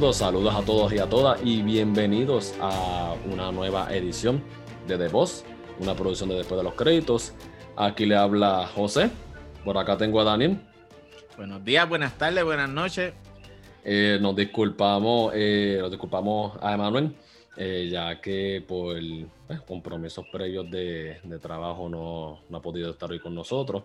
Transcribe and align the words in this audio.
Saludos, 0.00 0.16
saludos 0.16 0.54
a 0.54 0.64
todos 0.64 0.92
y 0.94 0.98
a 0.98 1.06
todas 1.06 1.40
y 1.44 1.60
bienvenidos 1.60 2.54
a 2.58 3.14
una 3.30 3.52
nueva 3.52 3.94
edición 3.94 4.42
de 4.88 4.96
The 4.96 5.08
Boss, 5.08 5.44
una 5.78 5.94
producción 5.94 6.30
de 6.30 6.36
Después 6.36 6.58
de 6.58 6.64
los 6.64 6.72
Créditos. 6.72 7.34
Aquí 7.76 8.06
le 8.06 8.16
habla 8.16 8.66
José, 8.74 9.10
por 9.62 9.76
acá 9.76 9.98
tengo 9.98 10.18
a 10.22 10.24
Daniel. 10.24 10.58
Buenos 11.36 11.62
días, 11.66 11.86
buenas 11.86 12.16
tardes, 12.16 12.42
buenas 12.42 12.70
noches. 12.70 13.12
Eh, 13.84 14.18
nos 14.22 14.34
disculpamos, 14.34 15.32
eh, 15.34 15.76
nos 15.82 15.90
disculpamos 15.90 16.56
a 16.62 16.72
Emanuel, 16.72 17.14
eh, 17.58 17.90
ya 17.92 18.22
que 18.22 18.64
por 18.66 18.96
pues, 19.46 19.60
compromisos 19.66 20.24
previos 20.32 20.70
de, 20.70 21.20
trabajo 21.42 21.90
no, 21.90 22.40
no, 22.48 22.56
ha 22.56 22.62
podido 22.62 22.90
estar 22.90 23.10
hoy 23.10 23.20
con 23.20 23.34
nosotros, 23.34 23.82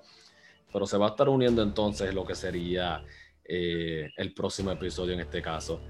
pero 0.72 0.88
se 0.88 0.98
va 0.98 1.08
a 1.08 1.10
estar 1.10 1.28
uniendo 1.28 1.62
entonces 1.62 2.14
lo 2.14 2.26
que 2.26 2.36
sería 2.36 3.04
el 3.48 4.34
próximo 4.34 4.72
episodio 4.72 5.14
en 5.14 5.20
este 5.20 5.42
caso. 5.42 5.82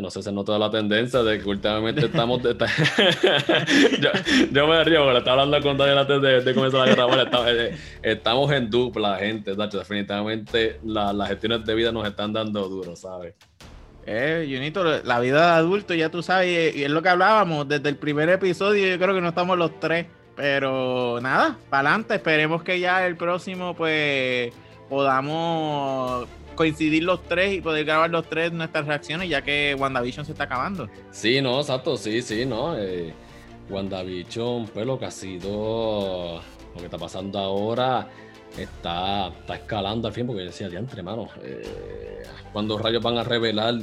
No 0.00 0.10
sé 0.10 0.20
si 0.20 0.24
se 0.24 0.32
nota 0.32 0.58
la 0.58 0.70
tendencia 0.70 1.22
de 1.22 1.38
que 1.38 1.48
últimamente 1.48 2.06
estamos. 2.06 2.42
De, 2.42 2.56
yo, 4.52 4.66
me 4.66 4.82
río 4.82 5.04
porque 5.04 5.18
estaba 5.18 5.42
hablando 5.42 5.68
con 5.68 5.76
Daniel 5.78 5.98
antes 5.98 6.44
de, 6.44 6.54
comenzar 6.54 6.80
la 6.80 6.94
guerra. 7.06 7.52
Eh, 7.52 7.76
estamos, 8.02 8.50
en 8.50 8.68
dupla, 8.68 9.18
gente. 9.18 9.54
Definitivamente 9.54 10.80
las 10.84 11.28
gestiones 11.28 11.64
de 11.64 11.74
vida 11.74 11.92
nos 11.92 12.06
están 12.08 12.32
dando 12.32 12.68
duro, 12.68 12.96
¿sabes? 12.96 13.34
Eh, 14.04 14.48
Junito, 14.50 14.82
la 15.04 15.20
vida 15.20 15.52
de 15.52 15.52
adulto, 15.58 15.94
ya 15.94 16.10
tú 16.10 16.22
sabes, 16.22 16.74
y 16.74 16.82
es 16.82 16.90
lo 16.90 17.02
que 17.02 17.10
hablábamos 17.10 17.68
desde 17.68 17.88
el 17.90 17.96
primer 17.96 18.28
episodio. 18.30 18.88
Yo 18.88 18.98
creo 18.98 19.14
que 19.14 19.20
no 19.20 19.28
estamos 19.28 19.56
los 19.58 19.78
tres, 19.78 20.06
pero 20.34 21.20
nada, 21.20 21.56
para 21.70 21.90
adelante. 21.90 22.14
Esperemos 22.16 22.62
que 22.62 22.80
ya 22.80 23.06
el 23.06 23.16
próximo, 23.16 23.74
pues 23.74 24.52
podamos 24.88 26.26
coincidir 26.58 27.04
los 27.04 27.22
tres 27.22 27.54
y 27.54 27.60
poder 27.60 27.84
grabar 27.84 28.10
los 28.10 28.28
tres 28.28 28.52
nuestras 28.52 28.84
reacciones, 28.84 29.28
ya 29.28 29.42
que 29.42 29.76
WandaVision 29.78 30.26
se 30.26 30.32
está 30.32 30.42
acabando. 30.42 30.88
Sí, 31.12 31.40
no, 31.40 31.60
exacto, 31.60 31.96
sí, 31.96 32.20
sí, 32.20 32.44
no. 32.44 32.76
Eh, 32.76 33.14
WandaVision, 33.70 34.66
pues 34.66 34.84
lo 34.84 34.98
que 34.98 35.04
ha 35.04 35.10
sido, 35.12 36.40
lo 36.74 36.78
que 36.80 36.86
está 36.86 36.98
pasando 36.98 37.38
ahora, 37.38 38.08
está, 38.58 39.28
está 39.28 39.54
escalando 39.54 40.08
al 40.08 40.14
fin, 40.14 40.26
porque 40.26 40.40
yo 40.40 40.46
decía, 40.46 40.68
diantre, 40.68 41.00
mano, 41.00 41.28
eh, 41.44 42.24
cuando 42.52 42.76
rayos 42.76 43.04
van 43.04 43.18
a 43.18 43.22
revelar 43.22 43.76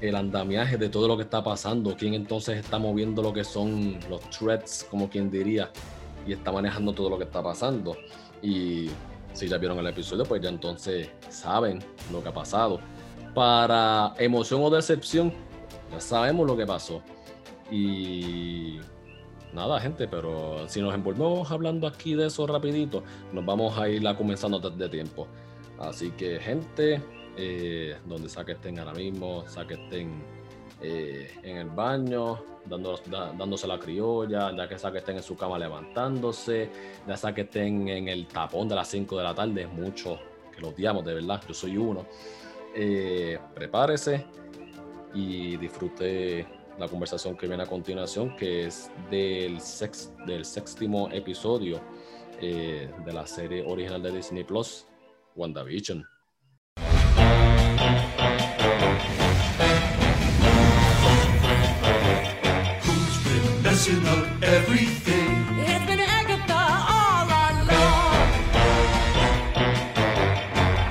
el 0.00 0.14
andamiaje 0.14 0.76
de 0.76 0.88
todo 0.88 1.08
lo 1.08 1.16
que 1.16 1.24
está 1.24 1.42
pasando, 1.42 1.96
quién 1.96 2.14
entonces 2.14 2.58
está 2.58 2.78
moviendo 2.78 3.22
lo 3.22 3.32
que 3.32 3.42
son 3.42 3.98
los 4.08 4.20
threads, 4.30 4.86
como 4.88 5.10
quien 5.10 5.32
diría, 5.32 5.68
y 6.28 6.32
está 6.32 6.52
manejando 6.52 6.92
todo 6.92 7.10
lo 7.10 7.18
que 7.18 7.24
está 7.24 7.42
pasando. 7.42 7.96
Y 8.40 8.88
si 9.34 9.48
ya 9.48 9.58
vieron 9.58 9.78
el 9.78 9.86
episodio, 9.88 10.24
pues 10.24 10.40
ya 10.40 10.48
entonces 10.48 11.10
saben 11.28 11.80
lo 12.10 12.22
que 12.22 12.28
ha 12.30 12.32
pasado. 12.32 12.80
Para 13.34 14.14
emoción 14.18 14.62
o 14.62 14.70
decepción, 14.70 15.32
ya 15.92 16.00
sabemos 16.00 16.46
lo 16.46 16.56
que 16.56 16.64
pasó. 16.64 17.02
Y 17.70 18.78
nada, 19.52 19.80
gente, 19.80 20.06
pero 20.06 20.68
si 20.68 20.80
nos 20.80 20.94
envolvemos 20.94 21.50
hablando 21.50 21.86
aquí 21.86 22.14
de 22.14 22.28
eso 22.28 22.46
rapidito, 22.46 23.02
nos 23.32 23.44
vamos 23.44 23.76
a 23.76 23.88
ir 23.88 24.02
comenzando 24.16 24.58
desde 24.58 24.88
tiempo. 24.88 25.26
Así 25.80 26.12
que, 26.12 26.38
gente, 26.38 27.02
eh, 27.36 27.96
donde 28.06 28.28
sea 28.28 28.44
que 28.44 28.52
estén 28.52 28.78
ahora 28.78 28.94
mismo, 28.94 29.44
sea 29.48 29.66
que 29.66 29.74
estén 29.74 30.22
eh, 30.80 31.30
en 31.42 31.56
el 31.56 31.70
baño, 31.70 32.42
dándose 32.66 33.66
la 33.66 33.78
criolla, 33.78 34.54
ya 34.56 34.68
que 34.68 34.78
sea 34.78 34.90
que 34.90 34.98
estén 34.98 35.16
en 35.16 35.22
su 35.22 35.36
cama 35.36 35.58
levantándose, 35.58 36.70
ya 37.06 37.16
sea 37.16 37.34
que 37.34 37.42
estén 37.42 37.88
en 37.88 38.08
el 38.08 38.26
tapón 38.26 38.68
de 38.68 38.74
las 38.74 38.88
5 38.88 39.16
de 39.18 39.24
la 39.24 39.34
tarde, 39.34 39.62
es 39.62 39.72
mucho 39.72 40.18
que 40.54 40.60
lo 40.60 40.68
odiamos, 40.68 41.04
de 41.04 41.14
verdad, 41.14 41.42
yo 41.46 41.54
soy 41.54 41.76
uno. 41.76 42.06
Eh, 42.74 43.38
prepárese 43.54 44.26
y 45.14 45.56
disfrute 45.56 46.46
la 46.78 46.88
conversación 46.88 47.36
que 47.36 47.46
viene 47.46 47.62
a 47.62 47.66
continuación, 47.66 48.34
que 48.36 48.66
es 48.66 48.90
del, 49.10 49.60
sex, 49.60 50.12
del 50.26 50.44
séptimo 50.44 51.08
episodio 51.12 51.80
eh, 52.40 52.90
de 53.04 53.12
la 53.12 53.26
serie 53.26 53.64
original 53.64 54.02
de 54.02 54.10
Disney 54.10 54.44
Plus, 54.44 54.86
WandaVision. 55.36 56.13
Messing 63.84 64.06
up 64.06 64.26
everything. 64.42 65.30
It's 65.58 65.84
been 65.86 66.00
Agatha 66.00 66.62
all 66.96 67.26
along. 67.26 68.28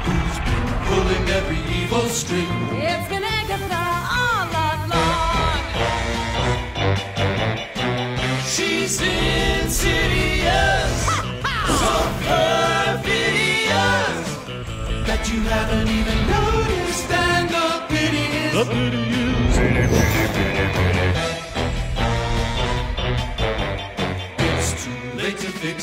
Who's 0.05 0.37
been 0.45 0.67
pulling 0.87 1.25
every 1.29 1.61
evil 1.81 2.07
string? 2.09 2.53
It's 2.73 3.07
been 3.09 3.23
Agatha 3.23 3.83
all 4.21 4.49
along. 4.69 5.63
She's 8.45 9.01
insidious, 9.01 10.13
so 11.79 11.93
perfidious 12.27 13.07
that 15.07 15.21
you 15.33 15.39
haven't 15.41 15.87
even 15.87 16.19
noticed, 16.35 17.11
and 17.11 17.49
the 17.49 17.67
pity 17.89 18.25
is. 18.45 18.53
The 18.53 18.65
pity 18.71 19.03
is. 19.09 19.23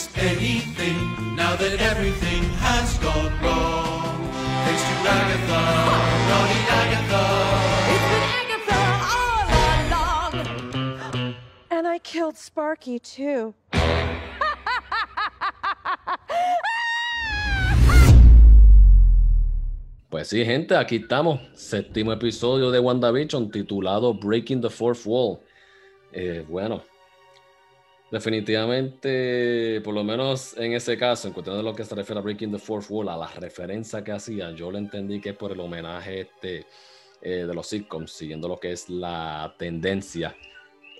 Fix 0.00 0.22
anything 0.22 1.36
now 1.36 1.56
that 1.56 1.80
everything 1.80 2.42
has 2.60 2.98
gone 2.98 3.32
wrong. 3.42 4.30
Thanks 4.64 4.82
to 4.82 4.94
Agatha, 5.18 5.62
naughty 6.30 6.60
Agatha. 6.80 7.24
It's 7.92 8.08
been 8.12 8.26
Agatha 8.40 8.80
all 9.16 9.48
along. 9.84 11.34
And 11.70 11.86
I 11.86 11.98
killed 11.98 12.36
Sparky 12.36 12.98
too. 12.98 13.54
Pues 20.10 20.26
sí, 20.28 20.44
gente, 20.44 20.74
aquí 20.74 20.96
estamos. 20.96 21.38
Séptimo 21.54 22.12
episodio 22.12 22.72
de 22.72 22.80
WandaVision 22.80 23.48
titulado 23.48 24.12
Breaking 24.12 24.60
the 24.60 24.68
Fourth 24.68 25.06
Wall. 25.06 25.38
Eh, 26.12 26.44
bueno, 26.48 26.82
Definitivamente, 28.10 29.80
por 29.84 29.94
lo 29.94 30.02
menos 30.02 30.56
en 30.58 30.72
ese 30.72 30.98
caso, 30.98 31.28
en 31.28 31.34
cuestión 31.34 31.56
de 31.56 31.62
lo 31.62 31.72
que 31.74 31.84
se 31.84 31.94
refiere 31.94 32.18
a 32.18 32.22
Breaking 32.22 32.50
the 32.50 32.58
Fourth 32.58 32.86
Wall, 32.90 33.08
a 33.08 33.16
la 33.16 33.28
referencia 33.28 34.02
que 34.02 34.10
hacía, 34.10 34.50
yo 34.50 34.72
lo 34.72 34.78
entendí 34.78 35.20
que 35.20 35.30
es 35.30 35.36
por 35.36 35.52
el 35.52 35.60
homenaje 35.60 36.22
este, 36.22 36.66
eh, 37.22 37.44
de 37.46 37.54
los 37.54 37.68
sitcoms, 37.68 38.10
siguiendo 38.10 38.48
lo 38.48 38.58
que 38.58 38.72
es 38.72 38.88
la 38.88 39.54
tendencia 39.56 40.34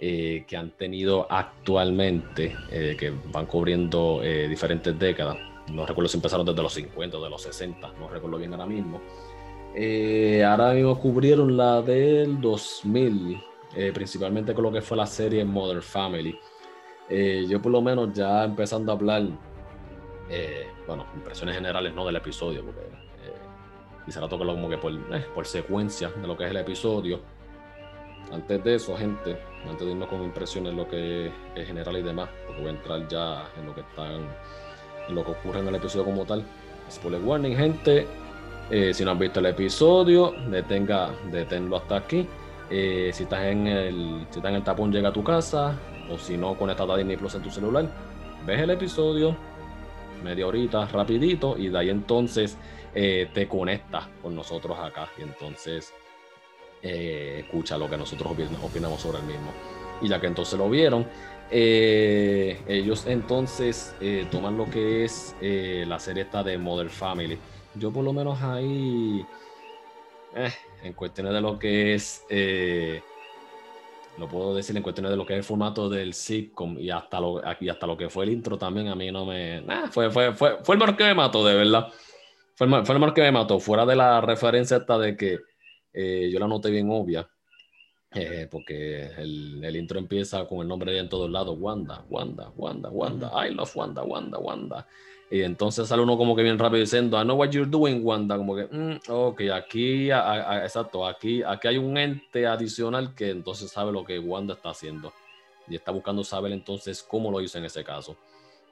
eh, 0.00 0.44
que 0.47 0.56
han 0.56 0.71
tenido 0.71 1.26
actualmente, 1.28 2.56
eh, 2.71 2.97
que 2.97 3.12
van 3.32 3.47
cubriendo 3.47 4.21
diferentes 4.48 4.97
décadas. 4.97 5.37
No 5.72 5.84
recuerdo 5.87 6.09
si 6.09 6.16
empezaron 6.16 6.47
desde 6.47 6.62
los 6.62 6.75
50 6.75 7.19
o 7.19 7.25
de 7.25 7.31
los 7.31 7.42
60, 7.42 7.92
no 7.98 8.09
recuerdo 8.09 8.39
bien 8.39 8.53
ahora 8.53 8.66
mismo. 8.66 9.01
ahora 10.47 10.74
mismo 10.74 10.97
cubrieron 11.01 11.57
la 11.57 11.83
del 11.83 12.41
2000, 12.41 13.42
principalmente 13.92 14.54
con 14.54 14.62
lo 14.62 14.72
que 14.72 14.80
fue 14.80 14.97
la 14.97 15.07
serie 15.07 15.45
Mother 15.45 15.83
Family 15.83 16.39
eh, 17.10 17.45
yo 17.48 17.60
por 17.60 17.72
lo 17.72 17.83
menos 17.83 18.12
ya 18.12 18.45
empezando 18.45 18.92
a 18.92 18.95
hablar, 18.95 19.22
eh, 20.28 20.68
bueno, 20.86 21.07
impresiones 21.16 21.57
generales 21.57 21.92
no 21.92 22.07
del 22.07 22.15
episodio, 22.15 22.65
porque 22.65 22.83
eh, 22.83 23.34
quisiera 24.04 24.28
tocarlo 24.28 24.54
como 24.54 24.71
que 24.71 24.78
por, 24.78 24.92
eh, 24.92 25.27
por 25.34 25.45
secuencia 25.45 26.09
de 26.10 26.27
lo 26.27 26.36
que 26.36 26.45
es 26.45 26.51
el 26.51 26.59
episodio. 26.59 27.21
Antes 28.33 28.62
de 28.62 28.77
eso, 28.77 28.97
gente, 28.97 29.36
antes 29.68 29.84
de 29.84 29.92
irnos 29.92 30.09
con 30.09 30.22
impresiones 30.22 30.72
lo 30.72 30.89
que 30.89 31.33
es 31.57 31.66
general 31.66 31.97
y 31.97 32.03
demás, 32.03 32.28
porque 32.47 32.60
voy 32.60 32.71
a 32.71 32.74
entrar 32.74 33.09
ya 33.09 33.51
en 33.59 33.66
lo 33.66 33.74
que 33.74 33.80
están, 33.80 34.21
en 35.09 35.15
lo 35.16 35.24
que 35.24 35.33
ocurre 35.33 35.59
en 35.59 35.66
el 35.66 35.74
episodio 35.74 36.04
como 36.04 36.24
tal. 36.24 36.45
Spoiler 36.89 37.21
warning, 37.22 37.57
gente. 37.57 38.07
si 38.92 39.04
no 39.04 39.10
han 39.10 39.18
visto 39.18 39.41
el 39.41 39.47
episodio, 39.47 40.33
detenga, 40.48 41.10
deténlo 41.33 41.77
hasta 41.77 41.97
aquí. 41.97 42.28
si 42.68 43.22
estás 43.24 43.42
en 43.47 43.66
el, 43.66 44.27
si 44.30 44.39
estás 44.39 44.51
en 44.51 44.57
el 44.57 44.62
tapón, 44.62 44.92
llega 44.92 45.09
a 45.09 45.12
tu 45.12 45.24
casa, 45.24 45.77
o 46.10 46.18
si 46.18 46.36
no 46.36 46.57
conectado 46.57 46.92
a 46.92 46.97
Disney 46.97 47.16
Plus 47.16 47.34
en 47.34 47.42
tu 47.42 47.51
celular, 47.51 47.89
ves 48.47 48.60
el 48.60 48.71
episodio, 48.71 49.36
media 50.22 50.47
horita, 50.47 50.86
rapidito, 50.86 51.57
y 51.57 51.68
de 51.68 51.78
ahí 51.78 51.91
entonces 51.91 52.57
eh, 52.95 53.28
te 53.33 53.47
conectas 53.47 54.07
con 54.22 54.34
nosotros 54.34 54.78
acá 54.78 55.09
y 55.18 55.22
entonces 55.22 55.92
eh, 56.83 57.42
escucha 57.45 57.78
lo 57.78 57.89
que 57.89 57.97
nosotros 57.97 58.33
opinamos 58.62 59.01
sobre 59.01 59.18
el 59.18 59.24
mismo. 59.24 59.53
Y 60.03 60.09
ya 60.09 60.21
que 60.21 60.27
entonces 60.27 60.59
lo 60.59 60.68
vieron, 60.68 61.07
eh, 61.51 62.60
ellos 62.66 63.07
entonces 63.07 63.95
toman 64.30 64.57
lo 64.57 64.71
que 64.71 65.04
es 65.04 65.36
la 65.41 65.98
serie 65.98 66.22
esta 66.22 66.42
de 66.42 66.57
Modern 66.57 66.91
Family. 66.91 67.39
Yo 67.74 67.92
por 67.92 68.03
lo 68.03 68.12
menos 68.12 68.41
ahí, 68.42 69.24
en 70.83 70.92
cuestiones 70.95 71.34
de 71.34 71.41
lo 71.41 71.59
que 71.59 71.95
es 71.95 72.24
lo 74.21 74.28
puedo 74.28 74.55
decir 74.55 74.77
en 74.77 74.83
cuestiones 74.83 75.11
de 75.11 75.17
lo 75.17 75.25
que 75.25 75.33
es 75.33 75.39
el 75.39 75.45
formato 75.45 75.89
del 75.89 76.13
sitcom 76.15 76.78
y 76.78 76.91
hasta 76.91 77.19
lo, 77.19 77.43
y 77.59 77.69
hasta 77.69 77.87
lo 77.87 77.97
que 77.97 78.11
fue 78.11 78.25
el 78.25 78.33
intro 78.33 78.59
también 78.59 78.89
a 78.89 78.95
mí 78.95 79.11
no 79.11 79.25
me... 79.25 79.65
fue, 79.91 80.11
fue, 80.11 80.34
fue, 80.34 80.57
el 80.69 80.78
mejor 80.78 80.97
que 80.97 81.05
me 81.05 81.15
mató, 81.15 81.45
de 81.45 81.55
verdad. 81.55 81.89
Fue 82.55 82.67
el, 82.67 82.87
fue 82.87 82.95
el 82.95 83.01
mejor 83.01 83.15
que 83.15 83.22
me 83.22 83.33
mató, 83.33 83.59
fuera 83.59 83.87
de 83.87 83.97
la 83.97 84.21
referencia 84.21 84.77
esta 84.77 84.99
de 84.99 85.17
que 85.17 85.39
yo 86.31 86.39
la 86.39 86.47
noté 86.47 86.71
bien 86.71 86.89
obvia, 86.91 87.28
porque 88.51 89.07
el, 89.17 89.65
el, 89.65 89.77
intro 89.77 89.99
empieza 89.99 90.47
con 90.47 90.61
el 90.61 90.69
nombre 90.69 90.93
de 90.93 90.99
en 90.99 91.09
todos 91.09 91.31
lados, 91.31 91.57
Wanda, 91.59 92.05
Wanda, 92.09 92.53
Wanda, 92.55 92.91
Wanda, 92.91 93.33
I 93.34 93.55
love 93.55 93.75
Wanda, 93.75 94.03
Wanda, 94.03 94.39
Wanda. 94.39 94.87
Y 95.30 95.42
entonces 95.42 95.86
sale 95.86 96.03
uno 96.03 96.18
como 96.18 96.34
que 96.34 96.42
bien 96.42 96.59
rápido 96.59 96.80
diciendo, 96.80 97.21
I 97.21 97.22
know 97.22 97.36
what 97.36 97.50
you're 97.50 97.71
doing, 97.71 98.04
Wanda. 98.04 98.36
Como 98.36 98.56
que, 98.56 98.65
mm, 98.65 98.98
ok, 99.09 99.42
aquí, 99.54 100.10
exacto, 100.10 101.06
aquí, 101.06 101.44
aquí 101.44 101.68
hay 101.68 101.78
un 101.78 101.97
ente 101.97 102.48
adicional 102.48 103.15
que 103.15 103.30
entonces 103.30 103.71
sabe 103.71 103.92
lo 103.92 104.04
que 104.04 104.18
Wanda 104.18 104.54
está 104.54 104.71
haciendo. 104.71 105.12
Y 105.68 105.77
está 105.77 105.92
buscando 105.92 106.24
saber 106.24 106.50
entonces 106.50 107.00
cómo 107.04 107.30
lo 107.30 107.41
hizo 107.41 107.59
en 107.59 107.65
ese 107.65 107.84
caso. 107.84 108.16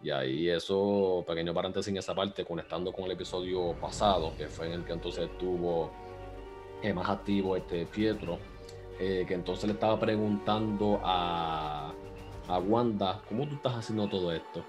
Y 0.03 0.11
ahí 0.11 0.49
eso, 0.49 1.25
pequeño 1.29 1.55
paréntesis 1.55 1.89
en 1.89 1.99
esa 1.99 2.13
parte, 2.13 2.45
conectando 2.45 2.93
con 2.93 3.05
el 3.05 3.13
episodio 3.13 3.75
pasado, 3.81 4.33
que 4.37 4.49
fue 4.49 4.67
en 4.67 4.73
el 4.73 4.85
que 4.85 4.95
entonces 4.95 5.31
estuvo 5.31 5.93
eh, 6.83 6.93
más 6.93 7.09
activo 7.09 7.57
este 7.57 7.87
Pietro, 7.87 8.39
eh, 8.99 9.25
que 9.29 9.35
entonces 9.35 9.67
le 9.67 9.75
estaba 9.75 9.99
preguntando 9.99 11.01
a, 11.05 11.93
a 12.49 12.59
Wanda, 12.59 13.23
¿cómo 13.29 13.47
tú 13.47 13.55
estás 13.55 13.77
haciendo 13.77 14.09
todo 14.09 14.33
esto? 14.33 14.65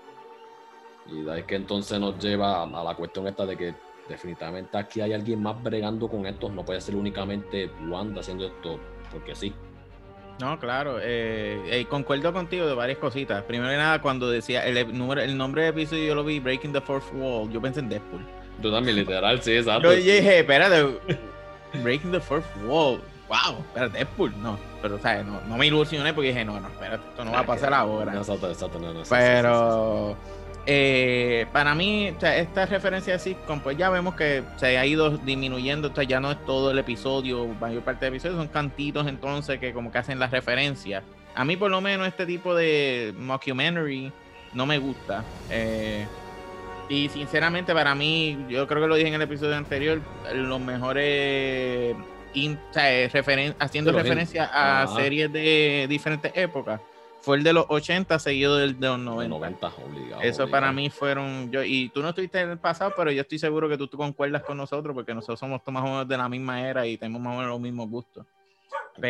Y 1.12 1.22
de 1.22 1.32
ahí 1.32 1.44
que 1.44 1.56
entonces 1.56 2.00
nos 2.00 2.18
lleva 2.20 2.64
a 2.64 2.84
la 2.84 2.96
cuestión 2.96 3.28
esta 3.28 3.46
de 3.46 3.58
que 3.58 3.74
definitivamente 4.08 4.78
aquí 4.78 5.02
hay 5.02 5.14
alguien 5.14 5.42
más 5.42 5.62
bregando 5.62 6.08
con 6.08 6.26
esto. 6.26 6.50
No 6.50 6.64
puede 6.64 6.82
ser 6.82 6.96
únicamente 6.96 7.70
Wanda 7.88 8.22
haciendo 8.22 8.46
esto 8.46 8.80
porque 9.12 9.36
sí. 9.36 9.54
No, 10.40 10.58
claro. 10.58 11.00
Eh, 11.02 11.62
eh, 11.70 11.86
concuerdo 11.90 12.32
contigo 12.32 12.66
de 12.66 12.74
varias 12.74 12.98
cositas. 12.98 13.44
Primero 13.44 13.70
que 13.70 13.78
nada, 13.78 14.02
cuando 14.02 14.30
decía 14.30 14.66
el, 14.66 14.98
número, 14.98 15.22
el 15.22 15.38
nombre 15.38 15.64
del 15.64 15.72
episodio, 15.72 16.06
yo 16.06 16.16
lo 16.16 16.24
vi 16.24 16.40
Breaking 16.40 16.72
the 16.72 16.82
Fourth 16.82 17.14
Wall. 17.14 17.52
Yo 17.52 17.62
pensé 17.62 17.82
en 17.82 17.90
Deadpool. 17.90 18.26
Yo 18.62 18.72
también, 18.72 18.96
literal, 18.96 19.42
sí, 19.42 19.54
exacto. 19.54 19.94
Yo 19.94 19.98
dije, 19.98 20.40
espérate, 20.40 20.98
Breaking 21.84 22.12
the 22.12 22.20
Fourth 22.20 22.46
Wall. 22.66 23.02
Wow, 23.28 23.60
espérate, 23.60 23.98
Deadpool. 23.98 24.42
No, 24.42 24.58
pero, 24.82 24.98
sea, 25.00 25.24
no, 25.24 25.42
no 25.42 25.58
me 25.58 25.68
ilusioné 25.68 26.14
porque 26.14 26.30
dije, 26.30 26.46
no, 26.46 26.60
no, 26.60 26.68
espérate, 26.70 27.04
esto 27.10 27.26
no 27.26 27.32
va 27.32 27.40
a 27.40 27.46
pasar 27.46 27.74
ahora. 27.74 28.16
Exacto, 28.16 28.50
exacto, 28.50 28.80
no, 28.80 28.94
no, 28.94 29.04
Pero. 29.10 30.16
Eh, 30.72 31.48
para 31.52 31.74
mí, 31.74 32.14
esta 32.22 32.68
referencia 32.68 33.14
de 33.14 33.18
sitcom, 33.18 33.60
pues 33.60 33.76
ya 33.76 33.90
vemos 33.90 34.14
que 34.14 34.44
se 34.58 34.78
ha 34.78 34.86
ido 34.86 35.18
disminuyendo, 35.18 35.92
o 35.98 36.02
ya 36.04 36.20
no 36.20 36.30
es 36.30 36.46
todo 36.46 36.70
el 36.70 36.78
episodio, 36.78 37.48
mayor 37.60 37.82
parte 37.82 38.06
del 38.06 38.14
episodio 38.14 38.38
son 38.38 38.50
cantitos 38.50 39.08
entonces 39.08 39.60
que 39.60 39.74
como 39.74 39.92
que 39.92 39.98
hacen 39.98 40.20
las 40.20 40.30
referencias. 40.30 41.04
A 41.34 41.44
mí 41.44 41.58
por 41.58 41.72
lo 41.72 41.82
menos 41.82 42.08
este 42.08 42.28
tipo 42.28 42.54
de 42.54 43.16
mockumentary 43.18 44.14
no 44.54 44.68
me 44.68 44.78
gusta. 44.78 45.24
Eh, 45.50 46.06
y 46.88 47.10
sinceramente 47.10 47.74
para 47.74 47.96
mí, 47.96 48.38
yo 48.48 48.68
creo 48.68 48.84
que 48.84 48.88
lo 48.90 48.94
dije 48.94 49.08
en 49.08 49.16
el 49.16 49.24
episodio 49.24 49.56
anterior, 49.56 50.00
los 50.36 50.62
mejores 50.62 51.96
haciendo 53.58 53.92
referencia 53.92 54.52
a 54.54 54.86
series 54.86 55.34
de 55.34 55.88
diferentes 55.90 56.32
épocas 56.36 56.80
fue 57.30 57.38
el 57.38 57.44
de 57.44 57.54
los 57.54 57.68
80 57.70 58.18
seguido 58.18 58.58
del 58.58 58.80
de 58.80 58.88
los 58.88 58.98
90. 58.98 59.38
90 59.38 59.72
obligado, 59.86 60.22
Eso 60.24 60.50
para 60.50 60.72
mí 60.72 60.90
fueron 60.90 61.52
yo 61.52 61.64
y 61.64 61.90
tú 61.90 62.02
no 62.02 62.10
estuviste 62.10 62.42
en 62.42 62.50
el 62.50 62.58
pasado, 62.58 62.92
pero 62.98 63.12
yo 63.12 63.22
estoy 63.22 63.38
seguro 63.38 63.70
que 63.70 63.78
tú, 63.78 63.86
tú 63.86 63.98
concuerdas 63.98 64.42
con 64.42 64.58
nosotros 64.58 64.96
porque 64.96 65.14
nosotros 65.14 65.40
somos 65.40 65.62
más 65.68 65.84
o 65.84 65.86
menos 65.86 66.08
de 66.08 66.18
la 66.18 66.28
misma 66.28 66.68
era 66.68 66.88
y 66.88 66.98
tenemos 66.98 67.22
más 67.22 67.36
o 67.36 67.38
menos 67.38 67.52
los 67.52 67.62
mismos 67.62 67.88
gustos. 67.88 68.26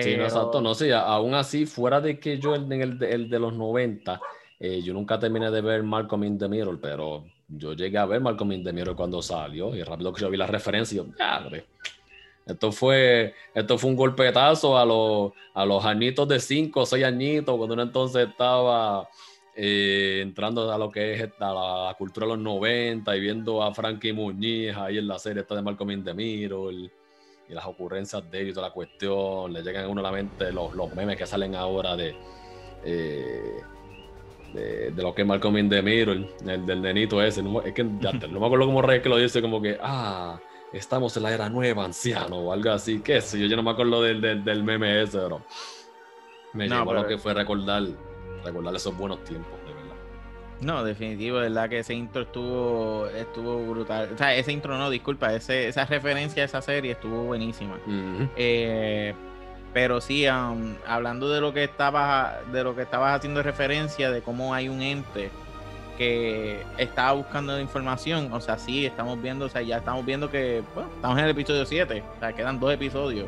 Sí, 0.02 0.18
no, 0.18 0.24
exacto, 0.26 0.60
no 0.60 0.76
sé, 0.76 0.94
aún 0.94 1.34
así, 1.34 1.66
fuera 1.66 2.02
de 2.02 2.20
que 2.20 2.38
yo 2.38 2.56
en 2.56 2.70
el, 2.74 3.02
el, 3.02 3.30
de 3.30 3.40
los 3.40 3.54
90, 3.54 4.20
eh, 4.60 4.82
yo 4.82 4.94
nunca 4.94 5.18
terminé 5.18 5.50
de 5.50 5.62
ver 5.62 5.84
Malcolm 5.84 6.26
in 6.26 6.38
the 6.38 6.50
Mirror, 6.50 6.78
pero 6.82 7.24
yo 7.48 7.72
llegué 7.72 8.00
a 8.00 8.06
ver 8.06 8.20
Malcolm 8.20 8.52
in 8.52 8.66
the 8.66 8.74
Mirror 8.74 8.98
cuando 8.98 9.22
salió 9.22 9.74
y 9.74 9.82
rápido 9.82 10.12
que 10.12 10.20
yo 10.20 10.30
vi 10.30 10.36
la 10.36 10.46
referencia, 10.46 10.98
yo, 10.98 11.06
esto 12.50 12.72
fue, 12.72 13.36
esto 13.54 13.78
fue 13.78 13.92
un 13.92 13.96
golpetazo 13.96 14.78
a 14.78 14.86
los, 14.86 15.34
a 15.54 15.66
los 15.66 15.86
añitos 15.86 16.28
de 16.28 16.40
5 16.40 16.82
o 16.82 16.86
6 16.86 17.06
añitos, 17.06 17.56
cuando 17.56 17.74
uno 17.74 17.84
entonces 17.84 18.28
estaba 18.28 19.08
eh, 19.56 20.20
entrando 20.22 20.72
a 20.72 20.78
lo 20.78 20.90
que 20.90 21.14
es 21.14 21.30
la, 21.40 21.96
cultura 21.98 22.26
de 22.26 22.34
los 22.34 22.42
90 22.42 23.16
y 23.16 23.20
viendo 23.20 23.62
a 23.62 23.74
Frankie 23.74 24.14
Muñiz 24.14 24.76
ahí 24.76 24.98
en 24.98 25.08
la 25.08 25.20
serie 25.20 25.42
esta 25.42 25.62
de 25.62 25.94
in 25.94 26.04
the 26.04 26.14
y 26.22 27.54
las 27.54 27.66
ocurrencias 27.66 28.30
de 28.30 28.42
él 28.42 28.50
y 28.50 28.54
toda 28.54 28.68
la 28.68 28.74
cuestión. 28.74 29.52
Le 29.52 29.62
llegan 29.62 29.86
a 29.86 29.88
uno 29.88 30.02
a 30.02 30.04
la 30.04 30.12
mente 30.12 30.52
los, 30.52 30.74
memes 30.96 31.18
que 31.18 31.26
salen 31.26 31.56
ahora 31.56 31.96
de, 31.96 32.16
eh, 32.86 33.62
de, 34.54 35.04
lo 35.04 35.14
que 35.14 35.24
es 35.24 35.28
in 35.58 35.70
the 35.70 35.80
el, 35.80 36.66
del 36.66 36.82
nenito 36.82 37.22
ese. 37.22 37.44
es 37.66 37.74
que 37.74 37.84
no 37.84 38.40
me 38.40 38.46
acuerdo 38.46 38.66
cómo 38.66 38.82
Rey 38.82 39.02
que 39.02 39.10
lo 39.10 39.18
dice, 39.18 39.42
como 39.42 39.62
que, 39.62 39.78
ah 39.82 40.40
estamos 40.74 41.16
en 41.18 41.24
la 41.24 41.32
era 41.32 41.50
nueva, 41.50 41.86
anciano, 41.86 42.38
o 42.38 42.54
algo 42.54 42.72
así. 42.72 43.00
¿Qué 43.00 43.22
sé 43.22 43.40
yo? 43.40 43.48
Yo 43.48 43.56
no 43.56 43.64
me 43.64 43.72
acuerdo 43.72 44.02
del, 44.02 44.44
del, 44.44 44.64
meme 44.64 45.02
ese, 45.02 45.18
pero 45.20 45.42
me 46.54 46.68
llevó 46.68 46.92
a 46.92 46.96
lo 46.96 47.08
que 47.08 47.18
fue 47.18 47.34
recordar, 47.34 47.84
recordar 48.44 48.76
esos 48.76 48.96
buenos 48.98 49.24
tiempos, 49.24 49.54
de 49.66 49.74
verdad. 49.74 49.96
No, 50.62 50.84
definitivo, 50.84 51.38
de 51.38 51.50
verdad 51.50 51.70
que 51.70 51.80
ese 51.80 51.94
intro 51.94 52.24
estuvo, 52.24 53.08
estuvo 53.08 53.66
brutal. 53.66 54.10
O 54.14 54.18
sea, 54.18 54.36
ese 54.36 54.52
intro 54.52 54.78
no, 54.78 54.90
disculpa, 54.90 55.34
ese, 55.34 55.68
esa 55.68 55.86
referencia 55.86 56.44
a 56.44 56.46
esa 56.46 56.62
serie 56.62 56.92
estuvo 56.92 57.24
buenísima. 57.24 57.78
Eh, 58.36 59.14
pero 59.74 60.02
sí, 60.02 60.28
um, 60.28 60.76
hablando 60.88 61.30
de 61.30 61.42
lo 61.42 61.54
que 61.54 61.64
estabas, 61.64 62.52
de 62.52 62.64
lo 62.64 62.76
que 62.76 62.82
estabas 62.82 63.16
haciendo 63.16 63.44
referencia, 63.44 64.12
de 64.12 64.22
cómo 64.22 64.54
hay 64.54 64.68
un 64.68 64.82
ente 64.82 65.30
que 66.00 66.64
estaba 66.78 67.12
buscando 67.12 67.60
información. 67.60 68.32
O 68.32 68.40
sea, 68.40 68.58
sí, 68.58 68.86
estamos 68.86 69.22
viendo, 69.22 69.46
o 69.46 69.50
sea, 69.50 69.62
ya 69.62 69.78
estamos 69.78 70.06
viendo 70.06 70.32
que 70.32 70.64
bueno, 70.74 70.90
estamos 70.96 71.18
en 71.20 71.26
el 71.26 71.32
episodio 71.32 71.66
7, 71.66 72.04
o 72.16 72.20
sea, 72.20 72.34
quedan 72.34 72.60
dos 72.60 72.74
episodios. 72.74 73.28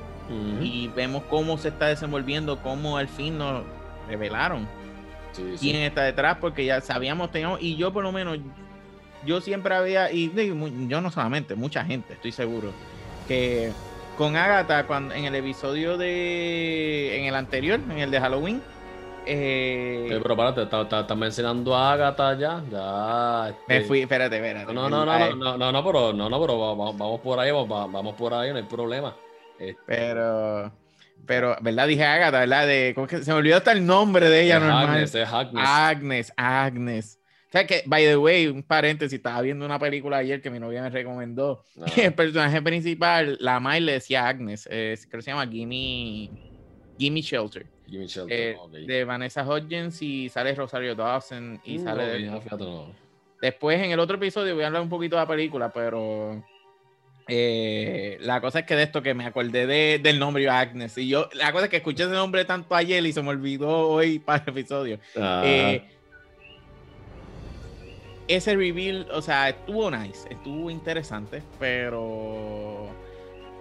Y 0.61 0.87
vemos 0.95 1.23
cómo 1.29 1.57
se 1.57 1.67
está 1.67 1.87
desenvolviendo, 1.87 2.57
cómo 2.63 2.95
al 2.95 3.09
fin 3.09 3.37
nos 3.37 3.63
revelaron 4.07 4.65
quién 5.59 5.75
está 5.81 6.03
detrás, 6.03 6.37
porque 6.39 6.63
ya 6.63 6.79
sabíamos, 6.79 7.31
teníamos, 7.31 7.61
y 7.61 7.75
yo 7.75 7.91
por 7.91 8.03
lo 8.03 8.13
menos, 8.13 8.37
yo 9.25 9.41
siempre 9.41 9.75
había, 9.75 10.09
y 10.09 10.31
yo 10.87 11.01
no 11.01 11.11
solamente, 11.11 11.55
mucha 11.55 11.83
gente, 11.83 12.13
estoy 12.13 12.31
seguro, 12.31 12.71
que 13.27 13.73
con 14.17 14.37
Agatha, 14.37 14.87
cuando, 14.87 15.13
en 15.13 15.25
el 15.25 15.35
episodio 15.35 15.97
de, 15.97 17.19
en 17.19 17.25
el 17.25 17.35
anterior, 17.35 17.81
en 17.89 17.99
el 17.99 18.09
de 18.09 18.21
Halloween, 18.21 18.61
eh, 19.25 20.19
pero 20.21 20.35
párate, 20.35 20.63
estás 20.63 21.17
mencionando 21.17 21.75
a 21.75 21.93
Agatha 21.93 22.37
ya. 22.37 22.63
ya 22.69 23.55
Me 23.67 23.77
este, 23.77 23.87
fui, 23.87 24.01
espérate, 24.01 24.35
espérate. 24.35 24.73
No, 24.73 24.89
no, 24.89 25.05
no, 25.05 25.35
no, 25.35 25.57
no, 25.57 25.71
no, 25.71 25.85
pero, 25.85 26.13
no, 26.13 26.29
no, 26.29 26.41
pero 26.41 26.75
vamos, 26.75 27.21
por 27.21 27.39
ahí, 27.39 27.51
vamos, 27.51 28.15
por 28.15 28.33
ahí, 28.33 28.51
no 28.51 28.57
hay 28.57 28.63
problema. 28.63 29.15
Este, 29.59 29.79
pero, 29.85 30.71
pero, 31.25 31.55
¿verdad? 31.61 31.87
Dije 31.87 32.03
Agatha, 32.03 32.39
¿verdad? 32.39 32.67
De, 32.67 32.93
¿cómo 32.95 33.07
que 33.07 33.23
se 33.23 33.31
me 33.31 33.37
olvidó 33.37 33.57
hasta 33.57 33.71
el 33.71 33.85
nombre 33.85 34.29
de 34.29 34.43
ella, 34.43 34.59
normal. 34.59 34.89
Agnes, 34.89 35.15
es 35.15 35.29
Agnes. 35.29 35.63
Agnes, 35.67 36.33
Agnes. 36.35 37.19
O 37.47 37.51
sea 37.51 37.67
que, 37.67 37.83
by 37.85 38.05
the 38.05 38.17
way, 38.17 38.47
un 38.47 38.63
paréntesis, 38.63 39.17
estaba 39.17 39.41
viendo 39.41 39.65
una 39.65 39.77
película 39.77 40.17
ayer 40.17 40.41
que 40.41 40.49
mi 40.49 40.57
novia 40.57 40.81
me 40.81 40.89
recomendó. 40.89 41.63
Y 41.95 42.01
el 42.01 42.13
personaje 42.13 42.61
principal, 42.61 43.37
la 43.39 43.59
May 43.59 43.81
le 43.81 43.93
decía 43.93 44.27
Agnes, 44.27 44.65
creo 44.67 44.95
que 44.95 45.21
se 45.21 45.31
llama 45.31 45.47
Gimme, 45.47 46.50
Gimme 47.01 47.21
Shelter. 47.21 47.65
Eh, 48.29 48.55
de 48.85 49.03
Vanessa 49.03 49.43
Hodgins 49.43 50.01
y 50.01 50.29
sale 50.29 50.53
Rosario 50.53 50.93
Dawson 50.95 51.59
y 51.65 51.79
uh, 51.79 51.83
sale... 51.83 52.31
Después 53.41 53.81
en 53.81 53.91
el 53.91 53.99
otro 53.99 54.17
episodio 54.17 54.53
voy 54.53 54.63
a 54.63 54.67
hablar 54.67 54.83
un 54.83 54.89
poquito 54.89 55.15
de 55.15 55.23
la 55.23 55.27
película, 55.27 55.73
pero 55.73 56.43
eh, 57.27 58.19
la 58.21 58.39
cosa 58.39 58.59
es 58.59 58.65
que 58.67 58.75
de 58.75 58.83
esto 58.83 59.01
que 59.01 59.15
me 59.15 59.25
acordé 59.25 59.65
de, 59.65 59.99
del 60.01 60.19
nombre 60.19 60.47
Agnes. 60.47 60.95
Y 60.99 61.07
yo, 61.09 61.27
la 61.33 61.51
cosa 61.51 61.65
es 61.65 61.71
que 61.71 61.77
escuché 61.77 62.03
ese 62.03 62.11
nombre 62.11 62.45
tanto 62.45 62.75
ayer 62.75 63.03
y 63.03 63.11
se 63.11 63.23
me 63.23 63.29
olvidó 63.29 63.89
hoy 63.89 64.19
para 64.19 64.43
el 64.43 64.49
episodio. 64.49 64.99
Eh, 65.15 65.83
ese 68.27 68.55
reveal, 68.55 69.07
o 69.11 69.23
sea, 69.23 69.49
estuvo 69.49 69.89
nice, 69.89 70.27
estuvo 70.29 70.69
interesante, 70.69 71.41
pero 71.59 72.89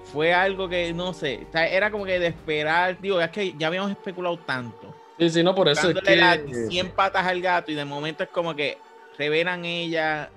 fue 0.05 0.33
algo 0.33 0.69
que 0.69 0.93
no 0.93 1.13
sé, 1.13 1.47
era 1.53 1.91
como 1.91 2.05
que 2.05 2.19
de 2.19 2.29
esperar, 2.29 3.01
digo, 3.01 3.21
es 3.21 3.31
que 3.31 3.55
ya 3.57 3.69
habíamos 3.69 3.91
especulado 3.91 4.39
tanto. 4.39 4.95
Sí, 5.19 5.31
sí, 5.31 5.43
no, 5.43 5.55
por 5.55 5.69
eso 5.69 5.91
es 5.91 6.01
que... 6.01 6.17
las 6.17 6.41
100 6.69 6.91
patas 6.93 7.27
al 7.27 7.41
gato 7.41 7.71
y 7.71 7.75
de 7.75 7.85
momento 7.85 8.23
es 8.23 8.31
como 8.31 8.57
que 8.57 8.79
revelan 9.19 9.65
ella 9.65 10.31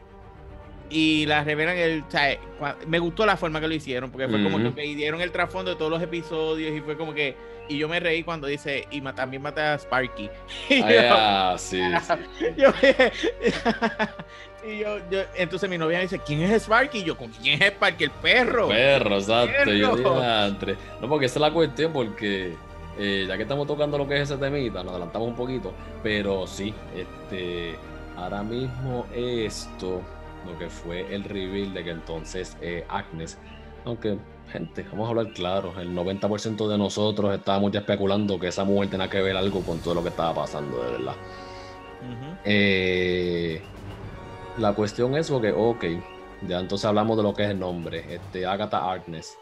y 0.90 1.26
la 1.26 1.44
revelan 1.44 1.78
el, 1.78 2.04
o 2.08 2.12
sea, 2.12 2.38
me 2.88 3.00
gustó 3.00 3.26
la 3.26 3.38
forma 3.38 3.62
que 3.62 3.68
lo 3.68 3.74
hicieron 3.74 4.12
porque 4.12 4.28
fue 4.28 4.44
como 4.44 4.76
que 4.76 4.82
dieron 4.82 5.22
el 5.22 5.32
trasfondo 5.32 5.72
de 5.72 5.78
todos 5.78 5.90
los 5.90 6.02
episodios 6.02 6.76
y 6.78 6.82
fue 6.82 6.98
como 6.98 7.14
que 7.14 7.36
y 7.68 7.78
yo 7.78 7.88
me 7.88 8.00
reí 8.00 8.24
cuando 8.24 8.48
dice 8.48 8.88
y 8.92 9.02
también 9.02 9.42
mata 9.42 9.74
a 9.74 9.78
Sparky. 9.78 10.30
ah, 11.10 11.56
sí, 11.58 11.82
sí. 11.82 12.46
Yo, 12.58 12.72
Y 14.66 14.80
yo, 14.80 14.98
yo, 15.10 15.20
entonces 15.36 15.70
mi 15.70 15.78
novia 15.78 15.98
me 15.98 16.04
dice, 16.04 16.20
¿quién 16.20 16.42
es 16.42 16.64
Sparky? 16.64 17.00
Y 17.00 17.04
yo, 17.04 17.18
¿con 17.18 17.30
quién 17.30 17.62
es 17.62 17.72
Sparky? 17.72 18.06
El 18.06 18.12
perro. 18.12 18.68
perro, 18.70 19.18
exacto. 19.18 19.72
Yo 19.72 19.96
dije, 19.96 20.78
no, 21.02 21.10
porque 21.10 21.26
esa 21.26 21.36
es 21.36 21.42
la 21.42 21.52
cuestión, 21.52 21.92
porque 21.92 22.54
eh, 22.98 23.26
ya 23.28 23.36
que 23.38 23.44
estamos 23.44 23.66
tocando 23.68 23.98
lo 23.98 24.08
que 24.08 24.16
es 24.16 24.30
ese 24.30 24.38
temita, 24.38 24.84
nos 24.84 24.92
adelantamos 24.92 25.28
un 25.28 25.36
poquito, 25.36 25.74
pero 26.04 26.46
sí, 26.46 26.74
este, 26.96 27.76
ahora 28.16 28.44
mismo 28.44 29.08
esto, 29.16 30.02
lo 30.46 30.58
que 30.60 30.70
fue 30.70 31.14
el 31.14 31.24
reveal 31.24 31.74
de 31.74 31.84
que 31.84 31.90
entonces 31.90 32.56
eh, 32.62 32.86
Agnes 32.90 33.38
Aunque, 33.86 34.18
gente, 34.52 34.86
vamos 34.92 35.08
a 35.08 35.10
hablar 35.10 35.34
claro, 35.34 35.74
el 35.80 35.96
90% 35.96 36.68
de 36.68 36.78
nosotros 36.78 37.34
estábamos 37.34 37.72
ya 37.72 37.80
especulando 37.80 38.40
que 38.40 38.50
esa 38.50 38.64
mujer 38.64 38.92
tenía 38.92 39.10
que 39.10 39.22
ver 39.22 39.36
algo 39.38 39.62
con 39.62 39.80
todo 39.80 39.96
lo 39.96 40.04
que 40.04 40.10
estaba 40.10 40.34
pasando, 40.34 40.84
de 40.84 40.92
verdad. 40.92 41.16
Eh, 42.46 43.62
la 44.58 44.74
cuestión 44.74 45.16
es 45.16 45.30
porque, 45.30 45.52
ok, 45.52 45.84
ya 46.48 46.60
entonces 46.60 46.86
hablamos 46.86 47.18
de 47.18 47.24
lo 47.24 47.34
que 47.34 47.44
es 47.44 47.50
el 47.50 47.60
nombre, 47.60 48.06
este, 48.16 48.46
Agatha 48.46 48.92
Harkness. 48.92 49.38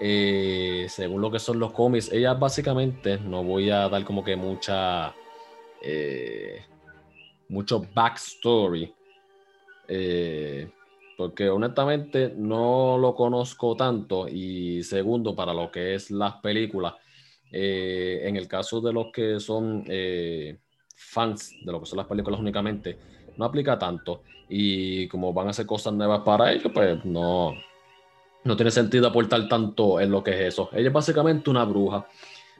Eh, 0.00 0.86
según 0.88 1.20
lo 1.20 1.30
que 1.30 1.38
son 1.38 1.58
los 1.58 1.72
cómics, 1.72 2.10
ella 2.12 2.34
básicamente, 2.34 3.18
no 3.18 3.42
voy 3.42 3.70
a 3.70 3.88
dar 3.88 4.04
como 4.04 4.24
que 4.24 4.36
mucha, 4.36 5.14
eh, 5.82 6.64
mucho 7.48 7.84
backstory, 7.94 8.94
eh, 9.88 10.70
porque 11.16 11.48
honestamente 11.50 12.32
no 12.36 12.96
lo 12.98 13.14
conozco 13.14 13.76
tanto 13.76 14.26
y 14.28 14.82
segundo, 14.82 15.34
para 15.36 15.52
lo 15.52 15.70
que 15.70 15.94
es 15.94 16.10
las 16.10 16.34
películas, 16.36 16.94
en 17.54 18.34
el 18.34 18.48
caso 18.48 18.80
de 18.80 18.92
los 18.94 19.12
que 19.12 19.38
son 19.38 19.84
fans 20.96 21.54
de 21.62 21.70
lo 21.70 21.80
que 21.80 21.86
son 21.86 21.98
las 21.98 22.06
películas 22.06 22.40
únicamente, 22.40 22.98
no 23.36 23.44
aplica 23.44 23.78
tanto 23.78 24.22
y 24.48 25.08
como 25.08 25.32
van 25.32 25.46
a 25.46 25.50
hacer 25.50 25.66
cosas 25.66 25.94
nuevas 25.94 26.20
para 26.20 26.52
ellos, 26.52 26.70
pues 26.74 27.04
no, 27.04 27.54
no 28.44 28.56
tiene 28.56 28.70
sentido 28.70 29.08
aportar 29.08 29.48
tanto 29.48 30.00
en 30.00 30.10
lo 30.10 30.22
que 30.22 30.32
es 30.32 30.54
eso. 30.54 30.68
Ella 30.72 30.88
es 30.88 30.92
básicamente 30.92 31.48
una 31.48 31.64
bruja. 31.64 32.06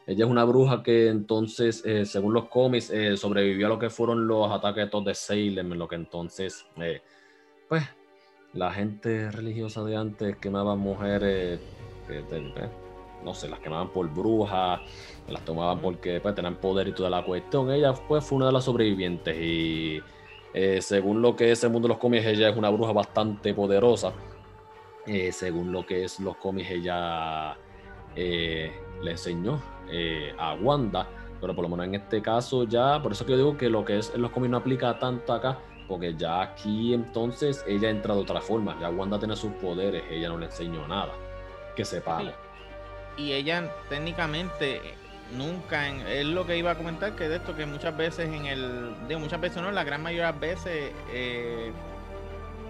Ella 0.06 0.24
es 0.24 0.30
una 0.30 0.44
bruja 0.44 0.82
que 0.82 1.08
entonces, 1.08 1.84
eh, 1.84 2.06
según 2.06 2.32
los 2.32 2.46
cómics, 2.48 2.90
eh, 2.90 3.16
sobrevivió 3.16 3.66
a 3.66 3.68
lo 3.68 3.78
que 3.78 3.90
fueron 3.90 4.26
los 4.26 4.50
ataques 4.50 4.88
de 5.04 5.14
Salem, 5.14 5.72
en 5.72 5.78
lo 5.78 5.86
que 5.86 5.96
entonces, 5.96 6.66
eh, 6.80 7.02
pues, 7.68 7.84
la 8.54 8.72
gente 8.72 9.30
religiosa 9.30 9.84
de 9.84 9.96
antes 9.96 10.36
quemaba 10.36 10.74
mujeres, 10.74 11.60
no 13.24 13.34
sé, 13.34 13.48
las 13.48 13.60
quemaban 13.60 13.90
por 13.92 14.08
brujas, 14.12 14.80
las 15.28 15.44
tomaban 15.44 15.80
porque 15.80 16.20
pues, 16.20 16.34
tenían 16.34 16.56
poder 16.56 16.88
y 16.88 16.92
toda 16.92 17.10
la 17.10 17.24
cuestión. 17.24 17.70
Ella 17.70 17.92
pues, 18.08 18.24
fue 18.24 18.36
una 18.36 18.46
de 18.46 18.52
las 18.52 18.64
sobrevivientes 18.64 19.36
y 19.36 20.00
según 20.80 21.22
lo 21.22 21.34
que 21.34 21.52
es 21.52 21.64
el 21.64 21.70
mundo 21.70 21.88
de 21.88 21.94
los 21.94 21.98
cómics, 21.98 22.26
ella 22.26 22.50
es 22.50 22.56
una 22.56 22.70
bruja 22.70 22.92
bastante 22.92 23.54
poderosa. 23.54 24.12
Eh, 25.06 25.32
según 25.32 25.72
lo 25.72 25.84
que 25.84 26.04
es 26.04 26.20
los 26.20 26.36
cómics, 26.36 26.70
ella 26.70 27.56
eh, 28.14 28.72
le 29.02 29.10
enseñó 29.10 29.60
eh, 29.90 30.32
a 30.38 30.54
Wanda, 30.54 31.08
pero 31.40 31.54
por 31.56 31.64
lo 31.64 31.68
menos 31.68 31.86
en 31.86 31.96
este 31.96 32.22
caso 32.22 32.64
ya, 32.64 33.02
por 33.02 33.12
eso 33.12 33.26
que 33.26 33.32
yo 33.32 33.38
digo 33.38 33.56
que 33.56 33.68
lo 33.68 33.84
que 33.84 33.98
es 33.98 34.12
en 34.14 34.22
los 34.22 34.30
cómics 34.30 34.50
no 34.52 34.58
aplica 34.58 34.98
tanto 35.00 35.32
acá, 35.32 35.58
porque 35.88 36.14
ya 36.14 36.40
aquí 36.40 36.94
entonces 36.94 37.64
ella 37.66 37.90
entra 37.90 38.14
de 38.14 38.20
otra 38.20 38.40
forma, 38.40 38.78
ya 38.80 38.90
Wanda 38.90 39.18
tiene 39.18 39.34
sus 39.34 39.50
poderes, 39.54 40.04
ella 40.08 40.28
no 40.28 40.38
le 40.38 40.46
enseñó 40.46 40.86
nada, 40.86 41.12
que 41.74 41.84
sepa. 41.84 42.22
Y 43.16 43.32
ella 43.32 43.74
técnicamente 43.88 44.80
nunca, 45.36 45.88
es 46.10 46.26
lo 46.26 46.46
que 46.46 46.56
iba 46.56 46.72
a 46.72 46.74
comentar, 46.76 47.16
que 47.16 47.28
de 47.28 47.36
esto 47.36 47.56
que 47.56 47.66
muchas 47.66 47.96
veces 47.96 48.28
en 48.28 48.46
el, 48.46 48.94
digo 49.08 49.20
muchas 49.20 49.40
veces 49.40 49.62
no, 49.62 49.70
la 49.70 49.84
gran 49.84 50.02
mayoría 50.02 50.32
de 50.32 50.38
veces 50.38 50.92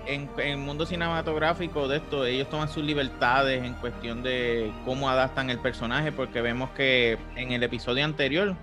en, 0.07 0.29
el 0.39 0.57
mundo 0.59 0.87
cinematográfico 0.87 1.89
de 1.89 1.99
esto, 1.99 2.25
ellos 2.25 2.49
toman 2.49 2.69
sus 2.69 2.85
libertades 2.85 3.63
en 3.63 3.75
cuestión 3.75 4.23
de 4.23 4.73
cómo 4.85 5.09
adaptan 5.09 5.51
el 5.51 5.59
personaje, 5.59 6.13
porque 6.13 6.41
vemos 6.41 6.71
que 6.71 7.19
en 7.37 7.53
el 7.53 7.63
episodio 7.63 8.05
anterior 8.05 8.55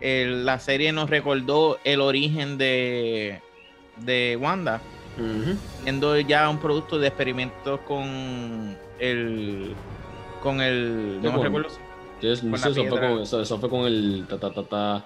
la 0.00 0.58
serie 0.58 0.92
nos 0.92 1.08
recordó 1.08 1.78
el 1.84 2.00
origen 2.00 2.58
de, 2.58 3.40
de 3.96 4.38
Wanda, 4.40 4.80
siendo 5.82 6.18
ya 6.20 6.48
un 6.48 6.58
producto 6.58 6.98
de 6.98 7.08
experimentos 7.08 7.80
con 7.80 8.76
el 8.98 9.74
con 10.42 10.60
el 10.60 11.20
no 11.22 11.42
recuerdo 11.42 11.85
eso, 12.22 12.46
fue 12.88 13.00
con, 13.00 13.20
eso, 13.20 13.58
fue 13.58 13.70
con 13.70 13.86
el 13.86 14.26
ta, 14.28 14.38
ta, 14.38 14.62
ta, 14.62 15.04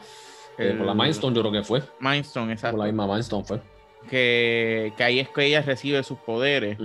eh, 0.58 0.78
la 0.84 0.94
Mindstone 0.94 1.34
yo 1.34 1.42
creo 1.42 1.52
que 1.52 1.62
fue 1.62 1.82
Mindstone 2.00 2.52
exacto 2.52 2.76
la 2.76 2.86
misma 2.86 3.06
Mindstone 3.06 3.44
fue 3.44 3.60
que, 4.08 4.92
ahí 4.98 5.18
es 5.18 5.28
que 5.28 5.44
ella 5.44 5.62
recibe 5.62 6.02
sus 6.02 6.18
poderes. 6.18 6.78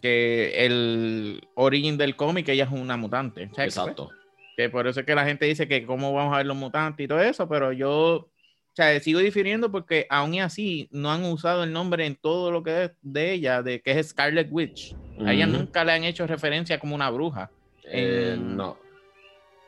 que 0.00 0.52
el 0.56 1.46
origen 1.54 1.96
del 1.96 2.16
cómic, 2.16 2.48
ella 2.48 2.64
es 2.64 2.70
una 2.70 2.96
mutante. 2.96 3.50
Exacto. 3.56 4.10
Que 4.56 4.68
por 4.68 4.86
eso 4.86 5.00
es 5.00 5.06
que 5.06 5.14
la 5.14 5.24
gente 5.24 5.46
dice 5.46 5.66
que 5.66 5.86
cómo 5.86 6.12
vamos 6.12 6.34
a 6.34 6.38
ver 6.38 6.46
los 6.46 6.56
mutantes 6.56 7.04
y 7.04 7.08
todo 7.08 7.20
eso, 7.20 7.48
pero 7.48 7.72
yo 7.72 8.28
o 8.72 8.74
sea, 8.74 8.98
sigo 9.00 9.20
difiriendo 9.20 9.70
porque 9.70 10.06
aún 10.08 10.34
y 10.34 10.40
así 10.40 10.88
no 10.92 11.10
han 11.10 11.24
usado 11.24 11.64
el 11.64 11.72
nombre 11.72 12.06
en 12.06 12.16
todo 12.16 12.50
lo 12.50 12.62
que 12.62 12.84
es 12.84 12.90
de 13.02 13.32
ella, 13.32 13.62
de 13.62 13.80
que 13.80 13.98
es 13.98 14.08
Scarlet 14.08 14.48
Witch. 14.50 14.94
A 15.24 15.32
ella 15.32 15.46
nunca 15.46 15.84
le 15.84 15.92
han 15.92 16.04
hecho 16.04 16.26
referencia 16.26 16.78
como 16.78 16.94
una 16.94 17.10
bruja. 17.10 17.50
Eh, 17.84 18.36
no 18.38 18.78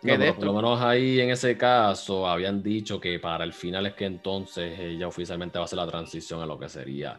por 0.05 0.45
lo 0.45 0.53
menos 0.53 0.81
ahí 0.81 1.21
en 1.21 1.31
ese 1.31 1.57
caso 1.57 2.29
habían 2.29 2.63
dicho 2.63 3.01
que 3.01 3.19
para 3.19 3.45
el 3.45 3.53
final 3.53 3.87
es 3.87 3.95
que 3.95 4.05
entonces 4.05 4.79
ella 4.79 5.09
oficialmente 5.09 5.59
va 5.59 5.63
a 5.63 5.67
hacer 5.67 5.79
la 5.79 5.87
transición 5.87 6.43
a 6.43 6.47
lo 6.47 6.59
que 6.59 6.69
sería 6.69 7.19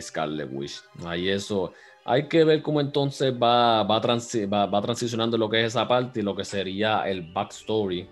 Scarlet 0.00 0.48
Witch. 0.50 0.82
Ahí 1.04 1.28
eso, 1.28 1.72
hay 2.04 2.28
que 2.28 2.44
ver 2.44 2.62
cómo 2.62 2.80
entonces 2.80 3.34
va, 3.34 3.82
va, 3.82 4.66
va, 4.66 4.82
transicionando 4.82 5.36
lo 5.36 5.48
que 5.48 5.60
es 5.60 5.66
esa 5.68 5.86
parte 5.86 6.20
y 6.20 6.22
lo 6.22 6.34
que 6.34 6.44
sería 6.44 7.02
el 7.08 7.22
backstory. 7.22 8.08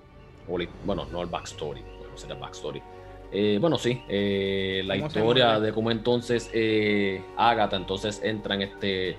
bueno, 0.84 1.06
no 1.10 1.22
el 1.22 1.28
backstory, 1.28 1.80
no 1.80 2.16
sería 2.16 2.36
backstory. 2.36 2.82
Eh, 3.32 3.58
bueno, 3.60 3.78
sí, 3.78 4.02
eh, 4.08 4.82
la 4.84 4.96
historia 4.96 5.60
de 5.60 5.72
cómo 5.72 5.92
entonces 5.92 6.50
eh, 6.52 7.22
Agatha 7.36 7.76
entonces 7.76 8.20
entra 8.24 8.56
en 8.56 8.62
este 8.62 9.16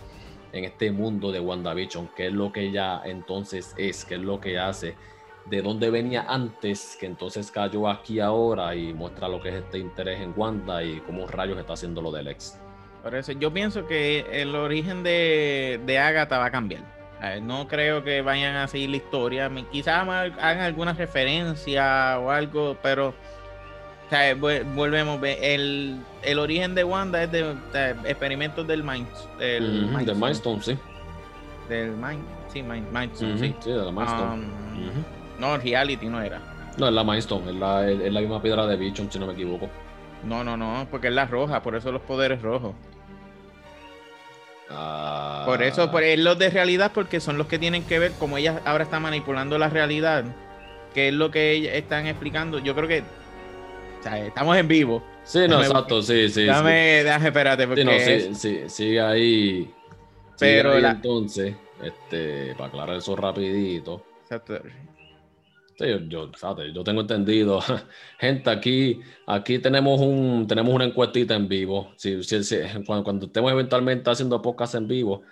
en 0.54 0.66
este 0.66 0.92
mundo 0.92 1.32
de 1.32 1.40
WandaVision, 1.40 2.10
qué 2.16 2.28
es 2.28 2.34
lo 2.34 2.52
que 2.52 2.62
ella 2.62 3.02
entonces 3.06 3.74
es, 3.78 4.06
qué 4.06 4.16
es 4.16 4.22
lo 4.22 4.40
que 4.40 4.60
hace, 4.60 4.96
de 5.46 5.62
dónde 5.62 5.90
venía 5.90 6.26
antes, 6.28 6.98
que 7.00 7.06
entonces 7.06 7.52
cayó 7.52 7.88
aquí 7.88 8.20
ahora 8.20 8.76
y 8.76 8.94
muestra 8.94 9.28
lo 9.28 9.42
que 9.42 9.50
es 9.50 9.56
este 9.56 9.80
interés 9.80 10.22
en 10.22 10.34
Wanda 10.36 10.84
y 10.84 11.00
cómo 11.02 11.28
rayos 11.28 11.58
está 11.58 11.74
haciendo 11.74 12.02
lo 12.02 12.12
del 12.12 12.28
ex. 12.28 12.60
Por 13.02 13.16
eso 13.16 13.32
yo 13.32 13.52
pienso 13.52 13.88
que 13.88 14.26
el 14.32 14.56
origen 14.56 15.02
de, 15.02 15.80
de 15.86 15.98
Agatha 15.98 16.38
va 16.38 16.46
a 16.46 16.52
cambiar. 16.52 16.84
No 17.44 17.68
creo 17.68 18.04
que 18.04 18.22
vayan 18.22 18.56
a 18.56 18.68
seguir 18.68 18.90
la 18.90 18.98
historia. 18.98 19.52
Quizás 19.72 20.08
hagan 20.08 20.62
alguna 20.62 20.94
referencia 20.94 22.18
o 22.20 22.32
algo, 22.32 22.78
pero 22.82 23.14
sea, 24.12 24.36
volvemos, 24.36 25.22
el, 25.24 25.98
el 26.22 26.40
origen 26.40 26.76
de 26.76 26.84
Wanda 26.84 27.24
es 27.24 27.32
de, 27.32 27.56
experimentos 28.04 28.68
del 28.68 28.84
Mind. 28.84 29.08
Del, 29.40 29.88
Mindstone, 30.16 30.62
sí. 30.62 30.78
Del 31.70 31.92
Mind, 31.92 32.22
sí, 32.52 32.62
Mindstone, 32.62 33.38
sí. 33.38 33.56
Sí, 33.62 33.72
de 33.72 33.78
la 33.78 33.92
Mindstone. 33.92 34.34
Um, 34.34 35.40
no, 35.40 35.58
Reality 35.58 36.08
no 36.08 36.22
era. 36.22 36.42
No, 36.78 36.90
es 36.90 36.94
la 36.94 37.06
Mindstone, 37.06 37.52
es 37.52 37.56
la, 37.56 37.90
es, 37.90 38.12
la 38.12 38.20
misma 38.20 38.42
piedra 38.42 38.68
de 38.68 38.76
Vision, 38.76 39.10
si 39.10 39.18
no 39.18 39.28
me 39.28 39.34
equivoco. 39.34 39.70
No, 40.26 40.44
no, 40.44 40.58
no, 40.58 40.86
porque 40.92 41.08
es 41.08 41.14
la 41.14 41.26
roja, 41.26 41.64
por 41.64 41.76
eso 41.76 41.90
los 41.94 42.02
poderes 42.02 42.42
rojos. 42.42 42.76
Ah. 44.70 45.44
Por 45.46 45.64
eso, 45.64 45.90
por 45.90 46.04
los 46.18 46.38
de 46.38 46.50
realidad, 46.50 46.92
porque 46.94 47.22
son 47.22 47.38
los 47.38 47.48
que 47.48 47.58
tienen 47.60 47.86
que 47.86 47.98
ver, 47.98 48.12
como 48.20 48.38
ella 48.38 48.62
ahora 48.66 48.84
está 48.84 49.00
manipulando 49.00 49.58
la 49.58 49.70
realidad, 49.70 50.26
que 50.94 51.08
es 51.08 51.14
lo 51.14 51.32
que 51.32 51.54
ellos 51.54 51.74
están 51.74 52.08
explicando. 52.08 52.60
Yo 52.60 52.76
creo 52.76 52.90
que 52.90 53.04
estamos 54.06 54.58
en 54.58 54.68
vivo. 54.68 55.04
Sí, 55.24 55.48
no, 55.48 55.62
exacto, 55.62 56.02
sí, 56.02 56.30
sí. 56.30 56.46
Dame, 56.46 57.04
déjame, 57.04 57.28
espérate. 57.28 57.68
Porque 57.68 57.82
sí, 57.82 58.30
no, 58.30 58.36
sí, 58.36 58.36
sí, 58.36 58.70
sigue 58.70 59.02
ahí. 59.02 59.74
Pero 60.40 60.78
entonces, 60.78 61.56
este, 61.84 62.54
para 62.56 62.68
aclarar 62.68 62.98
eso 62.98 63.16
rapidito. 63.16 64.04
Exacto. 64.24 64.60
Sí, 65.78 65.88
yo, 66.10 66.30
yo 66.74 66.84
tengo 66.84 67.02
entendido. 67.02 67.60
Gente, 68.20 68.50
aquí, 68.50 69.00
aquí 69.26 69.60
tenemos 69.60 70.00
un, 70.00 70.46
tenemos 70.48 70.74
una 70.74 70.86
encuestita 70.86 71.36
en 71.36 71.48
vivo. 71.48 71.92
Si, 71.96 72.24
si, 72.24 72.58
cuando, 72.86 73.04
cuando, 73.04 73.26
estemos 73.26 73.52
eventualmente 73.52 74.10
haciendo 74.10 74.42
podcast 74.42 74.76
en 74.76 74.88
vivo, 74.88 75.24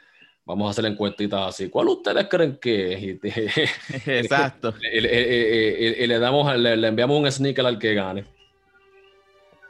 vamos 0.45 0.67
a 0.67 0.71
hacer 0.71 0.85
encuestitas 0.85 1.49
así. 1.49 1.69
¿Cuál 1.69 1.89
ustedes 1.89 2.27
creen 2.27 2.57
que 2.57 3.19
es? 3.21 4.07
Exacto. 4.07 4.73
y, 4.91 5.01
le, 5.01 6.19
damos, 6.19 6.57
le, 6.57 6.87
enviamos 6.87 7.19
un 7.19 7.31
sneaker 7.31 7.65
al 7.65 7.77
que 7.77 7.93
gane. 7.93 8.25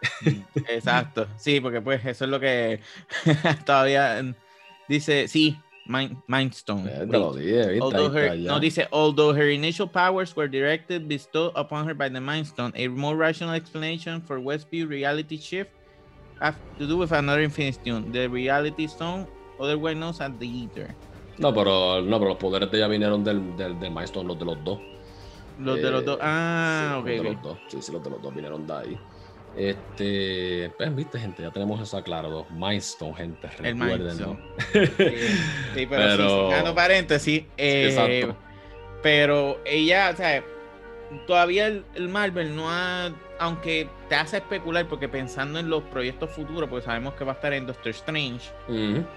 Exacto, 0.70 1.28
sí, 1.38 1.60
porque 1.60 1.82
pues 1.82 2.06
eso 2.06 2.26
es 2.26 2.32
lo 2.32 2.40
que 2.40 2.80
todavía 3.66 4.22
dice, 4.88 5.28
sí, 5.28 5.58
Mindstone. 5.86 7.06
no, 7.08 7.34
dice, 8.60 8.88
although 8.92 9.34
her 9.34 9.50
initial 9.50 9.88
powers 9.88 10.36
were 10.36 10.48
directed, 10.48 11.08
bestowed 11.08 11.52
upon 11.56 11.88
her 11.88 11.96
by 11.96 12.10
the 12.10 12.20
Mindstone, 12.20 12.72
a 12.76 12.88
more 12.88 13.16
rational 13.16 13.56
explanation 13.56 14.22
for 14.22 14.40
Westview 14.40 14.88
reality 14.88 15.38
shift 15.38 15.72
have 16.40 16.56
to 16.78 16.88
do 16.88 16.98
with 16.98 17.12
another 17.12 17.42
Infinity 17.42 17.80
Stone, 17.82 18.12
the 18.12 18.28
Reality 18.28 18.88
Stone, 18.88 19.28
otherwise 19.60 19.96
known 19.96 20.14
as 20.20 20.32
the 20.40 20.48
Ether. 20.48 20.96
No, 21.38 21.54
pero, 21.54 22.02
no, 22.02 22.20
pero 22.20 22.30
los 22.30 22.38
poderes 22.38 22.70
de 22.72 22.78
ella 22.78 22.88
vinieron 22.88 23.24
del, 23.24 23.56
del, 23.56 23.80
del 23.80 23.92
Mindstone, 23.92 24.28
los 24.28 24.38
de 24.38 24.46
los 24.46 24.64
dos. 24.64 24.80
Los 25.60 25.82
de 25.82 25.92
los 25.92 26.06
dos, 26.06 26.20
ah, 26.22 26.98
ok. 27.00 27.08
Los 27.08 27.18
de 27.18 27.24
los 27.24 27.42
dos, 27.42 27.58
sí, 27.68 27.82
sí, 27.82 27.92
los 27.92 28.04
de 28.04 28.10
los 28.10 28.22
dos 28.22 28.34
vinieron 28.34 28.66
de 28.66 28.74
ahí. 28.74 29.00
Este, 29.60 30.72
pues, 30.78 30.96
viste, 30.96 31.20
gente, 31.20 31.44
ya 31.44 31.52
tenemos 31.52 31.82
eso 31.82 31.98
aclarado. 31.98 32.48
Milestone, 32.50 33.14
gente, 33.14 33.50
recuerden, 33.58 34.18
¿no? 34.18 34.40
Sí, 35.76 35.86
pero, 35.86 36.50
sí, 36.50 36.72
paréntesis. 36.74 37.44
Eh, 37.58 38.32
pero 39.04 39.60
ella, 39.66 40.12
o 40.14 40.16
sea, 40.16 40.42
todavía 41.28 41.68
el, 41.68 42.08
Marvel 42.08 42.56
no 42.56 42.72
ha, 42.72 43.12
aunque 43.38 43.90
te 44.08 44.16
hace 44.16 44.38
especular, 44.38 44.88
porque 44.88 45.10
pensando 45.10 45.60
en 45.60 45.70
los 45.70 45.84
proyectos 45.84 46.30
futuros, 46.32 46.70
porque 46.70 46.86
sabemos 46.86 47.16
que 47.16 47.26
va 47.26 47.34
a 47.34 47.36
estar 47.36 47.52
en 47.52 47.68
Doctor 47.68 47.90
Strange, 47.90 48.50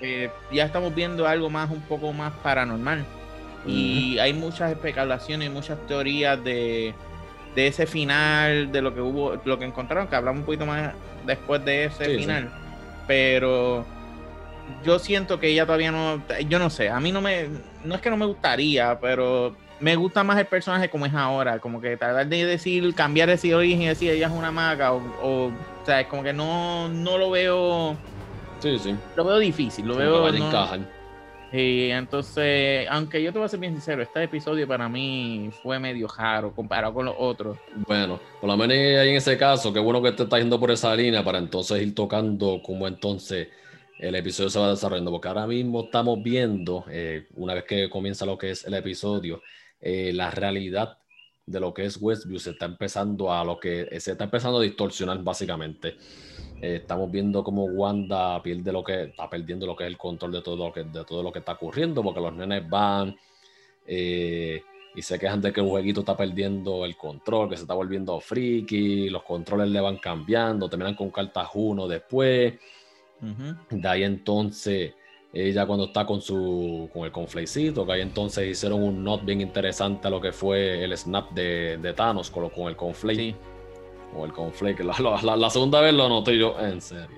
eh, 0.00 0.28
ya 0.50 0.64
estamos 0.64 0.92
viendo 0.92 1.24
algo 1.28 1.50
más, 1.50 1.70
un 1.70 1.82
poco 1.82 2.12
más 2.12 2.32
paranormal. 2.42 3.04
Y 3.64 4.18
hay 4.18 4.32
muchas 4.32 4.72
especulaciones, 4.72 5.48
muchas 5.52 5.78
teorías 5.86 6.42
de 6.42 6.94
de 7.54 7.66
ese 7.66 7.86
final, 7.86 8.72
de 8.72 8.82
lo 8.82 8.94
que 8.94 9.00
hubo, 9.00 9.40
lo 9.44 9.58
que 9.58 9.64
encontraron, 9.64 10.08
que 10.08 10.16
hablamos 10.16 10.40
un 10.40 10.46
poquito 10.46 10.66
más 10.66 10.92
después 11.26 11.64
de 11.64 11.84
ese 11.84 12.16
final. 12.16 12.50
Pero 13.06 13.84
yo 14.84 14.98
siento 14.98 15.38
que 15.38 15.48
ella 15.48 15.66
todavía 15.66 15.92
no, 15.92 16.22
yo 16.48 16.58
no 16.58 16.70
sé, 16.70 16.88
a 16.88 17.00
mí 17.00 17.12
no 17.12 17.20
me, 17.20 17.48
no 17.84 17.94
es 17.94 18.00
que 18.00 18.10
no 18.10 18.16
me 18.16 18.26
gustaría, 18.26 18.98
pero 19.00 19.54
me 19.80 19.96
gusta 19.96 20.22
más 20.22 20.38
el 20.38 20.46
personaje 20.46 20.88
como 20.88 21.06
es 21.06 21.14
ahora, 21.14 21.58
como 21.58 21.80
que 21.80 21.96
tratar 21.96 22.26
de 22.26 22.46
decir, 22.46 22.94
cambiar 22.94 23.28
ese 23.30 23.54
origen 23.54 23.82
y 23.82 23.88
decir 23.88 24.10
ella 24.10 24.28
es 24.28 24.32
una 24.32 24.52
maga, 24.52 24.92
o, 24.92 25.02
o, 25.22 25.52
sea, 25.84 26.00
es 26.00 26.06
como 26.06 26.22
que 26.22 26.32
no, 26.32 26.88
no 26.88 27.18
lo 27.18 27.30
veo. 27.30 27.96
Sí, 28.60 28.78
sí. 28.78 28.94
Lo 29.16 29.24
veo 29.24 29.38
difícil, 29.38 29.86
lo 29.86 29.96
veo. 29.96 30.30
No, 30.30 30.68
y 31.52 31.90
entonces, 31.90 32.86
aunque 32.90 33.22
yo 33.22 33.32
te 33.32 33.38
voy 33.38 33.46
a 33.46 33.48
ser 33.48 33.60
bien 33.60 33.74
sincero, 33.74 34.02
este 34.02 34.22
episodio 34.22 34.66
para 34.66 34.88
mí 34.88 35.50
fue 35.62 35.78
medio 35.78 36.08
raro 36.08 36.54
comparado 36.54 36.94
con 36.94 37.04
los 37.04 37.14
otros. 37.18 37.58
Bueno, 37.86 38.18
por 38.40 38.48
lo 38.48 38.56
menos 38.56 38.76
en 38.76 39.16
ese 39.16 39.36
caso, 39.36 39.72
qué 39.72 39.78
bueno 39.78 40.02
que 40.02 40.12
te 40.12 40.22
estás 40.22 40.40
yendo 40.40 40.58
por 40.58 40.70
esa 40.70 40.94
línea 40.96 41.22
para 41.22 41.38
entonces 41.38 41.82
ir 41.82 41.94
tocando 41.94 42.60
cómo 42.64 42.88
entonces 42.88 43.48
el 43.98 44.14
episodio 44.14 44.50
se 44.50 44.58
va 44.58 44.70
desarrollando, 44.70 45.10
porque 45.10 45.28
ahora 45.28 45.46
mismo 45.46 45.84
estamos 45.84 46.22
viendo, 46.22 46.84
eh, 46.90 47.28
una 47.34 47.54
vez 47.54 47.64
que 47.64 47.90
comienza 47.90 48.26
lo 48.26 48.38
que 48.38 48.50
es 48.50 48.64
el 48.64 48.74
episodio, 48.74 49.42
eh, 49.80 50.12
la 50.14 50.30
realidad 50.30 50.98
de 51.44 51.60
lo 51.60 51.74
que 51.74 51.84
es 51.84 51.98
Westview 52.00 52.38
se 52.38 52.50
está 52.50 52.64
empezando 52.66 53.32
a 53.32 53.44
lo 53.44 53.60
que 53.60 53.88
se 54.00 54.12
está 54.12 54.24
empezando 54.24 54.58
a 54.58 54.62
distorsionar 54.62 55.22
básicamente. 55.22 55.96
Eh, 56.62 56.76
estamos 56.76 57.10
viendo 57.10 57.42
cómo 57.42 57.64
Wanda 57.64 58.40
pierde 58.40 58.70
lo 58.70 58.84
que 58.84 59.02
está 59.02 59.28
perdiendo 59.28 59.66
lo 59.66 59.74
que 59.74 59.82
es 59.82 59.90
el 59.90 59.98
control 59.98 60.30
de 60.30 60.42
todo 60.42 60.68
lo 60.68 60.72
que, 60.72 60.84
de 60.84 61.04
todo 61.04 61.20
lo 61.20 61.32
que 61.32 61.40
está 61.40 61.54
ocurriendo, 61.54 62.04
porque 62.04 62.20
los 62.20 62.32
nenes 62.32 62.70
van 62.70 63.16
eh, 63.84 64.62
y 64.94 65.02
se 65.02 65.18
quejan 65.18 65.40
de 65.40 65.52
que 65.52 65.60
el 65.60 65.66
jueguito 65.66 66.00
está 66.00 66.16
perdiendo 66.16 66.84
el 66.84 66.96
control, 66.96 67.50
que 67.50 67.56
se 67.56 67.62
está 67.62 67.74
volviendo 67.74 68.20
friki, 68.20 69.10
los 69.10 69.24
controles 69.24 69.70
le 69.70 69.80
van 69.80 69.96
cambiando, 69.96 70.68
terminan 70.68 70.94
con 70.94 71.10
cartas 71.10 71.48
uno 71.54 71.88
después. 71.88 72.54
De 73.70 73.88
ahí 73.88 74.04
entonces, 74.04 74.94
ella 75.32 75.66
cuando 75.66 75.86
está 75.86 76.06
con 76.06 76.20
su 76.20 76.88
con 76.92 77.04
el 77.04 77.10
conflecito, 77.10 77.84
que 77.84 77.92
ahí 77.92 78.00
entonces 78.02 78.48
hicieron 78.48 78.82
un 78.82 79.02
not 79.02 79.24
bien 79.24 79.40
interesante 79.40 80.06
a 80.06 80.10
lo 80.10 80.20
que 80.20 80.30
fue 80.30 80.84
el 80.84 80.96
snap 80.96 81.32
de, 81.32 81.78
de 81.78 81.92
Thanos 81.92 82.30
con, 82.30 82.50
con 82.50 82.68
el 82.68 82.76
conflate 82.76 83.34
o 84.14 84.24
el 84.24 84.32
conflake. 84.32 84.80
La, 84.80 85.36
la, 85.36 85.50
segunda 85.50 85.80
vez 85.80 85.94
lo 85.94 86.08
noté 86.08 86.38
yo, 86.38 86.56
en 86.60 86.80
serio. 86.80 87.16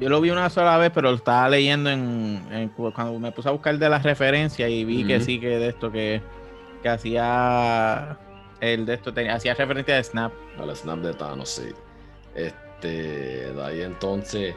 yo, 0.00 0.08
lo 0.08 0.20
vi 0.20 0.30
una 0.30 0.50
sola 0.50 0.76
vez, 0.78 0.90
pero 0.94 1.10
lo 1.10 1.16
estaba 1.16 1.48
leyendo 1.48 1.90
en, 1.90 2.72
cuando 2.94 3.18
me 3.18 3.32
puse 3.32 3.48
a 3.48 3.52
buscar 3.52 3.78
de 3.78 3.88
las 3.88 4.02
referencias 4.02 4.70
y 4.70 4.84
vi 4.84 5.04
que 5.04 5.20
sí, 5.20 5.40
que 5.40 5.58
de 5.58 5.68
esto 5.68 5.90
que, 5.90 6.22
que 6.82 6.88
hacía 6.88 8.18
el 8.60 8.86
de 8.86 8.94
esto 8.94 9.12
tenía, 9.12 9.34
hacía 9.34 9.54
referencia 9.54 9.96
de 9.96 10.04
Snap. 10.04 10.32
Al 10.58 10.74
Snap 10.76 10.98
de 10.98 11.14
Thanos, 11.14 11.48
sí. 11.48 11.68
Este, 12.34 13.52
de 13.52 13.62
ahí 13.62 13.82
entonces 13.82 14.54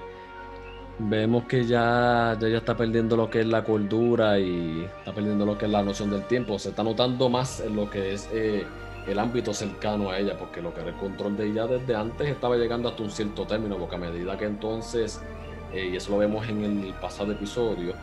vemos 0.99 1.45
que 1.45 1.65
ya, 1.65 2.37
ya, 2.39 2.47
está 2.47 2.77
perdiendo 2.77 3.15
lo 3.15 3.29
que 3.29 3.41
es 3.41 3.47
la 3.47 3.63
cordura 3.63 4.39
y 4.39 4.87
está 4.99 5.13
perdiendo 5.13 5.45
lo 5.45 5.57
que 5.57 5.65
es 5.65 5.71
la 5.71 5.83
noción 5.83 6.09
del 6.09 6.23
tiempo. 6.23 6.59
Se 6.59 6.69
está 6.69 6.83
notando 6.83 7.29
más 7.29 7.59
en 7.59 7.75
lo 7.75 7.89
que 7.89 8.13
es 8.13 8.29
eh, 8.31 8.65
el 9.07 9.19
ámbito 9.19 9.53
cercano 9.53 10.09
a 10.09 10.19
ella, 10.19 10.37
porque 10.37 10.61
lo 10.61 10.73
que 10.73 10.81
era 10.81 10.89
el 10.89 10.95
control 10.95 11.37
de 11.37 11.47
ella 11.47 11.67
desde 11.67 11.95
antes 11.95 12.27
estaba 12.27 12.55
llegando 12.57 12.89
hasta 12.89 13.03
un 13.03 13.11
cierto 13.11 13.45
término, 13.45 13.77
porque 13.77 13.95
a 13.95 13.99
medida 13.99 14.37
que 14.37 14.45
entonces, 14.45 15.21
eh, 15.73 15.89
y 15.91 15.95
eso 15.95 16.11
lo 16.11 16.17
vemos 16.19 16.47
en 16.47 16.63
el 16.63 16.93
pasado 16.93 17.31
episodio, 17.31 17.93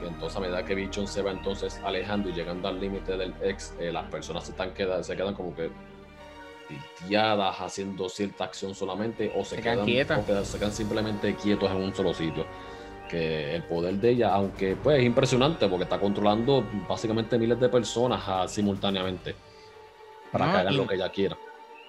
que 0.00 0.06
entonces 0.06 0.36
a 0.36 0.40
medida 0.40 0.64
que 0.64 0.74
Bichon 0.74 1.08
se 1.08 1.22
va 1.22 1.32
entonces 1.32 1.80
alejando 1.84 2.28
y 2.30 2.32
llegando 2.32 2.68
al 2.68 2.80
límite 2.80 3.16
del 3.16 3.34
ex, 3.42 3.74
eh, 3.80 3.92
las 3.92 4.04
personas 4.06 4.44
se, 4.44 4.52
están 4.52 4.70
quedan, 4.70 5.02
se 5.02 5.16
quedan 5.16 5.34
como 5.34 5.54
que 5.54 5.70
titiadas 6.68 7.56
haciendo 7.60 8.08
cierta 8.08 8.44
acción 8.44 8.74
solamente 8.74 9.32
o 9.34 9.44
se, 9.44 9.60
quedan, 9.60 9.84
quietas. 9.84 10.46
se 10.46 10.58
quedan 10.58 10.72
simplemente 10.72 11.34
quietos 11.34 11.70
en 11.70 11.78
un 11.78 11.94
solo 11.94 12.14
sitio 12.14 12.46
que 13.08 13.54
el 13.54 13.62
poder 13.64 13.94
de 13.94 14.10
ella, 14.10 14.34
aunque 14.34 14.76
pues 14.76 14.98
es 14.98 15.04
impresionante 15.04 15.66
porque 15.66 15.84
está 15.84 15.98
controlando 15.98 16.64
básicamente 16.88 17.38
miles 17.38 17.58
de 17.58 17.68
personas 17.68 18.22
ah, 18.26 18.46
simultáneamente 18.46 19.34
para 20.30 20.52
que 20.52 20.58
hagan 20.58 20.76
lo 20.76 20.86
que 20.86 20.94
ella 20.94 21.10
quiera. 21.10 21.36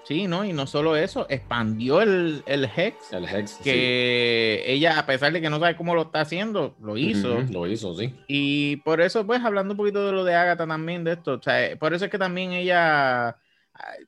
Sí, 0.03 0.25
no, 0.25 0.43
y 0.43 0.53
no 0.53 0.65
solo 0.65 0.95
eso, 0.95 1.27
expandió 1.29 2.01
el, 2.01 2.41
el 2.47 2.65
Hex. 2.65 3.13
El 3.13 3.25
Hex. 3.25 3.59
Que 3.63 4.63
ella, 4.65 4.97
a 4.97 5.05
pesar 5.05 5.31
de 5.31 5.39
que 5.39 5.51
no 5.51 5.59
sabe 5.59 5.75
cómo 5.75 5.93
lo 5.93 6.03
está 6.03 6.21
haciendo, 6.21 6.73
lo 6.81 6.97
hizo. 6.97 7.41
lo 7.51 7.67
hizo, 7.67 7.95
sí. 7.95 8.15
Y 8.27 8.77
por 8.77 9.01
eso, 9.01 9.27
pues, 9.27 9.43
hablando 9.43 9.73
un 9.73 9.77
poquito 9.77 10.03
de 10.03 10.13
lo 10.13 10.23
de 10.23 10.33
Agatha 10.33 10.65
también, 10.65 11.03
de 11.03 11.11
esto, 11.11 11.33
o 11.33 11.41
sea, 11.41 11.77
por 11.77 11.93
eso 11.93 12.05
es 12.05 12.11
que 12.11 12.17
también 12.17 12.53
ella 12.53 13.37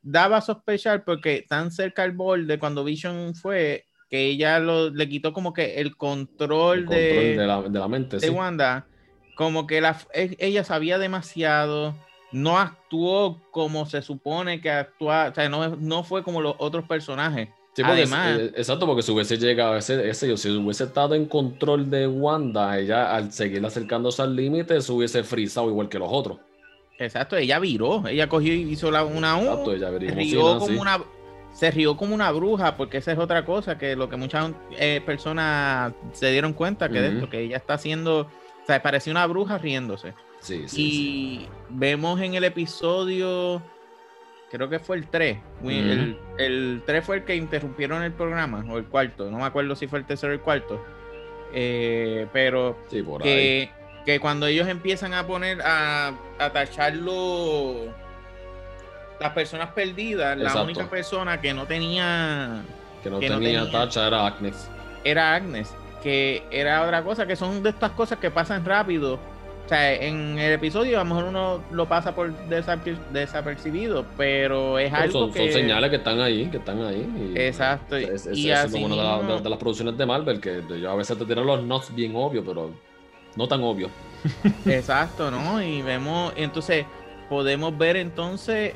daba 0.01 0.37
a 0.37 0.41
sospechar, 0.41 1.03
porque 1.03 1.45
tan 1.47 1.71
cerca 1.71 2.03
al 2.03 2.11
borde 2.11 2.59
cuando 2.59 2.83
Vision 2.83 3.35
fue, 3.35 3.85
que 4.09 4.25
ella 4.27 4.59
lo, 4.59 4.89
le 4.89 5.07
quitó 5.07 5.33
como 5.33 5.53
que 5.53 5.75
el 5.75 5.95
control, 5.95 6.85
de, 6.87 7.35
la, 7.37 7.61
de, 7.61 7.79
la, 7.79 7.87
mente, 7.87 8.17
de 8.17 8.29
Wanda, 8.29 8.85
como 9.35 9.67
que 9.67 9.81
la, 9.81 9.97
e, 10.13 10.35
ella 10.39 10.63
sabía 10.63 10.97
demasiado 10.97 11.95
no 12.31 12.57
actuó 12.57 13.41
como 13.51 13.85
se 13.85 14.01
supone 14.01 14.61
que 14.61 14.71
actúa, 14.71 15.29
o 15.31 15.35
sea, 15.35 15.49
no, 15.49 15.75
no 15.75 16.03
fue 16.03 16.23
como 16.23 16.41
los 16.41 16.55
otros 16.59 16.85
personajes. 16.85 17.49
Además, 17.83 18.37
eh, 18.37 18.51
exacto, 18.57 18.85
porque 18.85 19.01
si 19.01 19.11
hubiese 19.11 19.37
llegado, 19.37 19.77
ese, 19.77 20.09
ese, 20.09 20.35
si 20.35 20.49
hubiese 20.49 20.83
estado 20.85 21.15
en 21.15 21.25
control 21.25 21.89
de 21.89 22.05
Wanda, 22.05 22.77
ella 22.77 23.15
al 23.15 23.31
seguir 23.31 23.65
acercándose 23.65 24.21
al 24.21 24.35
límite, 24.35 24.81
se 24.81 24.91
hubiese 24.91 25.23
frizado 25.23 25.69
igual 25.69 25.87
que 25.87 25.99
los 25.99 26.09
otros. 26.11 26.39
Exacto, 27.03 27.35
ella 27.35 27.59
viró, 27.59 28.07
ella 28.07 28.29
cogió 28.29 28.53
y 28.53 28.61
hizo 28.61 28.91
la, 28.91 29.03
una 29.03 29.39
exacto, 29.39 29.73
ella 29.73 29.89
se 29.89 30.11
rió 30.11 30.59
como 30.59 30.81
una 30.81 30.99
se 31.51 31.69
rió 31.71 31.97
como 31.97 32.15
una 32.15 32.31
bruja, 32.31 32.77
porque 32.77 32.97
esa 32.97 33.11
es 33.11 33.17
otra 33.17 33.43
cosa 33.43 33.77
que 33.77 33.95
lo 33.95 34.09
que 34.09 34.15
muchas 34.15 34.51
eh, 34.77 35.01
personas 35.05 35.93
se 36.13 36.31
dieron 36.31 36.53
cuenta 36.53 36.89
que 36.89 37.01
de 37.01 37.07
esto, 37.09 37.29
que 37.29 37.41
ella 37.41 37.57
está 37.57 37.73
haciendo, 37.73 38.21
o 38.21 38.65
sea, 38.65 38.81
parecía 38.81 39.11
una 39.11 39.27
bruja 39.27 39.57
riéndose 39.57 40.13
y 40.49 41.47
vemos 41.69 42.19
en 42.21 42.33
el 42.33 42.43
episodio, 42.43 43.61
creo 44.49 44.69
que 44.69 44.79
fue 44.79 44.97
el 44.97 45.07
3. 45.07 45.37
el, 46.37 46.83
3 46.85 47.05
fue 47.05 47.17
el 47.17 47.23
que 47.23 47.35
interrumpieron 47.35 48.03
el 48.03 48.11
programa, 48.11 48.65
o 48.69 48.77
el 48.77 48.85
cuarto. 48.85 49.29
No 49.29 49.37
me 49.37 49.45
acuerdo 49.45 49.75
si 49.75 49.87
fue 49.87 49.99
el 49.99 50.05
tercero 50.05 50.31
o 50.31 50.35
el 50.35 50.41
cuarto. 50.41 50.83
Eh, 51.53 52.27
pero 52.31 52.77
que, 53.21 53.69
que, 54.05 54.19
cuando 54.19 54.47
ellos 54.47 54.67
empiezan 54.67 55.13
a 55.13 55.27
poner 55.27 55.61
a, 55.63 56.13
a 56.45 56.51
tacharlo 56.51 57.93
las 59.19 59.31
personas 59.33 59.69
perdidas, 59.71 60.37
la 60.37 60.61
única 60.63 60.89
persona 60.89 61.39
que 61.39 61.53
no 61.53 61.65
tenía 61.65 62.61
que 63.03 63.09
no, 63.09 63.19
tenía, 63.19 63.69
tacha 63.69 64.07
era 64.07 64.27
Agnes. 64.27 64.69
Era 65.03 65.35
Agnes, 65.35 65.73
que 66.01 66.43
era 66.51 66.83
otra 66.83 67.03
cosa, 67.03 67.25
que 67.25 67.35
son 67.35 67.61
de 67.61 67.69
estas 67.69 67.91
cosas 67.91 68.19
que 68.19 68.31
pasan 68.31 68.65
rápido 68.65 69.19
sea, 69.71 69.93
en 69.93 70.37
el 70.37 70.53
episodio 70.53 70.99
a 70.99 71.03
lo 71.03 71.09
mejor 71.09 71.23
uno 71.25 71.63
lo 71.71 71.87
pasa 71.87 72.13
por 72.13 72.33
desapercibido, 72.47 74.05
pero 74.17 74.77
es 74.77 74.91
algo 74.91 75.19
son, 75.19 75.31
que... 75.31 75.39
Son 75.39 75.61
señales 75.61 75.89
que 75.89 75.95
están 75.95 76.19
ahí, 76.19 76.47
que 76.47 76.57
están 76.57 76.81
ahí. 76.81 77.33
Exacto. 77.35 77.95
Es, 77.95 78.27
y 78.33 78.51
es, 78.51 78.71
lo 78.71 78.79
bueno 78.79 79.39
de, 79.39 79.49
las 79.49 79.59
producciones 79.59 79.97
de 79.97 80.05
Marvel, 80.05 80.41
que 80.41 80.61
yo 80.79 80.91
a 80.91 80.95
veces 80.95 81.17
te 81.17 81.25
tiran 81.25 81.45
los 81.45 81.63
notes 81.63 81.95
bien 81.95 82.13
obvios, 82.15 82.43
pero 82.45 82.71
no 83.37 83.47
tan 83.47 83.63
obvios. 83.63 83.91
Exacto, 84.65 85.31
¿no? 85.31 85.61
Y 85.61 85.81
vemos, 85.81 86.33
entonces, 86.35 86.85
podemos 87.29 87.77
ver 87.77 87.95
entonces 87.95 88.73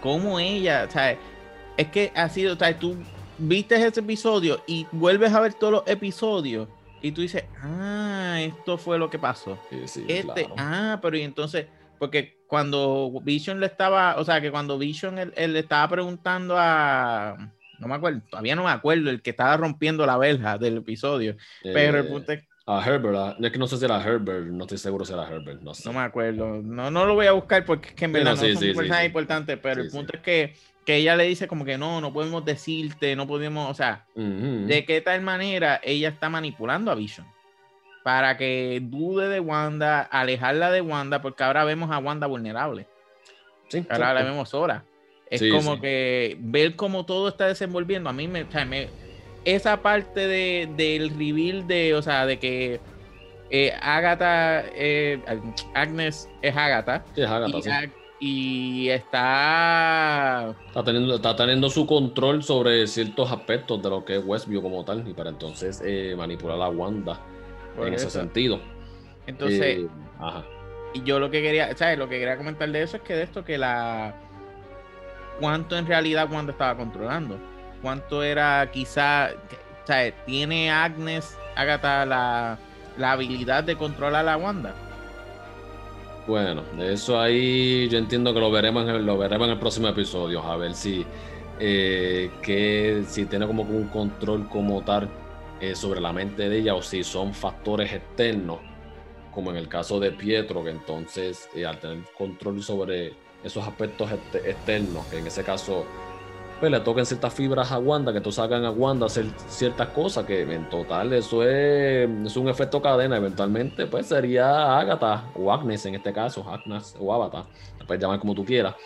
cómo 0.00 0.38
ella, 0.40 0.86
o 0.88 0.90
sea, 0.90 1.16
es 1.76 1.88
que 1.88 2.12
ha 2.14 2.28
sido, 2.28 2.54
o 2.54 2.56
sea, 2.56 2.78
tú 2.78 2.96
viste 3.38 3.74
ese 3.74 4.00
episodio 4.00 4.62
y 4.66 4.86
vuelves 4.92 5.32
a 5.32 5.40
ver 5.40 5.54
todos 5.54 5.72
los 5.72 5.82
episodios 5.86 6.68
y 7.02 7.12
tú 7.12 7.22
dices, 7.22 7.44
ah, 7.62 8.38
esto 8.40 8.76
fue 8.76 8.98
lo 8.98 9.08
que 9.08 9.18
pasó. 9.18 9.58
este, 9.70 10.48
ah, 10.56 10.98
pero 11.00 11.16
y 11.16 11.22
entonces, 11.22 11.66
porque 11.98 12.38
cuando 12.46 13.20
Vision 13.22 13.60
le 13.60 13.66
estaba, 13.66 14.16
o 14.16 14.24
sea, 14.24 14.40
que 14.40 14.50
cuando 14.50 14.78
Vision 14.78 15.18
él, 15.18 15.52
le 15.52 15.58
estaba 15.58 15.88
preguntando 15.88 16.56
a, 16.58 17.36
no 17.78 17.88
me 17.88 17.94
acuerdo, 17.94 18.20
todavía 18.28 18.56
no 18.56 18.64
me 18.64 18.70
acuerdo, 18.70 19.08
el 19.08 19.22
que 19.22 19.30
estaba 19.30 19.56
rompiendo 19.56 20.04
la 20.04 20.18
verja 20.18 20.58
del 20.58 20.78
episodio, 20.78 21.36
pero 21.62 22.00
el 22.00 22.08
punto 22.08 22.32
es, 22.32 22.42
A 22.70 22.84
Herbert, 22.84 23.36
es 23.42 23.50
que 23.50 23.58
no 23.58 23.66
sé 23.66 23.78
si 23.78 23.84
era 23.84 24.00
Herbert, 24.00 24.46
no 24.46 24.62
estoy 24.62 24.78
seguro 24.78 25.04
si 25.04 25.12
era 25.12 25.28
Herbert, 25.28 25.60
no 25.60 25.74
sé. 25.74 25.88
No 25.88 25.98
me 25.98 26.04
acuerdo, 26.04 26.62
no, 26.62 26.88
no 26.90 27.04
lo 27.04 27.14
voy 27.14 27.26
a 27.26 27.32
buscar 27.32 27.64
porque 27.64 27.88
es 27.88 27.94
que 27.94 28.04
en 28.04 28.12
verdad 28.12 28.36
no, 28.36 28.42
es 28.42 28.54
un 28.54 28.74
personaje 28.74 29.06
importante, 29.06 29.56
pero 29.56 29.82
el 29.82 29.90
punto 29.90 30.12
es 30.14 30.22
que, 30.22 30.54
que, 30.86 30.96
ella 30.96 31.16
le 31.16 31.24
dice 31.24 31.48
como 31.48 31.64
que 31.64 31.76
no, 31.76 32.00
no 32.00 32.12
podemos 32.12 32.44
decirte, 32.44 33.16
no 33.16 33.26
podemos, 33.26 33.68
o 33.68 33.74
sea, 33.74 34.06
de 34.14 34.84
qué 34.86 35.00
tal 35.00 35.20
manera 35.20 35.80
ella 35.82 36.10
está 36.10 36.28
manipulando 36.28 36.92
a 36.92 36.94
Vision 36.94 37.26
para 38.02 38.36
que 38.36 38.80
dude 38.82 39.28
de 39.28 39.40
Wanda, 39.40 40.02
alejarla 40.02 40.70
de 40.70 40.80
Wanda, 40.80 41.20
porque 41.22 41.42
ahora 41.42 41.64
vemos 41.64 41.90
a 41.90 41.98
Wanda 41.98 42.26
vulnerable. 42.26 42.86
Sí, 43.68 43.84
ahora 43.90 44.14
la 44.14 44.22
vemos 44.22 44.48
sola. 44.48 44.84
Es 45.28 45.42
como 45.50 45.80
que 45.80 46.36
ver 46.40 46.74
cómo 46.74 47.06
todo 47.06 47.28
está 47.28 47.46
desenvolviendo. 47.46 48.10
A 48.10 48.12
mí 48.12 48.26
me, 48.26 48.46
esa 49.44 49.82
parte 49.82 50.26
de, 50.26 50.68
del 50.76 51.10
reveal 51.10 51.66
de, 51.66 51.94
o 51.94 52.02
sea, 52.02 52.26
de 52.26 52.38
que 52.38 52.80
eh, 53.50 53.72
Agatha, 53.80 54.64
eh, 54.74 55.20
Agnes 55.74 56.28
es 56.42 56.56
Agatha. 56.56 57.04
Sí, 57.14 57.22
es 57.22 57.28
Agatha, 57.28 57.90
y, 58.22 58.90
está... 58.90 60.54
Está 60.66 60.84
teniendo, 60.84 61.14
está 61.14 61.34
teniendo 61.34 61.70
su 61.70 61.86
control 61.86 62.42
sobre 62.42 62.86
ciertos 62.86 63.32
aspectos 63.32 63.82
de 63.82 63.88
lo 63.88 64.04
que 64.04 64.16
es 64.16 64.24
Westview 64.24 64.60
como 64.60 64.84
tal, 64.84 65.08
y 65.08 65.14
para 65.14 65.30
entonces 65.30 65.82
eh, 65.84 66.14
manipular 66.16 66.60
a 66.60 66.68
Wanda 66.68 67.18
en 67.78 67.94
ese 67.94 68.10
sentido. 68.10 68.60
Entonces, 69.26 69.78
eh, 69.78 69.88
ajá. 70.18 70.44
y 70.92 71.02
yo 71.02 71.18
lo 71.18 71.30
que 71.30 71.40
quería, 71.40 71.74
¿sabes? 71.76 71.98
Lo 71.98 72.08
que 72.08 72.18
quería 72.18 72.36
comentar 72.36 72.70
de 72.70 72.82
eso 72.82 72.98
es 72.98 73.02
que 73.02 73.14
de 73.14 73.22
esto 73.22 73.44
que 73.44 73.56
la 73.56 74.14
cuánto 75.40 75.78
en 75.78 75.86
realidad 75.86 76.30
Wanda 76.30 76.52
estaba 76.52 76.76
controlando, 76.76 77.38
cuánto 77.82 78.22
era 78.22 78.70
quizá, 78.70 79.30
¿sabes? 79.84 80.14
Tiene 80.26 80.70
Agnes, 80.70 81.36
Agatha 81.56 82.06
la, 82.06 82.58
la 82.96 83.12
habilidad 83.12 83.64
de 83.64 83.76
controlar 83.76 84.28
a 84.28 84.36
Wanda. 84.36 84.74
Bueno, 86.26 86.62
eso 86.78 87.20
ahí 87.20 87.88
yo 87.88 87.98
entiendo 87.98 88.32
que 88.32 88.40
lo 88.40 88.50
veremos 88.50 88.84
en 88.84 88.90
el, 88.90 89.06
lo 89.06 89.18
veremos 89.18 89.46
en 89.46 89.54
el 89.54 89.58
próximo 89.58 89.88
episodio, 89.88 90.42
a 90.42 90.56
ver 90.56 90.74
si 90.74 91.04
eh, 91.58 92.30
que 92.42 93.04
si 93.06 93.26
tiene 93.26 93.46
como 93.46 93.62
un 93.62 93.88
control 93.88 94.48
como 94.48 94.82
tal 94.82 95.08
eh, 95.60 95.74
sobre 95.74 96.00
la 96.00 96.12
mente 96.12 96.48
de 96.48 96.58
ella 96.58 96.74
o 96.74 96.82
si 96.82 97.02
son 97.04 97.34
factores 97.34 97.92
externos, 97.92 98.60
como 99.32 99.50
en 99.50 99.56
el 99.56 99.68
caso 99.68 99.98
de 99.98 100.12
Pietro, 100.12 100.62
que 100.62 100.70
entonces 100.70 101.48
eh, 101.54 101.66
al 101.66 101.78
tener 101.78 102.04
control 102.16 102.62
sobre 102.62 103.14
esos 103.42 103.66
aspectos 103.66 104.10
externos, 104.12 105.06
que 105.06 105.18
en 105.18 105.26
ese 105.26 105.42
caso 105.42 105.84
pues, 106.60 106.70
le 106.70 106.80
toquen 106.80 107.06
ciertas 107.06 107.34
fibras 107.34 107.72
a 107.72 107.78
Wanda, 107.78 108.12
que 108.12 108.18
entonces 108.18 108.38
hagan 108.38 108.64
a 108.64 108.70
Wanda 108.70 109.06
hacer 109.06 109.26
ciertas 109.48 109.88
cosas, 109.88 110.24
que 110.26 110.42
en 110.42 110.68
total 110.68 111.12
eso 111.12 111.42
es, 111.42 112.08
es 112.26 112.36
un 112.36 112.48
efecto 112.48 112.80
cadena, 112.80 113.16
eventualmente 113.16 113.86
pues 113.86 114.06
sería 114.06 114.78
Agatha 114.78 115.32
o 115.34 115.52
Agnes 115.52 115.84
en 115.86 115.96
este 115.96 116.12
caso, 116.12 116.48
Agnes 116.48 116.94
o 117.00 117.12
Avatar, 117.12 117.46
la 117.78 117.86
puedes 117.86 118.02
llamar 118.02 118.20
como 118.20 118.34
tú 118.34 118.44
quieras, 118.44 118.76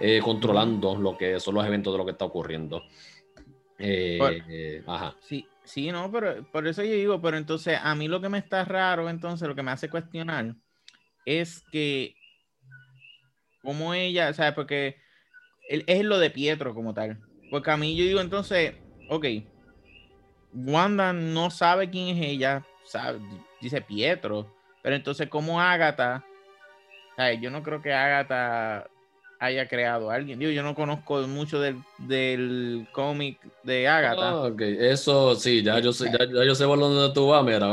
eh, 0.00 0.20
controlando 0.22 0.96
lo 0.96 1.16
que 1.16 1.38
son 1.40 1.54
los 1.56 1.66
eventos 1.66 1.92
de 1.92 1.98
lo 1.98 2.04
que 2.04 2.12
está 2.12 2.24
ocurriendo. 2.24 2.84
ajá. 4.86 5.14
Sí, 5.20 5.46
Sí, 5.66 5.90
no, 5.90 6.12
pero 6.12 6.48
por 6.52 6.64
eso 6.68 6.84
yo 6.84 6.92
digo, 6.92 7.20
pero 7.20 7.36
entonces 7.36 7.76
a 7.82 7.96
mí 7.96 8.06
lo 8.06 8.20
que 8.20 8.28
me 8.28 8.38
está 8.38 8.64
raro, 8.64 9.10
entonces 9.10 9.48
lo 9.48 9.56
que 9.56 9.64
me 9.64 9.72
hace 9.72 9.90
cuestionar 9.90 10.54
es 11.24 11.60
que 11.72 12.14
como 13.62 13.92
ella, 13.92 14.32
¿sabes? 14.32 14.52
Porque 14.54 14.96
es 15.68 16.04
lo 16.04 16.18
de 16.18 16.30
Pietro 16.30 16.74
como 16.74 16.94
tal. 16.94 17.18
Porque 17.50 17.70
a 17.70 17.76
mí 17.76 17.96
yo 17.96 18.04
digo 18.04 18.20
entonces, 18.20 18.74
ok, 19.08 19.26
Wanda 20.52 21.12
no 21.12 21.50
sabe 21.50 21.90
quién 21.90 22.16
es 22.16 22.26
ella, 22.26 22.64
sabe, 22.84 23.20
dice 23.60 23.80
Pietro, 23.80 24.52
pero 24.82 24.96
entonces 24.96 25.28
como 25.28 25.60
Agatha, 25.60 26.24
¿sabes? 27.16 27.40
yo 27.40 27.50
no 27.50 27.62
creo 27.62 27.82
que 27.82 27.92
Agatha 27.92 28.88
haya 29.38 29.68
creado 29.68 30.10
alguien. 30.10 30.38
Digo, 30.38 30.50
yo 30.50 30.62
no 30.62 30.74
conozco 30.74 31.20
mucho 31.26 31.60
del, 31.60 31.76
del 31.98 32.86
cómic 32.92 33.38
de 33.62 33.86
Agatha. 33.86 34.30
Ah, 34.30 34.42
ok, 34.46 34.60
eso 34.60 35.34
sí, 35.34 35.62
ya 35.62 35.78
yo 35.78 35.92
sé, 35.92 36.10
ya, 36.10 36.26
yo 36.44 36.54
sé 36.54 36.64
por 36.66 36.78
dónde 36.78 37.12
tú 37.14 37.28
vas, 37.28 37.44
mira. 37.44 37.68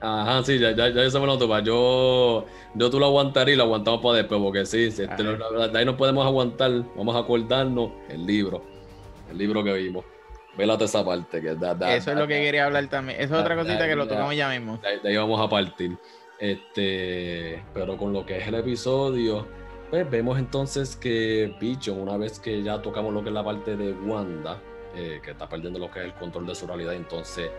Ajá, 0.00 0.42
sí, 0.44 0.58
ya, 0.58 0.72
ya, 0.72 0.92
por 0.92 1.26
dónde 1.26 1.38
tú 1.38 1.48
vas. 1.48 1.64
Yo, 1.64 2.46
yo 2.74 2.90
tú 2.90 2.98
lo 2.98 3.06
aguantaría 3.06 3.54
y 3.54 3.56
lo 3.56 3.64
aguantamos 3.64 4.00
para 4.00 4.16
después, 4.16 4.40
porque 4.40 4.66
sí, 4.66 4.84
este, 4.84 5.06
de 5.06 5.78
ahí 5.78 5.84
no 5.84 5.96
podemos 5.96 6.26
aguantar, 6.26 6.70
vamos 6.96 7.16
a 7.16 7.20
acordarnos 7.20 7.90
el 8.08 8.26
libro, 8.26 8.62
el 9.30 9.38
libro 9.38 9.62
que 9.64 9.72
vimos. 9.72 10.04
Vélate 10.56 10.84
esa 10.84 11.04
parte. 11.04 11.40
Que 11.40 11.50
Eso 11.50 12.10
es 12.12 12.16
lo 12.16 12.26
que 12.26 12.40
quería 12.40 12.64
hablar 12.64 12.88
también. 12.88 13.20
Esa 13.20 13.34
es 13.36 13.40
otra 13.42 13.56
cosita 13.56 13.86
que 13.86 13.94
lo 13.94 14.08
tocamos 14.08 14.34
ya 14.34 14.48
mismo. 14.48 14.78
De 15.02 15.08
ahí 15.08 15.16
vamos 15.16 15.40
a 15.40 15.48
partir. 15.48 15.98
Este, 16.38 17.62
pero 17.72 17.96
con 17.96 18.12
lo 18.12 18.24
que 18.24 18.38
es 18.38 18.48
el 18.48 18.54
episodio, 18.54 19.46
pues 19.90 20.08
vemos 20.10 20.38
entonces 20.38 20.96
que 20.96 21.54
Bicho, 21.60 21.94
una 21.94 22.16
vez 22.16 22.38
que 22.38 22.62
ya 22.62 22.80
tocamos 22.82 23.12
lo 23.12 23.22
que 23.22 23.28
es 23.28 23.34
la 23.34 23.44
parte 23.44 23.76
de 23.76 23.92
Wanda, 23.92 24.60
eh, 24.94 25.20
que 25.22 25.30
está 25.30 25.48
perdiendo 25.48 25.78
lo 25.78 25.90
que 25.90 26.00
es 26.00 26.04
el 26.06 26.14
control 26.14 26.46
de 26.46 26.54
su 26.54 26.66
realidad, 26.66 26.94
entonces 26.94 27.50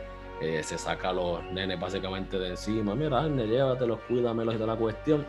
eh, 0.41 0.62
se 0.63 0.78
saca 0.78 1.10
a 1.10 1.13
los 1.13 1.43
nenes 1.52 1.80
básicamente 1.80 2.38
de 2.38 2.50
encima. 2.50 2.95
Mira, 2.95 3.21
Arne, 3.21 3.47
llévatelos, 3.47 4.00
cuídamelos 4.08 4.56
y 4.56 4.58
de 4.58 4.67
la 4.67 4.76
cuestión. 4.76 5.26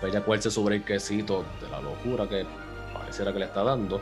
Pues 0.00 0.12
ya 0.12 0.22
cuelce 0.22 0.50
sobre 0.50 0.76
el 0.76 0.84
quesito 0.84 1.44
de 1.60 1.68
la 1.68 1.80
locura 1.80 2.28
que 2.28 2.46
pareciera 2.92 3.32
que 3.32 3.40
le 3.40 3.46
está 3.46 3.64
dando. 3.64 4.00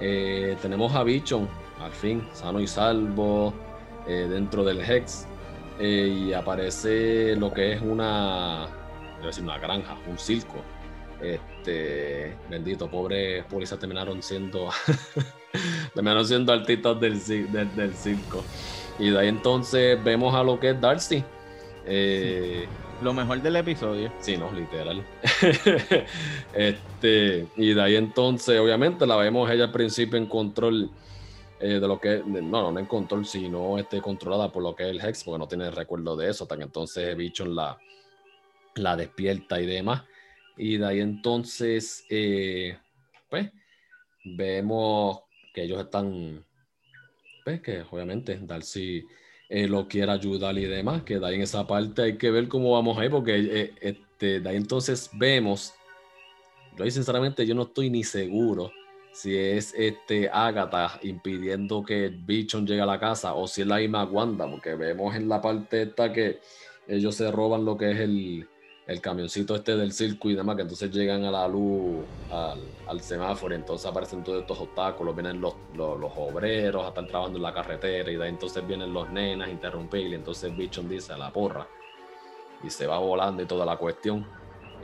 Eh, 0.00 0.56
tenemos 0.62 0.94
a 0.94 1.02
Bichon, 1.02 1.48
al 1.80 1.92
fin, 1.92 2.26
sano 2.32 2.60
y 2.60 2.66
salvo, 2.66 3.52
dentro 4.06 4.64
del 4.64 4.80
Hex. 4.80 5.26
y 5.80 6.32
aparece 6.32 7.34
lo 7.36 7.52
que 7.52 7.72
es 7.72 7.80
una, 7.80 8.68
decir, 9.22 9.42
una 9.42 9.58
granja, 9.58 9.96
un 10.06 10.18
circo 10.18 10.62
este, 11.20 12.36
bendito, 12.50 12.90
pobres 12.90 13.44
policías 13.44 13.80
terminaron 13.80 14.22
siendo 14.22 14.68
terminaron 15.94 16.26
siendo 16.26 16.52
artistas 16.52 17.00
del, 17.00 17.20
del, 17.74 17.94
circo. 17.94 18.42
Y 18.98 19.10
de 19.10 19.18
ahí 19.18 19.28
entonces 19.28 20.02
vemos 20.02 20.34
a 20.34 20.42
lo 20.42 20.58
que 20.58 20.70
es 20.70 20.80
Darcy. 20.80 21.24
Eh, 21.86 22.66
lo 23.02 23.12
mejor 23.12 23.42
del 23.42 23.56
episodio. 23.56 24.12
Sí, 24.20 24.36
no, 24.36 24.50
literal. 24.52 25.04
este, 26.54 27.46
y 27.56 27.74
de 27.74 27.82
ahí 27.82 27.96
entonces, 27.96 28.58
obviamente, 28.58 29.06
la 29.06 29.16
vemos 29.16 29.50
ella 29.50 29.64
al 29.64 29.72
principio 29.72 30.18
en 30.18 30.26
control 30.26 30.90
eh, 31.60 31.80
de 31.80 31.88
lo 31.88 32.00
que 32.00 32.22
no, 32.24 32.70
no, 32.70 32.78
en 32.78 32.86
control, 32.86 33.26
sino 33.26 33.78
este, 33.78 34.00
controlada 34.00 34.50
por 34.50 34.62
lo 34.62 34.74
que 34.74 34.84
es 34.84 34.90
el 34.90 35.00
Hex, 35.00 35.24
porque 35.24 35.38
no 35.38 35.48
tiene 35.48 35.70
recuerdo 35.70 36.16
de 36.16 36.30
eso, 36.30 36.44
hasta 36.44 36.56
que 36.56 36.64
entonces 36.64 37.16
Bichon 37.16 37.54
la, 37.54 37.78
la 38.74 38.96
despierta 38.96 39.60
y 39.60 39.66
demás. 39.66 40.02
Y 40.56 40.76
de 40.76 40.86
ahí 40.86 41.00
entonces, 41.00 42.04
eh, 42.08 42.78
pues, 43.28 43.50
vemos 44.24 45.23
que 45.54 45.62
ellos 45.62 45.80
están, 45.80 46.44
pues, 47.44 47.62
que 47.62 47.82
obviamente 47.90 48.38
Darcy 48.42 49.06
eh, 49.48 49.68
lo 49.68 49.88
quiere 49.88 50.12
ayudar 50.12 50.58
y 50.58 50.66
demás, 50.66 51.04
que 51.04 51.18
de 51.18 51.26
ahí 51.26 51.36
en 51.36 51.42
esa 51.42 51.66
parte 51.66 52.02
hay 52.02 52.18
que 52.18 52.30
ver 52.30 52.48
cómo 52.48 52.72
vamos 52.72 52.98
ahí, 52.98 53.08
porque 53.08 53.36
eh, 53.38 53.74
este, 53.80 54.40
de 54.40 54.48
ahí 54.50 54.56
entonces 54.56 55.08
vemos, 55.14 55.72
yo 56.76 56.90
sinceramente 56.90 57.46
yo 57.46 57.54
no 57.54 57.62
estoy 57.62 57.88
ni 57.88 58.02
seguro 58.04 58.72
si 59.12 59.36
es 59.36 59.72
este 59.76 60.28
Agatha 60.28 60.98
impidiendo 61.02 61.84
que 61.84 62.08
Bichon 62.08 62.66
llegue 62.66 62.80
a 62.80 62.86
la 62.86 62.98
casa 62.98 63.34
o 63.34 63.46
si 63.46 63.62
es 63.62 63.68
la 63.68 63.76
misma 63.76 64.04
Wanda, 64.04 64.50
porque 64.50 64.74
vemos 64.74 65.14
en 65.14 65.28
la 65.28 65.40
parte 65.40 65.82
esta 65.82 66.12
que 66.12 66.40
ellos 66.88 67.14
se 67.14 67.30
roban 67.30 67.64
lo 67.64 67.76
que 67.76 67.92
es 67.92 68.00
el, 68.00 68.48
el 68.86 69.00
camioncito 69.00 69.54
este 69.54 69.76
del 69.76 69.92
circo 69.92 70.28
y 70.28 70.34
demás, 70.34 70.56
que 70.56 70.62
entonces 70.62 70.90
llegan 70.90 71.24
a 71.24 71.30
la 71.30 71.48
luz, 71.48 72.04
al, 72.30 73.00
semáforo, 73.00 73.54
y 73.54 73.56
entonces 73.56 73.86
aparecen 73.86 74.22
todos 74.22 74.42
estos 74.42 74.60
obstáculos, 74.60 75.14
vienen 75.14 75.40
los, 75.40 75.54
los, 75.74 76.12
obreros, 76.16 76.86
están 76.86 77.06
trabajando 77.06 77.38
en 77.38 77.42
la 77.42 77.54
carretera, 77.54 78.10
y 78.10 78.16
de 78.16 78.24
ahí 78.24 78.28
entonces 78.28 78.66
vienen 78.66 78.92
los 78.92 79.08
nenas 79.10 79.48
a 79.48 79.50
interrumpir, 79.50 80.06
y 80.06 80.14
entonces 80.14 80.54
Bichon 80.54 80.88
dice 80.88 81.14
a 81.14 81.16
la 81.16 81.32
porra, 81.32 81.66
y 82.62 82.68
se 82.68 82.86
va 82.86 82.98
volando 82.98 83.42
y 83.42 83.46
toda 83.46 83.64
la 83.64 83.76
cuestión. 83.76 84.26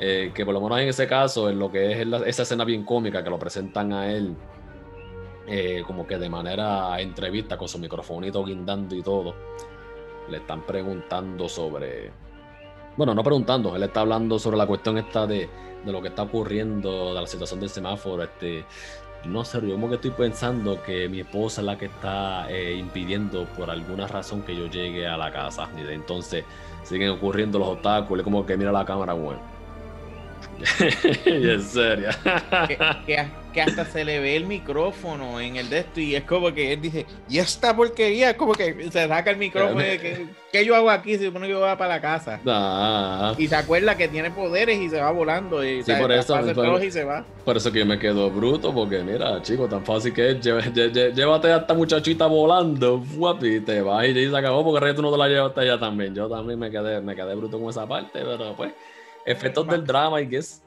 Eh, 0.02 0.32
que 0.34 0.46
por 0.46 0.54
lo 0.54 0.62
menos 0.62 0.80
en 0.80 0.88
ese 0.88 1.06
caso, 1.06 1.50
en 1.50 1.58
lo 1.58 1.70
que 1.70 1.92
es 1.92 2.06
esa 2.26 2.42
escena 2.42 2.64
bien 2.64 2.84
cómica, 2.84 3.22
que 3.22 3.28
lo 3.28 3.38
presentan 3.38 3.92
a 3.92 4.10
él 4.10 4.34
eh, 5.46 5.82
como 5.86 6.06
que 6.06 6.16
de 6.16 6.30
manera 6.30 6.98
entrevista, 7.00 7.58
con 7.58 7.68
su 7.68 7.78
microfonito 7.78 8.42
guindando 8.44 8.94
y 8.94 9.02
todo, 9.02 9.34
le 10.30 10.38
están 10.38 10.64
preguntando 10.64 11.48
sobre 11.48 12.12
bueno, 13.00 13.14
no 13.14 13.24
preguntando, 13.24 13.74
él 13.74 13.82
está 13.82 14.00
hablando 14.00 14.38
sobre 14.38 14.58
la 14.58 14.66
cuestión 14.66 14.98
esta 14.98 15.26
de, 15.26 15.48
lo 15.86 16.02
que 16.02 16.08
está 16.08 16.24
ocurriendo, 16.24 17.14
de 17.14 17.20
la 17.22 17.26
situación 17.26 17.58
del 17.58 17.70
semáforo. 17.70 18.22
Este, 18.22 18.66
no 19.24 19.42
sé, 19.42 19.58
yo 19.66 19.72
como 19.72 19.88
que 19.88 19.94
estoy 19.94 20.10
pensando 20.10 20.82
que 20.82 21.08
mi 21.08 21.20
esposa 21.20 21.62
es 21.62 21.66
la 21.66 21.78
que 21.78 21.86
está 21.86 22.50
eh, 22.50 22.74
impidiendo 22.74 23.46
por 23.56 23.70
alguna 23.70 24.06
razón 24.06 24.42
que 24.42 24.54
yo 24.54 24.66
llegue 24.66 25.06
a 25.06 25.16
la 25.16 25.32
casa. 25.32 25.66
Y 25.78 25.80
de 25.80 25.94
entonces 25.94 26.44
siguen 26.82 27.08
ocurriendo 27.08 27.58
los 27.58 27.68
obstáculos, 27.68 28.22
como 28.22 28.44
que 28.44 28.58
mira 28.58 28.70
la 28.70 28.84
cámara, 28.84 29.14
bueno. 29.14 29.40
en 31.24 31.62
serio. 31.62 32.10
que, 33.06 33.30
que 33.52 33.60
hasta 33.62 33.84
se 33.84 34.04
le 34.04 34.20
ve 34.20 34.36
el 34.36 34.46
micrófono 34.46 35.40
en 35.40 35.56
el 35.56 35.68
de 35.70 35.78
esto 35.80 36.00
y 36.00 36.14
es 36.14 36.24
como 36.24 36.52
que 36.52 36.72
él 36.72 36.80
dice, 36.80 37.06
y 37.28 37.38
esta 37.38 37.74
porquería, 37.76 38.36
como 38.36 38.52
que 38.52 38.88
se 38.90 39.08
saca 39.08 39.30
el 39.30 39.36
micrófono 39.36 39.80
y 39.80 39.98
que, 39.98 40.26
¿qué 40.52 40.64
yo 40.64 40.74
hago 40.76 40.90
aquí 40.90 41.18
si 41.18 41.26
supone 41.26 41.46
que 41.46 41.52
yo 41.52 41.60
voy 41.60 41.68
para 41.76 41.88
la 41.96 42.00
casa? 42.00 42.40
Ah. 42.46 43.34
Y 43.38 43.46
se 43.48 43.56
acuerda 43.56 43.96
que 43.96 44.08
tiene 44.08 44.30
poderes 44.30 44.78
y 44.78 44.88
se 44.88 45.00
va 45.00 45.10
volando 45.10 45.64
y, 45.64 45.82
Sí, 45.82 45.92
por 46.00 46.12
eso, 46.12 46.38
por- 46.54 46.84
y 46.84 46.90
se 46.90 47.04
va. 47.04 47.24
Por 47.44 47.56
eso 47.56 47.70
que 47.72 47.80
yo 47.80 47.86
me 47.86 47.98
quedo 47.98 48.30
bruto, 48.30 48.72
porque 48.72 48.98
mira, 49.02 49.40
chico, 49.42 49.66
tan 49.68 49.84
fácil 49.84 50.12
que 50.12 50.30
es. 50.30 50.40
lle- 50.40 50.72
lle- 50.72 50.92
lle- 50.92 51.12
Llévate 51.14 51.52
a 51.52 51.56
esta 51.58 51.74
muchachita 51.74 52.26
volando, 52.26 53.00
fuap, 53.02 53.42
y 53.44 53.60
te 53.60 53.80
vas 53.82 54.06
y 54.06 54.28
se 54.30 54.36
acabó, 54.36 54.62
porque 54.64 54.78
el 54.78 54.84
resto 54.90 55.02
no 55.02 55.10
te 55.12 55.18
la 55.18 55.28
llevaste 55.28 55.60
allá 55.60 55.78
también. 55.78 56.14
Yo 56.14 56.28
también 56.28 56.58
me 56.58 56.70
quedé, 56.70 57.00
me 57.00 57.14
quedé 57.16 57.34
bruto 57.34 57.58
con 57.58 57.68
esa 57.70 57.86
parte, 57.86 58.20
pero 58.20 58.54
pues, 58.56 58.72
efectos 59.26 59.66
del 59.66 59.84
drama, 59.84 60.20
I 60.20 60.26
guess. 60.26 60.62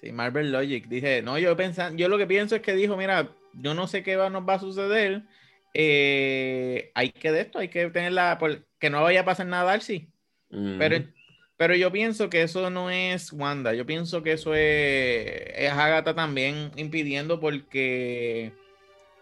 Sí, 0.00 0.12
Marvel 0.12 0.52
Logic 0.52 0.86
dice, 0.86 1.22
no, 1.22 1.38
yo 1.38 1.56
pensando, 1.56 1.98
yo 1.98 2.08
lo 2.08 2.18
que 2.18 2.26
pienso 2.26 2.54
es 2.54 2.62
que 2.62 2.74
dijo, 2.74 2.96
mira, 2.96 3.28
yo 3.54 3.74
no 3.74 3.88
sé 3.88 4.02
qué 4.02 4.14
va, 4.16 4.30
nos 4.30 4.48
va 4.48 4.54
a 4.54 4.60
suceder, 4.60 5.22
eh, 5.74 6.92
hay 6.94 7.10
que 7.10 7.32
de 7.32 7.40
esto, 7.40 7.58
hay 7.58 7.68
que 7.68 7.90
tenerla, 7.90 8.38
que 8.78 8.90
no 8.90 9.02
vaya 9.02 9.22
a 9.22 9.24
pasar 9.24 9.46
nada 9.46 9.62
a 9.62 9.66
Darcy. 9.66 10.08
Mm. 10.50 10.78
Pero, 10.78 11.04
pero 11.56 11.74
yo 11.74 11.90
pienso 11.90 12.30
que 12.30 12.42
eso 12.42 12.70
no 12.70 12.90
es 12.90 13.32
Wanda, 13.32 13.74
yo 13.74 13.84
pienso 13.86 14.22
que 14.22 14.32
eso 14.32 14.54
es, 14.54 15.26
es 15.56 15.72
Agatha 15.72 16.14
también 16.14 16.70
impidiendo 16.76 17.40
porque... 17.40 18.52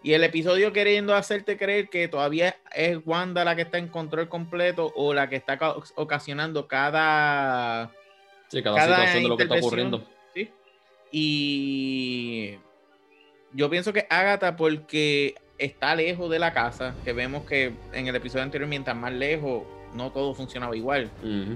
Y 0.03 0.13
el 0.13 0.23
episodio 0.23 0.71
queriendo 0.71 1.15
hacerte 1.15 1.57
creer 1.57 1.89
que 1.89 2.07
todavía 2.07 2.55
es 2.73 2.99
Wanda 3.03 3.43
la 3.43 3.55
que 3.55 3.63
está 3.63 3.79
en 3.79 3.87
control 3.87 4.29
completo 4.29 4.93
o 4.95 5.15
la 5.15 5.27
que 5.27 5.35
está 5.35 5.57
ca- 5.57 5.75
ocasionando 5.95 6.67
cada... 6.67 7.91
sí, 8.47 8.61
cada, 8.61 8.75
cada 8.75 8.95
situación 8.95 9.23
de 9.23 9.29
lo 9.29 9.37
que 9.37 9.43
está 9.43 9.55
ocurriendo. 9.55 10.07
Y 11.11 12.55
yo 13.53 13.69
pienso 13.69 13.93
que 13.93 14.05
Agatha 14.09 14.55
porque 14.55 15.35
está 15.57 15.95
lejos 15.95 16.29
de 16.29 16.39
la 16.39 16.53
casa, 16.53 16.95
que 17.03 17.13
vemos 17.13 17.45
que 17.45 17.73
en 17.93 18.07
el 18.07 18.15
episodio 18.15 18.43
anterior, 18.43 18.69
mientras 18.69 18.95
más 18.95 19.13
lejos, 19.13 19.63
no 19.93 20.11
todo 20.11 20.33
funcionaba 20.33 20.75
igual. 20.75 21.09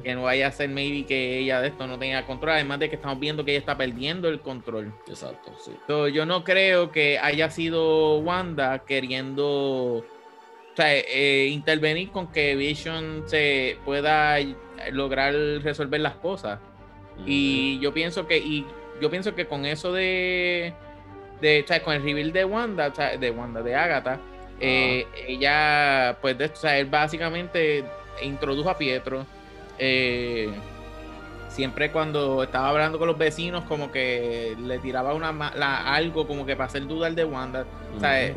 Que 0.04 0.16
no 0.16 0.24
vaya 0.24 0.48
a 0.48 0.52
ser 0.52 0.70
maybe 0.70 1.06
que 1.06 1.40
ella 1.40 1.62
de 1.62 1.68
esto 1.68 1.86
no 1.88 2.00
tenga 2.00 2.26
control, 2.26 2.54
además 2.54 2.80
de 2.80 2.90
que 2.90 2.96
estamos 2.96 3.20
viendo 3.20 3.46
que 3.46 3.52
ella 3.52 3.60
está 3.60 3.78
perdiendo 3.78 4.30
el 4.30 4.40
control. 4.40 4.94
Exacto, 5.08 5.52
sí. 5.60 5.72
So, 5.88 6.08
yo 6.08 6.26
no 6.26 6.44
creo 6.44 6.92
que 6.92 7.20
haya 7.20 7.50
sido 7.50 8.20
Wanda 8.20 8.80
queriendo 8.80 10.06
o 10.72 10.76
sea, 10.76 10.94
eh, 10.96 11.50
intervenir 11.52 12.12
con 12.12 12.32
que 12.32 12.56
Vision 12.56 13.24
se 13.26 13.78
pueda 13.84 14.38
lograr 14.92 15.34
resolver 15.62 16.00
las 16.00 16.16
cosas. 16.16 16.60
Y 17.26 17.78
yo 17.80 17.94
pienso 17.94 18.26
que, 18.26 18.38
y 18.38 18.66
yo 19.02 19.10
pienso 19.10 19.34
que 19.36 19.46
con 19.48 19.66
eso 19.66 19.92
de, 19.92 20.74
de 21.42 21.62
o 21.64 21.68
sea, 21.68 21.82
con 21.84 21.94
el 21.96 22.04
reveal 22.04 22.32
de 22.32 22.46
Wanda, 22.46 22.88
o 22.88 22.96
sea, 22.96 23.18
de 23.18 23.32
Wanda, 23.32 23.62
de 23.62 23.76
Agatha, 23.76 24.20
eh, 24.60 25.08
ella, 25.28 26.18
pues, 26.22 26.38
de, 26.38 26.46
o 26.46 26.56
sea, 26.56 26.78
él 26.78 26.86
básicamente 26.86 27.84
introdujo 28.22 28.70
a 28.70 28.78
Pietro. 28.78 29.26
eh, 29.80 30.50
siempre 31.50 31.92
cuando 31.92 32.44
estaba 32.44 32.70
hablando 32.70 32.98
con 32.98 33.08
los 33.10 33.18
vecinos, 33.18 33.64
como 33.66 33.92
que 33.92 34.56
le 34.58 34.80
tiraba 34.80 35.14
una 35.14 35.34
la- 35.56 35.94
algo 35.94 36.26
como 36.26 36.46
que 36.46 36.56
para 36.56 36.68
hacer 36.68 36.88
dudar 36.88 37.14
de 37.14 37.26
Wanda. 37.26 37.66
O 37.98 38.00
sea. 38.00 38.28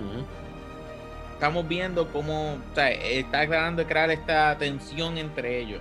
Estamos 1.35 1.69
viendo 1.69 2.09
cómo 2.09 2.55
o 2.55 2.75
sea, 2.75 2.91
está 2.91 3.47
tratando 3.47 3.83
de 3.83 3.89
crear 3.89 4.11
esta 4.11 4.57
tensión 4.57 5.19
entre 5.19 5.59
ellos. 5.61 5.81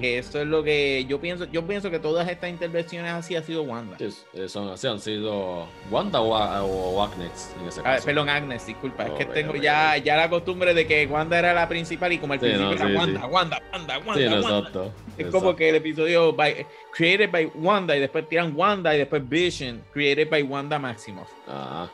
Que 0.00 0.18
eso 0.18 0.40
es 0.40 0.46
lo 0.46 0.62
que 0.62 1.04
yo 1.08 1.20
pienso. 1.20 1.44
Yo 1.46 1.66
pienso 1.66 1.90
que 1.90 1.98
todas 1.98 2.28
estas 2.28 2.50
intervenciones 2.50 3.10
así 3.12 3.34
ha 3.34 3.42
sido 3.42 3.62
Wanda. 3.64 3.96
Sí, 3.98 4.08
eh, 4.34 4.48
son 4.48 4.68
así, 4.68 4.86
han 4.86 5.00
sido 5.00 5.66
Wanda 5.90 6.20
o, 6.20 7.02
Agnes 7.02 7.52
en 7.60 7.66
ese 7.68 7.80
A 7.80 7.82
ver, 7.82 7.92
caso. 7.94 8.06
perdón, 8.06 8.28
Agnes, 8.28 8.64
disculpa. 8.66 9.06
es 9.06 9.12
que 9.12 9.24
tengo 9.24 9.56
ya, 9.56 9.96
ya 9.96 10.16
la 10.16 10.30
costumbre 10.30 10.72
de 10.74 10.86
que 10.86 11.04
Wanda 11.06 11.38
era 11.38 11.52
la 11.52 11.68
principal 11.68 12.12
y 12.12 12.18
como 12.18 12.34
al 12.34 12.38
Sí, 12.40 12.46
principio 12.46 12.66
no, 12.68 12.76
era 12.76 12.86
sí, 12.88 12.94
Wanda. 12.94 13.26
Wanda, 13.26 13.62
Wanda, 13.72 13.98
Wanda, 13.98 14.24
no, 14.30 14.36
Wanda. 14.42 14.58
exacto. 14.58 14.92
Es 15.16 15.26
como 15.28 15.56
que 15.56 15.68
el 15.70 15.74
episodio 15.76 16.32
by- 16.32 16.64
created 16.92 17.30
by 17.32 17.46
Wanda 17.56 17.96
y 17.96 18.00
después 18.00 18.28
tiran 18.28 18.52
Wanda 18.54 18.94
y 18.94 18.98
después 18.98 19.28
Vision, 19.28 19.82
created 19.92 20.30
by 20.30 20.42
Wanda 20.44 20.78
Maximoff. 20.78 21.28
Ah, 21.48 21.88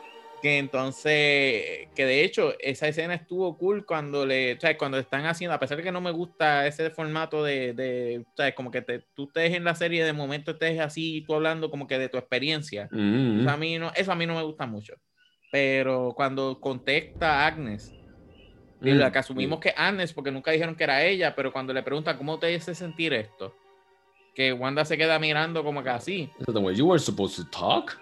Que 0.45 0.59
entonces, 0.59 1.89
que 1.95 2.05
de 2.05 2.23
hecho, 2.23 2.53
esa 2.61 2.87
escena 2.87 3.15
estuvo 3.15 3.57
cool 3.57 3.87
cuando 3.87 4.27
le, 4.27 4.53
o 4.53 4.61
sea, 4.61 4.77
cuando 4.77 4.99
están 4.99 5.25
haciendo, 5.25 5.55
a 5.55 5.59
pesar 5.59 5.79
de 5.79 5.83
que 5.83 5.91
no 5.91 6.03
me 6.03 6.11
gusta 6.11 6.67
ese 6.67 6.91
formato 6.91 7.43
de, 7.43 7.73
de 7.73 8.27
o 8.31 8.37
sea, 8.37 8.55
como 8.55 8.71
que 8.71 8.83
te, 8.83 8.99
tú 9.15 9.25
estés 9.25 9.55
en 9.55 9.65
la 9.65 9.75
serie, 9.75 10.05
de 10.05 10.13
momento 10.13 10.51
estés 10.51 10.79
así, 10.81 11.25
tú 11.27 11.33
hablando 11.35 11.71
como 11.71 11.87
que 11.87 11.99
de 11.99 12.11
tu 12.11 12.19
experiencia. 12.19 12.91
ujú. 12.93 13.41
Eso 13.41 13.49
a 13.49 13.57
mí 13.57 13.79
no, 13.79 13.91
eso 13.95 14.13
a 14.13 14.17
mí 14.17 14.27
no 14.27 14.35
me 14.35 14.43
gusta 14.43 14.67
mucho. 14.67 14.93
Pero 15.51 16.13
cuando 16.15 16.61
contesta 16.61 17.41
a 17.41 17.47
Agnes, 17.47 17.91
Mm, 18.81 18.99
la 18.99 19.11
que 19.11 19.21
asumimos 19.21 19.61
que 19.61 19.73
Agnes, 19.75 20.13
porque 20.13 20.31
nunca 20.31 20.51
dijeron 20.51 20.77
que 20.77 20.85
era 20.85 21.03
ella, 21.03 21.35
pero 21.35 21.55
cuando 21.55 21.73
le 21.73 21.83
preguntan 21.83 22.19
cómo 22.19 22.39
te 22.39 22.55
hace 22.55 22.75
sentir 22.75 23.15
esto, 23.15 23.57
que 24.35 24.53
Wanda 24.53 24.85
se 24.85 24.99
queda 24.99 25.19
mirando 25.19 25.65
como 25.65 25.83
que 25.83 25.89
así. 25.89 26.31
You 26.75 26.87
were 26.87 26.99
supposed 27.01 27.43
to 27.43 27.51
talk? 27.51 27.99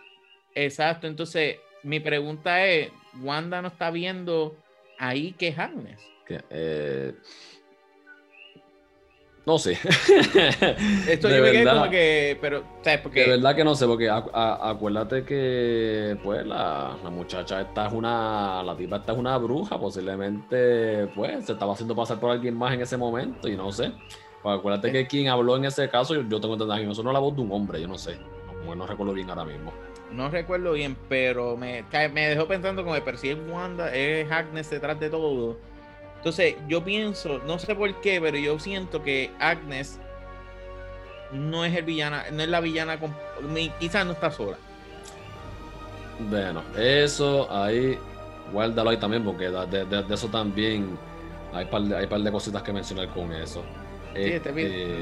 Exacto, 0.57 1.07
entonces 1.07 1.59
mi 1.83 2.01
pregunta 2.01 2.65
es, 2.67 2.91
Wanda 3.23 3.61
no 3.63 3.69
está 3.69 3.91
viendo 3.91 4.57
ahí 4.99 5.33
que 5.33 5.49
es 5.49 5.59
Agnes. 5.59 5.99
Eh, 6.51 7.13
No 9.45 9.59
sé. 9.59 9.73
Esto 11.09 11.29
De 11.29 11.37
yo 11.37 11.43
me 11.43 11.51
quedé 11.51 11.65
como 11.69 11.91
que, 11.91 12.39
pero, 12.41 12.63
¿sabes? 12.83 13.03
De 13.13 13.27
verdad 13.29 13.57
que 13.57 13.65
no 13.65 13.75
sé, 13.75 13.87
porque 13.87 14.09
a- 14.09 14.71
acuérdate 14.71 15.25
que 15.25 16.17
pues 16.23 16.47
la, 16.47 16.97
la 17.03 17.11
muchacha 17.11 17.61
esta 17.61 17.89
es 17.89 17.93
una, 17.93 18.63
la 18.63 18.77
tipa 18.77 18.97
esta 18.99 19.13
es 19.13 19.19
una 19.19 19.37
bruja, 19.39 19.79
posiblemente 19.81 21.09
pues 21.09 21.45
se 21.45 21.53
estaba 21.53 21.73
haciendo 21.73 21.95
pasar 21.97 22.21
por 22.21 22.31
alguien 22.31 22.57
más 22.57 22.73
en 22.73 22.83
ese 22.83 22.97
momento 22.97 23.49
y 23.49 23.57
no 23.57 23.73
sé. 23.73 23.93
Pues 24.43 24.59
acuérdate 24.59 24.91
que 24.93 25.07
quien 25.07 25.29
habló 25.29 25.57
en 25.57 25.65
ese 25.67 25.89
caso, 25.89 26.15
yo, 26.15 26.23
yo 26.23 26.41
tengo 26.41 26.55
entendido 26.55 26.77
que 26.79 26.91
eso 26.93 27.03
no 27.03 27.11
es 27.11 27.15
la 27.15 27.21
voz 27.21 27.35
de 27.37 27.43
un 27.43 27.53
hombre, 27.53 27.81
yo 27.81 27.89
no 27.89 27.99
sé. 27.99 28.17
No, 28.65 28.75
no 28.77 28.87
recuerdo 28.87 29.13
bien 29.13 29.29
ahora 29.29 29.45
mismo. 29.45 29.73
No 30.13 30.31
recuerdo 30.31 30.73
bien, 30.73 30.97
pero 31.09 31.57
me, 31.57 31.85
me 32.13 32.29
dejó 32.29 32.47
pensando 32.47 32.85
como, 32.85 32.97
pero 33.05 33.19
si 33.19 33.31
es 33.31 33.39
Wanda, 33.49 33.95
es 33.95 34.31
Agnes 34.31 34.71
detrás 34.71 34.99
de 35.01 35.11
todo. 35.11 35.59
Entonces, 36.17 36.57
yo 36.69 36.85
pienso, 36.85 37.41
no 37.41 37.59
sé 37.59 37.75
por 37.75 38.01
qué, 38.01 38.21
pero 38.21 38.39
yo 38.39 38.59
siento 38.59 39.03
que 39.03 39.31
Agnes 39.39 40.01
no 41.33 41.65
es 41.65 41.75
el 41.75 41.85
villana, 41.85 42.25
no 42.31 42.43
es 42.43 42.49
la 42.49 42.61
villana, 42.61 42.99
quizás 43.79 44.07
no 44.07 44.13
está 44.13 44.31
sola. 44.31 44.59
Bueno, 46.19 46.63
eso 46.77 47.51
ahí, 47.51 47.99
guárdalo 48.53 48.91
ahí 48.91 48.99
también, 48.99 49.25
porque 49.25 49.51
de, 49.51 49.85
de- 49.87 50.15
eso 50.15 50.29
también 50.29 51.01
hay 51.53 51.67
par, 51.67 51.83
de, 51.83 51.97
hay 51.97 52.07
par 52.07 52.21
de 52.21 52.31
cositas 52.31 52.63
que 52.63 52.73
mencionar 52.73 53.09
con 53.09 53.33
eso. 53.33 53.65
Sí, 54.25 54.31
Este, 54.31 54.53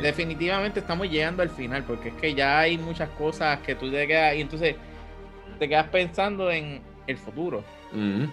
definitivamente 0.01 0.81
estamos 0.81 1.09
llegando 1.11 1.43
al 1.43 1.51
final, 1.51 1.85
porque 1.85 2.11
es 2.11 2.15
que 2.15 2.35
ya 2.35 2.61
hay 2.61 2.79
muchas 2.79 3.11
cosas 3.11 3.61
que 3.61 3.75
tú 3.75 3.91
te 3.91 4.07
quedas, 4.07 4.37
y 4.37 4.41
entonces 4.41 4.77
te 5.61 5.69
quedas 5.69 5.87
pensando 5.89 6.51
en 6.51 6.81
el 7.07 7.17
futuro. 7.17 7.63
ujú. 7.93 8.29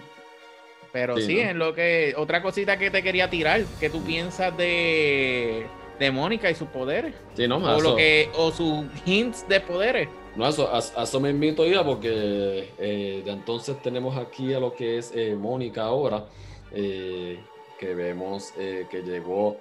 Pero 0.90 1.16
Sí, 1.18 1.22
sí, 1.26 1.34
¿no? 1.36 1.40
en 1.50 1.58
lo 1.58 1.74
que, 1.74 2.14
otra 2.16 2.42
cosita 2.42 2.78
que 2.78 2.90
te 2.90 3.02
quería 3.02 3.28
tirar, 3.28 3.62
que 3.78 3.90
tú 3.90 4.02
piensas 4.02 4.56
de, 4.56 5.66
de 5.98 6.10
Mónica 6.10 6.50
y 6.50 6.54
sus 6.54 6.68
poderes, 6.68 7.14
Sí, 7.36 7.46
no, 7.46 7.58
o 7.58 7.76
eso- 7.76 7.90
lo 7.90 7.96
que, 7.96 8.30
o 8.34 8.50
sus 8.50 8.86
hints 9.04 9.46
de 9.48 9.60
poderes. 9.60 10.08
No, 10.34 10.48
eso, 10.48 10.66
a, 10.74 10.78
a 10.78 11.02
eso 11.02 11.20
me 11.20 11.28
invito 11.30 11.66
ya 11.66 11.84
porque 11.84 12.72
eh, 12.78 13.22
de 13.24 13.30
entonces 13.30 13.80
tenemos 13.82 14.16
aquí 14.16 14.54
a 14.54 14.60
lo 14.60 14.74
que 14.74 14.96
es 14.98 15.12
eh, 15.14 15.34
Mónica 15.36 15.82
ahora, 15.82 16.24
eh, 16.72 17.38
que 17.78 17.94
vemos 17.94 18.54
eh, 18.58 18.86
que 18.90 19.02
llegó 19.02 19.58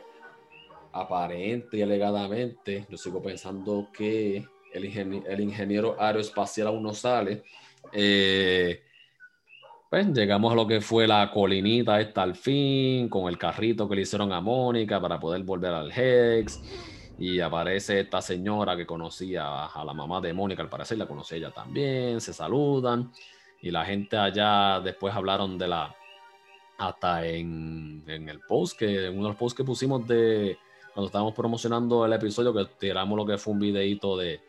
aparente 0.93 1.77
y 1.77 1.82
alegadamente. 1.82 2.86
Yo 2.89 2.97
sigo 2.97 3.21
pensando 3.21 3.89
que 3.95 4.45
el, 4.73 4.84
ingeni- 4.84 5.23
el 5.27 5.39
ingeniero 5.41 5.95
aeroespacial 5.99 6.67
aún 6.67 6.84
no 6.84 6.93
sale. 6.93 7.43
Eh, 7.91 8.82
pues 9.89 10.08
llegamos 10.08 10.51
a 10.51 10.56
lo 10.56 10.67
que 10.67 10.82
fue 10.82 11.08
la 11.08 11.32
colinita 11.32 11.99
esta 12.01 12.23
al 12.23 12.36
fin, 12.36 13.08
con 13.10 13.30
el 13.30 13.38
carrito 13.38 13.88
que 13.88 13.95
le 13.95 14.01
hicieron 14.01 14.34
a 14.34 14.41
Mónica 14.41 14.99
para 14.99 15.19
poder 15.19 15.43
volver 15.43 15.73
al 15.73 15.91
Hex. 15.95 16.62
Y 17.19 17.39
aparece 17.39 18.01
esta 18.01 18.21
señora 18.21 18.77
que 18.77 18.86
conocía 18.86 19.65
a 19.65 19.84
la 19.84 19.93
mamá 19.93 20.21
de 20.21 20.34
Mónica, 20.34 20.62
al 20.62 20.69
parecer 20.69 20.97
la 20.97 21.08
conocía 21.08 21.38
ella 21.38 21.51
también, 21.51 22.21
se 22.21 22.34
saludan. 22.34 23.12
Y 23.62 23.71
la 23.71 23.84
gente 23.86 24.17
allá 24.17 24.80
después 24.82 25.15
hablaron 25.15 25.58
de 25.58 25.67
la. 25.67 25.95
Hasta 26.80 27.25
en, 27.25 28.03
en 28.06 28.30
el 28.30 28.39
post, 28.41 28.77
que 28.77 29.10
uno 29.10 29.23
de 29.23 29.30
los 29.30 29.36
posts 29.36 29.58
que 29.58 29.63
pusimos 29.63 30.08
de 30.08 30.60
cuando 30.93 31.08
estábamos 31.08 31.34
promocionando 31.34 32.06
el 32.06 32.13
episodio, 32.13 32.53
que 32.53 32.65
tiramos 32.77 33.17
lo 33.17 33.25
que 33.25 33.39
fue 33.39 33.53
un 33.53 33.60
videito 33.60 34.15
de, 34.15 34.39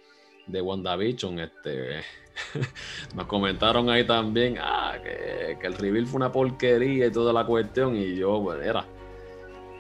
de 0.49 0.61
WandaVision, 0.61 1.39
este, 1.39 2.03
nos 3.15 3.27
comentaron 3.27 3.89
ahí 3.91 4.05
también 4.05 4.57
ah, 4.61 4.97
que, 5.03 5.57
que 5.61 5.67
el 5.67 5.75
reveal 5.75 6.07
fue 6.07 6.19
una 6.19 6.33
porquería 6.33 7.07
y 7.07 7.13
toda 7.13 7.33
la 7.33 7.45
cuestión. 7.45 7.97
Y 7.97 8.17
yo, 8.17 8.41
bueno, 8.41 8.63
era. 8.63 8.85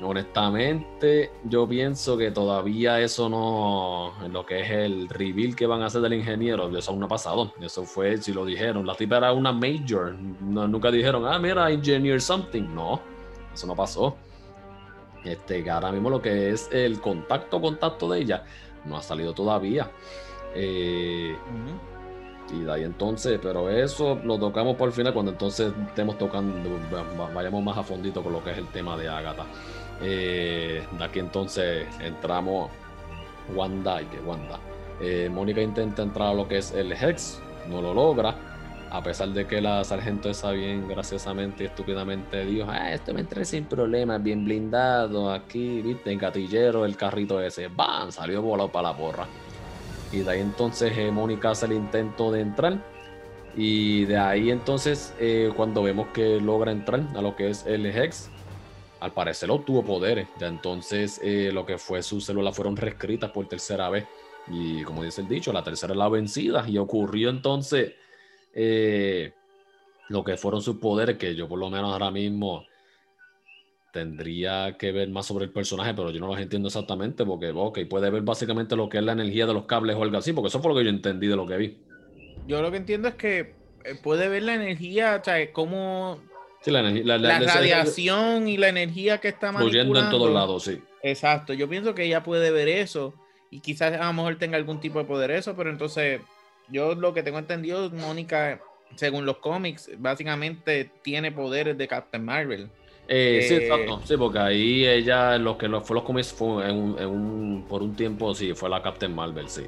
honestamente, 0.00 1.30
yo 1.44 1.66
pienso 1.66 2.16
que 2.16 2.30
todavía 2.30 3.00
eso 3.00 3.28
no, 3.28 4.14
lo 4.30 4.46
que 4.46 4.60
es 4.60 4.70
el 4.70 5.08
reveal 5.08 5.56
que 5.56 5.66
van 5.66 5.82
a 5.82 5.86
hacer 5.86 6.00
del 6.00 6.14
ingeniero, 6.14 6.76
eso 6.76 6.90
aún 6.90 7.00
no 7.00 7.06
ha 7.06 7.08
pasado. 7.08 7.52
Eso 7.60 7.84
fue, 7.84 8.18
si 8.18 8.32
lo 8.32 8.44
dijeron, 8.44 8.86
la 8.86 8.94
tipa 8.94 9.16
era 9.18 9.32
una 9.32 9.52
major. 9.52 10.14
nunca 10.14 10.90
dijeron, 10.90 11.26
ah, 11.26 11.38
mira, 11.38 11.70
engineer 11.70 12.20
something. 12.20 12.74
No, 12.74 13.00
eso 13.52 13.66
no 13.66 13.74
pasó. 13.74 14.16
Este, 15.24 15.68
ahora 15.68 15.90
mismo 15.90 16.10
lo 16.10 16.22
que 16.22 16.50
es 16.50 16.70
el 16.72 17.00
contacto, 17.00 17.60
contacto 17.60 18.08
de 18.08 18.20
ella, 18.20 18.44
no 18.84 18.96
ha 18.96 19.02
salido 19.02 19.32
todavía. 19.34 19.90
Eh, 20.54 21.36
y 22.50 22.60
de 22.60 22.72
ahí 22.72 22.82
entonces, 22.82 23.38
pero 23.42 23.68
eso 23.68 24.18
lo 24.24 24.38
tocamos 24.38 24.76
por 24.76 24.88
el 24.88 24.94
final 24.94 25.12
cuando 25.12 25.32
entonces 25.32 25.72
estemos 25.88 26.16
tocando, 26.16 26.70
vayamos 27.34 27.62
más 27.62 27.76
a 27.76 27.82
fondito 27.82 28.22
con 28.22 28.32
lo 28.32 28.42
que 28.42 28.52
es 28.52 28.58
el 28.58 28.68
tema 28.68 28.96
de 28.96 29.08
Agatha. 29.08 29.44
Eh, 30.00 30.82
de 30.96 31.04
aquí 31.04 31.18
entonces 31.18 31.86
entramos 32.00 32.70
Wanda 33.54 34.00
y 34.00 34.06
que 34.06 34.18
Wanda. 34.20 34.58
Eh, 35.00 35.28
Mónica 35.30 35.60
intenta 35.60 36.02
entrar 36.02 36.28
a 36.28 36.34
lo 36.34 36.48
que 36.48 36.58
es 36.58 36.72
el 36.72 36.92
Hex, 36.92 37.40
no 37.68 37.82
lo 37.82 37.92
logra. 37.92 38.34
A 38.90 39.02
pesar 39.02 39.28
de 39.28 39.46
que 39.46 39.60
la 39.60 39.84
sargento 39.84 40.30
está 40.30 40.50
bien 40.52 40.88
graciosamente 40.88 41.64
y 41.64 41.66
estúpidamente 41.66 42.46
dijo, 42.46 42.68
ah, 42.70 42.90
esto 42.90 43.12
me 43.12 43.20
entré 43.20 43.44
sin 43.44 43.66
problemas, 43.66 44.22
bien 44.22 44.46
blindado, 44.46 45.30
aquí, 45.30 45.82
viste, 45.82 46.10
en 46.10 46.18
gatillero, 46.18 46.86
el 46.86 46.96
carrito 46.96 47.38
ese, 47.38 47.68
¡bam! 47.68 48.10
Salió 48.10 48.40
volado 48.40 48.72
para 48.72 48.88
la 48.88 48.96
porra. 48.96 49.26
Y 50.12 50.20
de 50.20 50.30
ahí 50.30 50.40
entonces 50.40 50.96
eh, 50.96 51.10
Mónica 51.10 51.50
hace 51.50 51.66
el 51.66 51.72
intento 51.72 52.32
de 52.32 52.40
entrar. 52.40 52.78
Y 53.56 54.04
de 54.04 54.16
ahí 54.16 54.50
entonces, 54.50 55.14
eh, 55.18 55.50
cuando 55.56 55.82
vemos 55.82 56.08
que 56.08 56.40
logra 56.40 56.70
entrar 56.70 57.02
a 57.16 57.22
lo 57.22 57.34
que 57.34 57.50
es 57.50 57.66
el 57.66 57.86
Hex, 57.86 58.30
al 59.00 59.12
parecer 59.12 59.50
obtuvo 59.50 59.84
poderes. 59.84 60.28
Ya 60.38 60.46
entonces 60.46 61.20
eh, 61.22 61.50
lo 61.52 61.66
que 61.66 61.78
fue 61.78 62.02
sus 62.02 62.24
células 62.24 62.54
fueron 62.54 62.76
reescritas 62.76 63.30
por 63.30 63.46
tercera 63.46 63.88
vez. 63.90 64.06
Y 64.48 64.82
como 64.84 65.02
dice 65.02 65.20
el 65.20 65.28
dicho, 65.28 65.52
la 65.52 65.62
tercera 65.62 65.92
es 65.92 65.98
la 65.98 66.08
vencida. 66.08 66.64
Y 66.68 66.78
ocurrió 66.78 67.30
entonces 67.30 67.92
lo 70.08 70.24
que 70.24 70.36
fueron 70.36 70.62
sus 70.62 70.76
poderes, 70.76 71.18
que 71.18 71.34
yo 71.34 71.46
por 71.46 71.58
lo 71.58 71.68
menos 71.68 71.92
ahora 71.92 72.10
mismo 72.10 72.64
tendría 73.92 74.76
que 74.78 74.92
ver 74.92 75.08
más 75.08 75.26
sobre 75.26 75.46
el 75.46 75.50
personaje, 75.50 75.94
pero 75.94 76.10
yo 76.10 76.20
no 76.20 76.28
los 76.28 76.38
entiendo 76.38 76.68
exactamente 76.68 77.24
porque, 77.24 77.50
ok, 77.54 77.80
puede 77.88 78.10
ver 78.10 78.22
básicamente 78.22 78.76
lo 78.76 78.88
que 78.88 78.98
es 78.98 79.04
la 79.04 79.12
energía 79.12 79.46
de 79.46 79.54
los 79.54 79.64
cables 79.64 79.96
o 79.96 80.02
algo 80.02 80.18
así, 80.18 80.32
porque 80.32 80.48
eso 80.48 80.60
fue 80.60 80.72
lo 80.72 80.78
que 80.78 80.84
yo 80.84 80.90
entendí 80.90 81.26
de 81.26 81.36
lo 81.36 81.46
que 81.46 81.56
vi. 81.56 81.78
Yo 82.46 82.62
lo 82.62 82.70
que 82.70 82.76
entiendo 82.76 83.08
es 83.08 83.14
que 83.14 83.54
eh, 83.84 83.94
puede 84.02 84.28
ver 84.28 84.42
la 84.42 84.54
energía, 84.54 85.18
o 85.20 85.24
sea, 85.24 85.52
cómo 85.52 86.20
la, 86.66 87.38
radiación 87.40 88.48
y 88.48 88.56
la 88.56 88.68
energía 88.68 89.18
que 89.18 89.28
está 89.28 89.52
fluyendo 89.52 89.98
en 89.98 90.10
todos 90.10 90.32
lados, 90.32 90.64
sí. 90.64 90.80
Exacto, 91.02 91.52
yo 91.54 91.68
pienso 91.68 91.94
que 91.94 92.04
ella 92.04 92.22
puede 92.22 92.50
ver 92.50 92.68
eso 92.68 93.14
y 93.50 93.60
quizás 93.60 93.98
a 93.98 94.06
lo 94.06 94.12
mejor 94.12 94.36
tenga 94.36 94.56
algún 94.56 94.80
tipo 94.80 94.98
de 94.98 95.04
poder 95.04 95.30
eso, 95.30 95.56
pero 95.56 95.70
entonces 95.70 96.20
yo 96.68 96.94
lo 96.94 97.14
que 97.14 97.22
tengo 97.22 97.38
entendido, 97.38 97.88
Mónica, 97.90 98.60
según 98.96 99.24
los 99.24 99.38
cómics, 99.38 99.90
básicamente 99.98 100.90
tiene 101.02 101.32
poderes 101.32 101.78
de 101.78 101.88
Captain 101.88 102.24
Marvel. 102.24 102.68
Eh, 103.08 103.46
sí, 103.48 103.54
exacto. 103.54 104.02
Sí, 104.04 104.16
porque 104.16 104.38
ahí 104.38 104.86
ella, 104.86 105.38
lo 105.38 105.56
que 105.56 105.68
fue 105.80 105.94
los 105.96 106.04
cómics 106.04 106.32
fue 106.32 106.68
en 106.68 106.76
un, 106.76 107.64
por 107.66 107.82
un 107.82 107.96
tiempo, 107.96 108.34
sí, 108.34 108.52
fue 108.54 108.68
la 108.68 108.82
Captain 108.82 109.14
Marvel, 109.14 109.48
sí. 109.48 109.64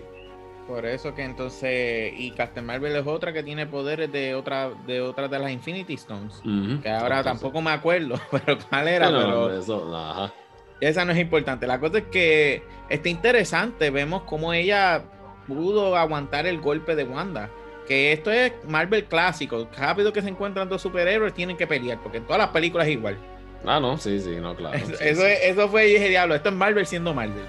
Por 0.66 0.86
eso 0.86 1.14
que 1.14 1.24
entonces, 1.24 2.12
y 2.16 2.30
Captain 2.32 2.64
Marvel 2.64 2.94
es 2.94 3.06
otra 3.06 3.32
que 3.32 3.42
tiene 3.42 3.66
poderes 3.66 4.12
de 4.12 4.36
otra 4.36 4.70
de 4.86 5.00
otras 5.00 5.28
de 5.28 5.38
las 5.38 5.50
Infinity 5.50 5.94
Stones, 5.94 6.40
que 6.80 6.88
ahora 6.88 7.24
tampoco 7.24 7.60
me 7.60 7.70
acuerdo, 7.70 8.20
pero 8.30 8.56
cuál 8.68 8.86
era, 8.86 9.08
pero 9.08 9.58
eso, 9.58 9.96
ajá. 9.96 10.32
esa 10.80 11.04
no 11.04 11.12
es 11.12 11.18
importante. 11.18 11.66
La 11.66 11.80
cosa 11.80 11.98
es 11.98 12.04
que 12.04 12.62
está 12.88 13.08
interesante, 13.08 13.90
vemos 13.90 14.22
cómo 14.22 14.52
ella 14.52 15.02
pudo 15.48 15.96
aguantar 15.96 16.46
el 16.46 16.60
golpe 16.60 16.94
de 16.94 17.02
Wanda. 17.04 17.50
Que 17.90 18.12
esto 18.12 18.30
es 18.30 18.52
Marvel 18.68 19.02
clásico. 19.06 19.66
Rápido 19.76 20.12
que 20.12 20.22
se 20.22 20.28
encuentran 20.28 20.68
dos 20.68 20.80
superhéroes, 20.80 21.34
tienen 21.34 21.56
que 21.56 21.66
pelear, 21.66 21.98
porque 22.00 22.18
en 22.18 22.24
todas 22.24 22.38
las 22.38 22.50
películas 22.50 22.86
es 22.86 22.92
igual. 22.92 23.18
Ah, 23.64 23.80
no, 23.80 23.98
sí, 23.98 24.20
sí, 24.20 24.36
no, 24.40 24.54
claro. 24.54 24.78
Eso, 25.00 25.26
eso 25.26 25.68
fue, 25.68 25.86
dije, 25.86 26.08
diablo, 26.08 26.36
esto 26.36 26.50
es 26.50 26.54
Marvel 26.54 26.86
siendo 26.86 27.12
Marvel. 27.12 27.42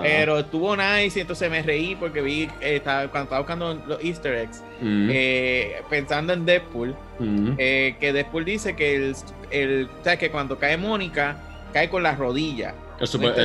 Pero 0.00 0.38
estuvo 0.38 0.76
nice 0.76 1.18
y 1.18 1.22
entonces 1.22 1.50
me 1.50 1.64
reí 1.64 1.96
porque 1.96 2.20
vi, 2.20 2.48
eh, 2.60 2.80
cuando 2.80 3.22
estaba 3.24 3.38
buscando 3.40 3.74
los 3.88 4.04
easter 4.04 4.36
eggs, 4.36 4.62
eh, 4.80 5.82
pensando 5.90 6.32
en 6.32 6.44
Deadpool, 6.44 6.94
eh, 7.58 7.96
que 7.98 8.12
Deadpool 8.12 8.44
dice 8.44 8.76
que 8.76 8.94
el, 8.94 9.16
el, 9.50 9.90
o 10.00 10.04
sea, 10.04 10.16
que 10.16 10.30
cuando 10.30 10.60
cae 10.60 10.76
Mónica, 10.76 11.38
cae 11.72 11.90
con 11.90 12.04
las 12.04 12.18
rodillas. 12.20 12.74
El 13.00 13.06
super, 13.08 13.30
eh, 13.36 13.42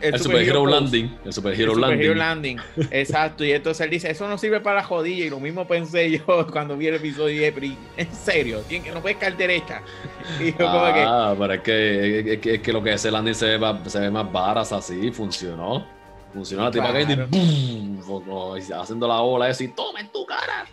el, 0.00 0.18
super, 0.18 0.42
hero, 0.42 0.66
landing. 0.66 1.18
El 1.24 1.32
super 1.32 1.60
hero 1.60 1.74
landing. 1.74 2.58
Exacto. 2.90 3.44
Y 3.44 3.52
entonces 3.52 3.84
él 3.84 3.90
dice, 3.90 4.10
eso 4.10 4.28
no 4.28 4.38
sirve 4.38 4.60
para 4.60 4.76
la 4.76 4.84
jodilla. 4.84 5.26
Y 5.26 5.30
lo 5.30 5.40
mismo 5.40 5.66
pensé 5.66 6.10
yo 6.10 6.46
cuando 6.52 6.76
vi 6.76 6.86
el 6.86 6.94
episodio 6.94 7.42
de 7.42 7.52
pero 7.52 7.66
en 7.96 8.14
serio, 8.14 8.62
que 8.68 8.80
no 8.92 9.00
puedes 9.00 9.18
caer 9.18 9.36
derecha. 9.36 9.82
Y 10.40 10.52
yo 10.52 10.58
como 10.58 10.92
que... 10.92 11.04
Ah, 11.06 11.34
pero 11.38 11.52
es 11.52 11.60
que, 11.60 12.40
es 12.42 12.60
que, 12.60 12.72
lo 12.72 12.82
que 12.82 12.94
es 12.94 13.04
el 13.04 13.12
landing 13.12 13.34
se 13.34 13.58
ve, 13.58 13.76
se 13.86 14.00
ve 14.00 14.10
más 14.10 14.30
varas 14.32 14.72
así, 14.72 15.10
funcionó. 15.10 15.86
Funcionó 16.32 16.64
la 16.64 16.70
tipa 16.70 16.92
que 16.92 17.02
y 17.02 18.72
haciendo 18.72 19.06
la 19.06 19.20
ola 19.20 19.50
y 19.56 19.68
toma 19.68 20.00
en 20.00 20.08
tu 20.10 20.26
cara. 20.26 20.66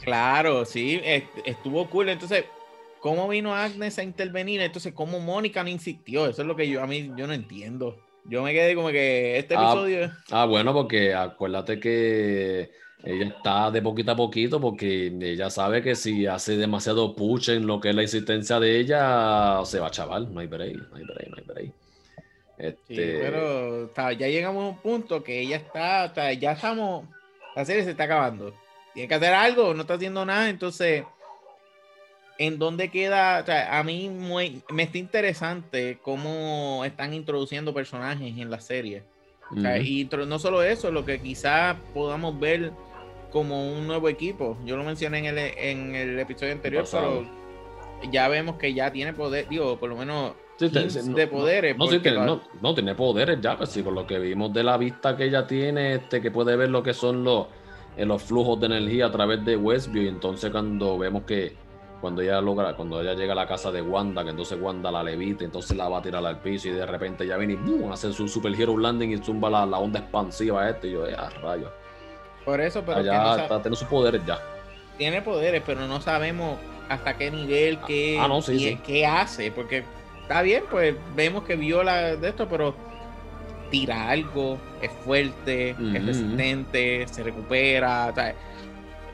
Claro, 0.00 0.64
sí, 0.64 1.00
estuvo 1.44 1.88
cool. 1.88 2.10
Entonces, 2.10 2.44
¿Cómo 3.00 3.28
vino 3.28 3.54
Agnes 3.54 3.98
a 3.98 4.02
intervenir? 4.02 4.60
Entonces, 4.60 4.92
¿cómo 4.92 5.20
Mónica 5.20 5.62
no 5.62 5.68
insistió? 5.68 6.26
Eso 6.26 6.42
es 6.42 6.48
lo 6.48 6.56
que 6.56 6.68
yo 6.68 6.82
a 6.82 6.86
mí 6.86 7.12
yo 7.16 7.26
no 7.26 7.32
entiendo. 7.32 7.96
Yo 8.24 8.42
me 8.42 8.52
quedé 8.52 8.74
como 8.74 8.88
que 8.88 9.38
este 9.38 9.54
ah, 9.56 9.62
episodio. 9.62 10.10
Ah, 10.30 10.46
bueno, 10.46 10.72
porque 10.72 11.14
acuérdate 11.14 11.78
que 11.78 12.70
ella 13.04 13.26
está 13.26 13.70
de 13.70 13.82
poquito 13.82 14.10
a 14.10 14.16
poquito 14.16 14.60
porque 14.60 15.06
ella 15.20 15.48
sabe 15.48 15.82
que 15.82 15.94
si 15.94 16.26
hace 16.26 16.56
demasiado 16.56 17.14
push 17.14 17.50
en 17.50 17.66
lo 17.66 17.80
que 17.80 17.90
es 17.90 17.94
la 17.94 18.02
insistencia 18.02 18.58
de 18.58 18.80
ella, 18.80 19.60
se 19.64 19.78
va 19.78 19.88
a 19.88 19.90
chaval. 19.90 20.32
No 20.32 20.40
hay 20.40 20.48
break, 20.48 20.76
no 20.90 20.96
hay 20.96 21.04
break, 21.04 21.28
no 21.28 21.36
hay 21.36 21.44
break. 21.44 21.72
Este... 22.58 22.94
Sí, 22.94 23.18
pero 23.20 23.92
ya 23.94 24.28
llegamos 24.28 24.64
a 24.64 24.68
un 24.68 24.78
punto 24.78 25.22
que 25.22 25.40
ella 25.40 25.56
está, 25.56 26.32
ya 26.32 26.52
estamos, 26.52 27.06
la 27.54 27.64
serie 27.64 27.84
se 27.84 27.90
está 27.90 28.04
acabando. 28.04 28.54
Tiene 28.94 29.08
que 29.08 29.14
hacer 29.14 29.34
algo, 29.34 29.74
no 29.74 29.82
está 29.82 29.94
haciendo 29.94 30.24
nada, 30.24 30.48
entonces 30.48 31.04
en 32.38 32.58
dónde 32.58 32.90
queda, 32.90 33.40
o 33.42 33.46
sea, 33.46 33.78
a 33.78 33.82
mí 33.82 34.10
me 34.10 34.82
está 34.82 34.98
interesante 34.98 35.98
cómo 36.02 36.84
están 36.84 37.14
introduciendo 37.14 37.72
personajes 37.72 38.36
en 38.36 38.50
la 38.50 38.60
serie. 38.60 39.02
y 39.82 40.08
no 40.26 40.38
solo 40.38 40.62
eso, 40.62 40.90
lo 40.90 41.04
que 41.04 41.20
quizás 41.20 41.76
podamos 41.94 42.38
ver 42.38 42.72
como 43.30 43.72
un 43.72 43.86
nuevo 43.86 44.08
equipo. 44.08 44.56
Yo 44.64 44.76
lo 44.76 44.84
mencioné 44.84 45.18
en 45.18 45.26
el, 45.26 45.38
en 45.38 45.94
el 45.94 46.18
episodio 46.18 46.52
anterior, 46.52 46.86
pero 46.90 47.26
ya 48.10 48.28
vemos 48.28 48.56
que 48.56 48.74
ya 48.74 48.90
tiene 48.92 49.12
poder, 49.12 49.48
digo, 49.48 49.78
por 49.78 49.90
lo 49.90 49.96
menos 49.96 50.32
de 50.58 51.26
poderes. 51.26 51.76
No, 52.24 52.40
no, 52.62 52.74
tiene 52.74 52.94
poderes 52.94 53.40
ya, 53.40 53.56
pues 53.56 53.70
sí, 53.70 53.82
con 53.82 53.94
lo 53.94 54.06
que 54.06 54.18
vimos 54.18 54.52
de 54.52 54.62
la 54.62 54.76
vista 54.76 55.16
que 55.16 55.24
ella 55.24 55.46
tiene, 55.46 55.94
este, 55.94 56.20
que 56.20 56.30
puede 56.30 56.56
ver 56.56 56.70
lo 56.70 56.82
que 56.82 56.94
son 56.94 57.24
los, 57.24 57.46
eh, 57.96 58.06
los 58.06 58.22
flujos 58.22 58.58
de 58.60 58.66
energía 58.66 59.06
a 59.06 59.12
través 59.12 59.44
de 59.44 59.56
Westview. 59.56 60.04
Y 60.04 60.08
entonces 60.08 60.50
cuando 60.50 60.96
vemos 60.98 61.24
que 61.24 61.54
cuando 62.06 62.22
ella 62.22 62.40
logra, 62.40 62.72
cuando 62.74 63.00
ella 63.00 63.14
llega 63.14 63.32
a 63.32 63.34
la 63.34 63.48
casa 63.48 63.72
de 63.72 63.82
Wanda, 63.82 64.22
que 64.22 64.30
entonces 64.30 64.56
Wanda 64.60 64.92
la 64.92 65.02
levita, 65.02 65.44
entonces 65.44 65.76
la 65.76 65.88
va 65.88 65.98
a 65.98 66.02
tirar 66.02 66.24
al 66.24 66.38
piso 66.38 66.68
y 66.68 66.70
de 66.70 66.86
repente 66.86 67.26
ya 67.26 67.36
viene 67.36 67.54
y 67.54 67.56
¡bum! 67.56 67.90
hace 67.90 68.12
su 68.12 68.28
super 68.28 68.54
hero 68.54 68.78
landing 68.78 69.10
y 69.10 69.18
zumba 69.18 69.50
la, 69.50 69.66
la 69.66 69.78
onda 69.78 69.98
expansiva 69.98 70.70
este 70.70 70.86
y 70.86 70.92
yo, 70.92 71.10
ya, 71.10 71.28
rayos. 71.42 71.72
Por 72.44 72.60
eso, 72.60 72.84
pero 72.86 73.02
ya 73.02 73.42
está, 73.42 73.60
tiene 73.60 73.76
sus 73.76 73.88
poderes 73.88 74.24
ya. 74.24 74.38
Tiene 74.96 75.20
poderes, 75.20 75.64
pero 75.66 75.84
no 75.88 76.00
sabemos 76.00 76.58
hasta 76.88 77.16
qué 77.18 77.28
nivel, 77.28 77.80
qué, 77.88 78.20
ah, 78.20 78.28
qué, 78.86 79.04
hace, 79.04 79.50
porque 79.50 79.82
está 80.22 80.42
bien, 80.42 80.62
pues 80.70 80.94
vemos 81.16 81.42
que 81.42 81.56
viola 81.56 82.14
de 82.14 82.28
esto, 82.28 82.46
pero 82.48 82.72
tira 83.68 84.10
algo, 84.10 84.58
es 84.80 84.92
fuerte, 85.04 85.70
es 85.70 86.06
resistente, 86.06 87.08
se 87.08 87.24
recupera, 87.24 88.12
o 88.12 88.14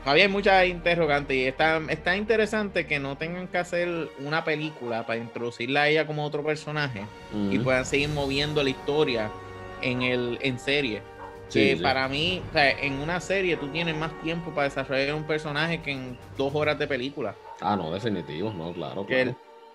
había 0.05 0.29
muchas 0.29 0.67
interrogantes 0.67 1.37
y 1.37 1.45
está, 1.45 1.81
está 1.89 2.17
interesante 2.17 2.87
que 2.87 2.99
no 2.99 3.17
tengan 3.17 3.49
que 3.49 3.59
hacer 3.59 4.09
una 4.19 4.45
película 4.45 5.07
para 5.07 5.19
introducirla 5.19 5.83
a 5.83 5.89
ella 5.89 6.07
como 6.07 6.25
otro 6.25 6.45
personaje 6.45 7.03
y 7.51 7.59
puedan 7.61 7.85
seguir 7.85 8.09
moviendo 8.09 8.63
la 8.63 8.71
historia 8.71 9.31
en, 9.81 10.03
el, 10.03 10.39
en 10.43 10.59
serie. 10.59 11.03
que 11.53 11.79
para 11.81 12.09
mí, 12.09 12.43
o 12.49 12.53
sea, 12.53 12.71
en 12.71 12.95
una 12.95 13.21
serie 13.21 13.57
tú 13.57 13.69
tienes 13.69 13.97
más 13.97 14.11
tiempo 14.23 14.51
para 14.51 14.65
desarrollar 14.65 15.15
un 15.15 15.25
personaje 15.25 15.83
que 15.83 15.93
en 15.93 16.19
dos 16.37 16.53
horas 16.55 16.79
de 16.79 16.87
película. 16.87 17.35
Ah, 17.61 17.77
no, 17.77 17.93
definitivo, 17.93 18.53
no, 18.53 18.73
claro, 18.73 19.07
que, 19.07 19.35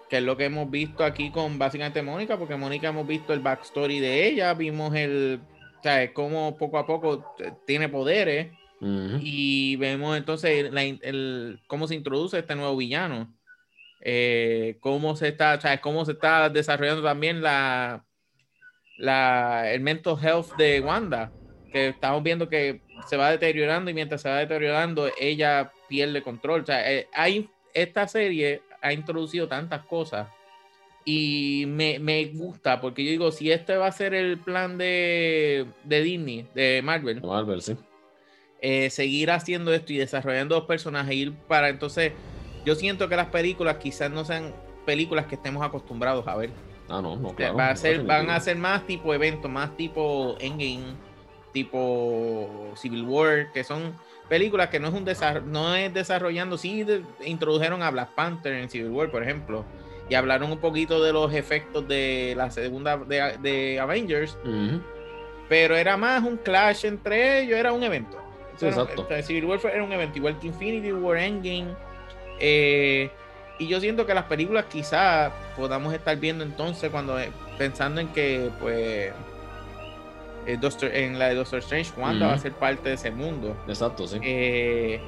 que 0.10 0.18
es 0.18 0.24
lo 0.24 0.36
que 0.36 0.46
hemos 0.46 0.70
visto 0.70 1.06
aquí 1.06 1.32
con 1.32 1.58
básicamente 1.58 2.02
Mónica, 2.02 2.38
porque 2.38 2.56
Mónica 2.58 2.90
hemos 2.90 3.08
visto 3.08 3.34
el 3.34 3.40
backstory 3.40 4.00
de 4.00 4.28
ella, 4.28 4.54
vimos 4.54 4.94
el, 4.94 5.40
o 5.80 5.84
sea, 5.84 6.14
cómo 6.14 6.58
poco 6.58 6.80
a 6.80 6.86
poco 6.86 7.34
tiene 7.66 7.88
poderes 7.88 8.48
y 8.80 9.76
vemos 9.78 10.18
entonces 10.18 10.72
el, 10.74 11.60
cómo 11.68 11.88
se 11.88 11.96
introduce 11.96 12.40
este 12.40 12.56
nuevo 12.56 12.78
villano. 12.78 13.34
eh, 14.02 14.78
cómo 14.80 15.16
se 15.16 15.30
está, 15.30 15.56
o 15.56 15.82
cómo 15.82 16.06
se 16.06 16.12
está 16.12 16.50
desarrollando 16.50 17.02
también 17.02 17.42
la, 17.42 18.06
la, 18.98 19.72
el 19.72 19.82
mental 19.82 20.18
health 20.22 20.56
de 20.58 20.80
Wanda, 20.82 21.32
que 21.72 21.90
estamos 21.90 22.22
viendo 22.24 22.48
que 22.48 22.82
se 23.08 23.18
va 23.18 23.32
deteriorando 23.32 23.90
y 23.90 23.94
mientras 23.94 24.22
se 24.22 24.30
va 24.30 24.38
deteriorando, 24.38 25.10
ella 25.20 25.72
pierde 25.90 26.22
control. 26.22 26.62
O 26.62 26.66
sea, 26.66 26.92
eh, 26.92 27.08
hay, 27.14 27.50
esta 27.74 28.08
serie 28.08 28.62
ha 28.82 28.94
introducido 28.94 29.48
tantas 29.48 29.84
cosas 29.86 30.28
y 31.04 31.66
me, 31.68 32.00
me, 32.00 32.26
gusta 32.26 32.82
porque 32.82 33.04
yo 33.04 33.12
digo, 33.12 33.32
si 33.32 33.52
este 33.52 33.78
va 33.78 33.88
a 33.88 33.92
ser 33.92 34.14
el 34.14 34.38
plan 34.40 34.78
de, 34.78 35.66
de 35.84 36.04
Disney, 36.04 36.48
de 36.54 36.82
Marvel, 36.84 37.22
Marvel 37.22 37.62
sí. 37.62 37.76
Eh, 38.60 38.90
seguir 38.90 39.30
haciendo 39.30 39.72
esto 39.74 39.94
y 39.94 39.98
desarrollando 39.98 40.56
dos 40.56 40.66
personajes, 40.66 41.14
ir 41.14 41.34
para 41.48 41.70
entonces, 41.70 42.14
yo 42.66 42.76
siento 42.76 43.08
que 43.08 43.16
las 43.16 43.28
películas 43.28 43.78
quizás 43.78 44.10
no 44.10 44.26
sean 44.26 44.54
películas 44.86 45.28
que 45.28 45.36
estemos 45.36 45.64
acostumbrados 45.64 46.28
a 46.28 46.36
ver. 46.36 46.50
Ah, 46.90 47.02
no, 47.02 47.18
no, 47.18 47.36
claro. 47.36 47.56
Va 47.56 47.70
a 47.70 47.76
ser, 47.76 48.04
van 48.04 48.30
a 48.30 48.40
ser 48.40 48.58
más 48.58 48.88
tipo 48.88 49.14
eventos, 49.14 49.52
más 49.52 49.76
tipo 49.78 50.38
Endgame, 50.40 50.96
tipo 51.54 52.72
Civil 52.76 53.04
War, 53.04 53.52
que 53.54 53.64
son 53.64 53.94
películas 54.30 54.70
que 54.70 54.80
no 54.80 54.88
es 54.88 54.94
un 54.94 55.06
no 55.52 55.76
es 55.76 55.94
desarrollando, 55.94 56.58
sí 56.58 56.86
introdujeron 57.26 57.84
a 57.84 57.92
Black 57.92 58.10
Panther 58.16 58.54
en 58.54 58.70
Civil 58.70 58.90
War, 58.90 59.12
por 59.12 59.24
ejemplo, 59.24 59.66
y 60.10 60.16
hablaron 60.16 60.52
un 60.52 60.60
poquito 60.60 61.04
de 61.04 61.14
los 61.14 61.34
efectos 61.34 61.88
de 61.88 62.34
la 62.36 62.52
segunda 62.52 62.98
de, 62.98 63.80
Avengers, 63.80 64.38
pero 65.50 65.76
era 65.76 65.96
más 65.98 66.24
un 66.24 66.38
clash 66.38 66.86
entre 66.86 67.42
ellos, 67.42 67.58
era 67.58 67.72
un 67.72 67.84
evento. 67.84 68.27
Exacto. 68.62 69.08
Civil 69.24 69.46
War 69.46 69.60
era 69.66 69.84
un 69.84 69.92
evento, 69.92 70.18
igual 70.18 70.40
que 70.40 70.48
Infinity 70.48 70.92
War, 70.92 71.18
Endgame. 71.18 71.76
Eh, 72.40 73.12
y 73.60 73.68
yo 73.68 73.80
siento 73.80 74.06
que 74.06 74.14
las 74.14 74.26
películas 74.26 74.66
quizás 74.70 75.32
podamos 75.56 75.94
estar 75.94 76.16
viendo 76.18 76.44
entonces 76.44 76.92
cuando 76.92 77.20
eh, 77.20 77.32
pensando 77.58 78.00
en 78.00 78.10
que 78.10 78.52
pues 78.60 79.12
en 80.48 81.20
la 81.20 81.30
de 81.30 81.36
Doctor 81.36 81.60
Strange, 81.60 81.92
Wanda 81.98 82.28
va 82.28 82.34
a 82.34 82.38
ser 82.38 82.54
parte 82.54 82.90
de 82.90 82.96
ese 82.96 83.12
mundo. 83.12 83.56
Exacto, 83.68 84.08
sí. 84.08 84.18
Eh, 84.22 85.02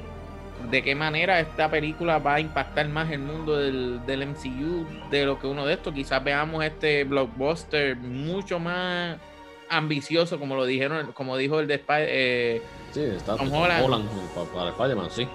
de 0.70 0.82
qué 0.82 0.94
manera 0.94 1.40
esta 1.40 1.70
película 1.70 2.18
va 2.18 2.34
a 2.34 2.40
impactar 2.40 2.86
más 2.88 3.10
el 3.10 3.20
mundo 3.20 3.56
del, 3.56 4.04
del, 4.04 4.26
MCU 4.26 4.86
de 5.10 5.24
lo 5.24 5.38
que 5.38 5.46
uno 5.46 5.64
de 5.64 5.74
estos. 5.74 5.94
Quizás 5.94 6.22
veamos 6.22 6.62
este 6.62 7.04
blockbuster 7.04 7.96
mucho 7.96 8.58
más 8.58 9.16
ambicioso, 9.70 10.38
como 10.38 10.56
lo 10.56 10.66
dijeron, 10.66 11.12
como 11.12 11.36
dijo 11.36 11.60
el 11.60 11.66
de 11.66 11.74
Spider 11.76 12.08
eh, 12.10 12.62
Sí, 12.92 13.02
está 13.02 13.36
Tom 13.36 13.52
Holland. 13.52 14.08
para 14.54 14.70
Spider-Man, 14.70 15.10
sí. 15.10 15.28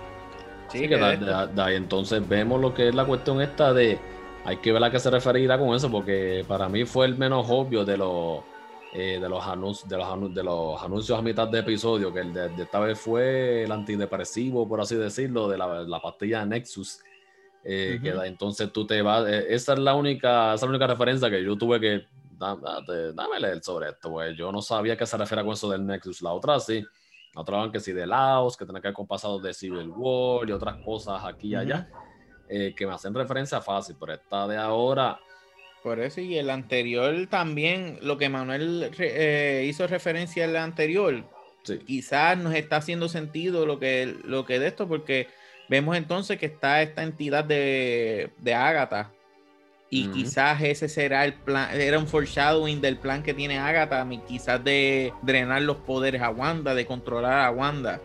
Sí, 0.69 0.87
que, 0.87 0.97
de, 0.97 1.61
ahí 1.61 1.75
entonces 1.75 2.27
vemos 2.27 2.59
lo 2.59 2.73
que 2.73 2.89
es 2.89 2.95
la 2.95 3.05
cuestión 3.05 3.41
esta 3.41 3.73
de. 3.73 3.99
Hay 4.43 4.57
que 4.57 4.71
ver 4.71 4.83
a 4.83 4.91
qué 4.91 4.99
se 4.99 5.09
referirá 5.09 5.57
con 5.57 5.73
eso, 5.73 5.89
porque 5.89 6.45
para 6.47 6.69
mí 6.69 6.85
fue 6.85 7.05
el 7.07 7.17
menos 7.17 7.47
obvio 7.49 7.83
de 7.85 7.97
los 7.97 8.43
eh, 8.97 9.19
de, 9.19 9.27
los 9.27 9.45
anuncios, 9.45 9.89
de, 9.89 9.97
los 9.97 10.33
de 10.33 10.41
los 10.41 10.81
anuncios 10.81 11.19
a 11.19 11.21
mitad 11.21 11.49
de 11.49 11.59
episodio, 11.59 12.13
que 12.13 12.21
el 12.21 12.33
de, 12.33 12.63
esta 12.63 12.79
vez 12.79 12.97
fue 12.97 13.63
el 13.63 13.71
antidepresivo, 13.73 14.67
por 14.69 14.79
así 14.79 14.95
decirlo, 14.95 15.49
de 15.49 15.57
la, 15.57 15.81
la 15.83 16.01
pastilla 16.01 16.45
Nexus. 16.45 16.99
Eh, 17.67 17.99
que 18.01 18.11
entonces 18.11 18.71
tú 18.71 18.87
te 18.87 19.01
vas. 19.01 19.27
Eh, 19.27 19.47
esa 19.49 19.73
es 19.73 19.79
la 19.79 19.95
única, 19.95 20.53
esa 20.53 20.55
es 20.55 20.61
la 20.61 20.69
única 20.69 20.87
referencia 20.87 21.29
que 21.29 21.43
yo 21.43 21.57
tuve 21.57 21.79
que. 21.79 22.05
Dame, 22.37 23.39
leer 23.39 23.61
sobre 23.63 23.89
esto, 23.89 24.11
pues 24.11 24.37
yo 24.37 24.51
no 24.51 24.61
sabía 24.61 24.95
que 24.95 25.05
se 25.05 25.17
refiere 25.17 25.43
con 25.43 25.53
eso 25.53 25.69
del 25.69 25.85
Nexus. 25.85 26.21
La 26.21 26.31
otra 26.31 26.59
sí. 26.59 26.85
Van 27.35 27.71
que 27.71 27.79
sí 27.79 27.91
de 27.91 28.07
Laos, 28.07 28.57
que 28.57 28.65
tiene 28.65 28.81
que 28.81 28.87
ver 28.87 28.95
con 28.95 29.07
pasados 29.07 29.43
de 29.43 29.53
Civil 29.53 29.89
War 29.89 30.47
y 30.47 30.51
otras 30.51 30.77
cosas 30.83 31.23
aquí 31.25 31.49
y 31.49 31.55
allá, 31.55 31.89
que 32.47 32.87
me 32.87 32.93
hacen 32.93 33.13
referencia 33.13 33.61
fácil, 33.61 33.95
pero 33.99 34.13
esta 34.13 34.47
de 34.47 34.57
ahora 34.57 35.19
por 35.85 35.99
eso, 35.99 36.19
y 36.19 36.35
el 36.35 36.49
anterior 36.49 37.27
también, 37.27 37.99
lo 38.01 38.17
que 38.17 38.27
Manuel 38.27 38.89
eh, 38.97 39.67
hizo 39.69 39.85
referencia 39.85 40.45
al 40.45 40.55
anterior, 40.55 41.23
quizás 41.85 42.39
nos 42.39 42.55
está 42.55 42.77
haciendo 42.77 43.07
sentido 43.07 43.67
lo 43.67 43.77
que, 43.77 44.17
lo 44.23 44.47
que 44.47 44.57
de 44.57 44.65
esto, 44.65 44.87
porque 44.87 45.27
vemos 45.69 45.95
entonces 45.95 46.39
que 46.39 46.47
está 46.47 46.81
esta 46.81 47.03
entidad 47.03 47.43
de, 47.43 48.31
de 48.39 48.53
Agatha, 48.55 49.11
y 49.89 50.07
quizás 50.07 50.61
ese 50.61 50.89
será 50.89 51.25
el 51.25 51.33
plan, 51.33 51.69
era 51.79 51.97
un 51.99 52.07
foreshadowing 52.07 52.81
del 52.81 52.97
plan 52.97 53.23
que 53.23 53.33
tiene 53.33 53.59
Agatha, 53.59 54.05
quizás 54.27 54.63
de 54.63 55.13
drenar 55.21 55.61
los 55.61 55.77
poderes 55.77 56.21
a 56.21 56.29
Wanda, 56.29 56.73
de 56.73 56.85
controlar 56.85 57.45
a 57.45 57.51
Wanda. 57.51 58.01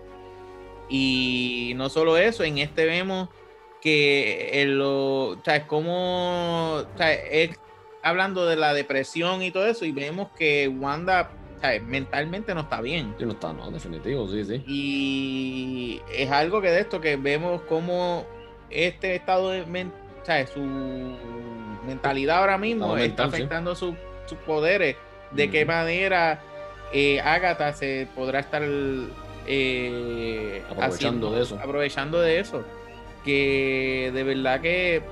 Y 0.88 1.72
no 1.76 1.88
solo 1.88 2.16
eso, 2.16 2.44
en 2.44 2.58
este 2.58 2.84
vemos 2.84 3.28
que 3.80 4.62
el, 4.62 4.78
lo, 4.78 5.28
o 5.30 5.42
sea, 5.42 5.56
es 5.56 5.64
como, 5.64 6.74
o 6.74 6.98
sea, 6.98 7.10
hablando 8.02 8.46
de 8.46 8.56
la 8.56 8.74
depresión 8.74 9.42
y 9.42 9.50
todo 9.50 9.66
eso 9.66 9.84
y 9.84 9.92
vemos 9.92 10.28
que 10.36 10.68
Wanda 10.68 11.30
mentalmente 11.86 12.54
no 12.54 12.62
está 12.62 12.80
bien. 12.80 13.14
Sí, 13.18 13.24
no 13.24 13.32
está, 13.32 13.52
no, 13.52 13.70
definitivo, 13.70 14.28
sí, 14.28 14.44
sí. 14.44 14.62
Y 14.66 16.00
es 16.14 16.30
algo 16.30 16.60
que 16.60 16.70
de 16.70 16.80
esto 16.80 17.00
que 17.00 17.16
vemos 17.16 17.62
como 17.62 18.24
este 18.70 19.14
estado 19.14 19.50
de 19.50 19.64
su 20.46 20.60
mentalidad 21.86 22.38
ahora 22.38 22.58
mismo 22.58 22.96
está 22.96 23.24
afectando 23.24 23.74
sus 23.74 23.94
poderes. 24.46 24.96
De 25.32 25.48
qué 25.48 25.64
manera 25.64 26.40
eh, 26.92 27.20
Agatha 27.20 27.72
se 27.72 28.08
podrá 28.16 28.40
estar 28.40 28.62
eh, 29.46 30.62
aprovechando 30.70 31.32
de 31.32 31.42
eso. 31.42 31.58
Aprovechando 31.62 32.20
de 32.20 32.40
eso. 32.40 32.64
Que 33.24 34.10
de 34.12 34.24
verdad 34.24 34.60
que 34.60 35.02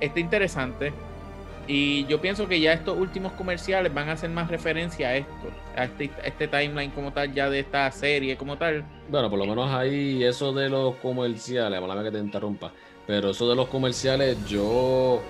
está 0.00 0.20
interesante. 0.20 0.92
Y 1.66 2.04
yo 2.06 2.20
pienso 2.20 2.48
que 2.48 2.58
ya 2.58 2.72
estos 2.72 2.98
últimos 2.98 3.32
comerciales 3.32 3.94
van 3.94 4.08
a 4.08 4.12
hacer 4.12 4.28
más 4.30 4.48
referencia 4.48 5.08
a 5.08 5.16
esto, 5.16 5.50
a 5.76 5.84
este, 5.84 6.10
este, 6.24 6.48
timeline 6.48 6.90
como 6.90 7.12
tal, 7.12 7.32
ya 7.32 7.48
de 7.48 7.60
esta 7.60 7.88
serie 7.92 8.36
como 8.36 8.56
tal. 8.56 8.84
Bueno, 9.08 9.30
por 9.30 9.38
lo 9.38 9.46
menos 9.46 9.70
ahí 9.70 10.24
eso 10.24 10.52
de 10.52 10.68
los 10.68 10.96
comerciales, 10.96 11.80
mala 11.80 12.02
que 12.02 12.10
te 12.10 12.18
interrumpa, 12.18 12.72
pero 13.10 13.30
eso 13.30 13.48
de 13.48 13.56
los 13.56 13.66
comerciales, 13.66 14.38
yo 14.46 15.20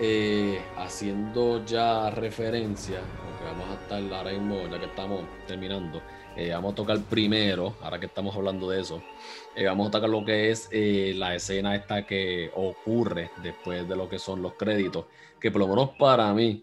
eh, 0.00 0.58
haciendo 0.78 1.62
ya 1.66 2.08
referencia, 2.08 2.98
aunque 2.98 3.44
vamos 3.44 3.68
a 3.68 3.82
estar 3.82 4.18
ahora 4.18 4.32
mismo, 4.32 4.66
ya 4.70 4.80
que 4.80 4.86
estamos 4.86 5.20
terminando, 5.46 6.00
eh, 6.34 6.52
vamos 6.52 6.72
a 6.72 6.76
tocar 6.76 6.98
primero, 7.02 7.74
ahora 7.82 8.00
que 8.00 8.06
estamos 8.06 8.34
hablando 8.34 8.70
de 8.70 8.80
eso, 8.80 9.02
eh, 9.54 9.66
vamos 9.66 9.88
a 9.88 9.90
tocar 9.90 10.08
lo 10.08 10.24
que 10.24 10.50
es 10.50 10.70
la 10.72 11.34
escena 11.34 11.76
esta 11.76 12.06
que 12.06 12.50
ocurre 12.54 13.30
después 13.42 13.86
de 13.86 13.96
lo 13.96 14.08
que 14.08 14.18
son 14.18 14.40
los 14.40 14.54
créditos 14.54 15.04
que 15.38 15.50
por 15.50 15.60
lo 15.60 15.68
menos 15.68 15.90
para 15.98 16.32
mí 16.32 16.62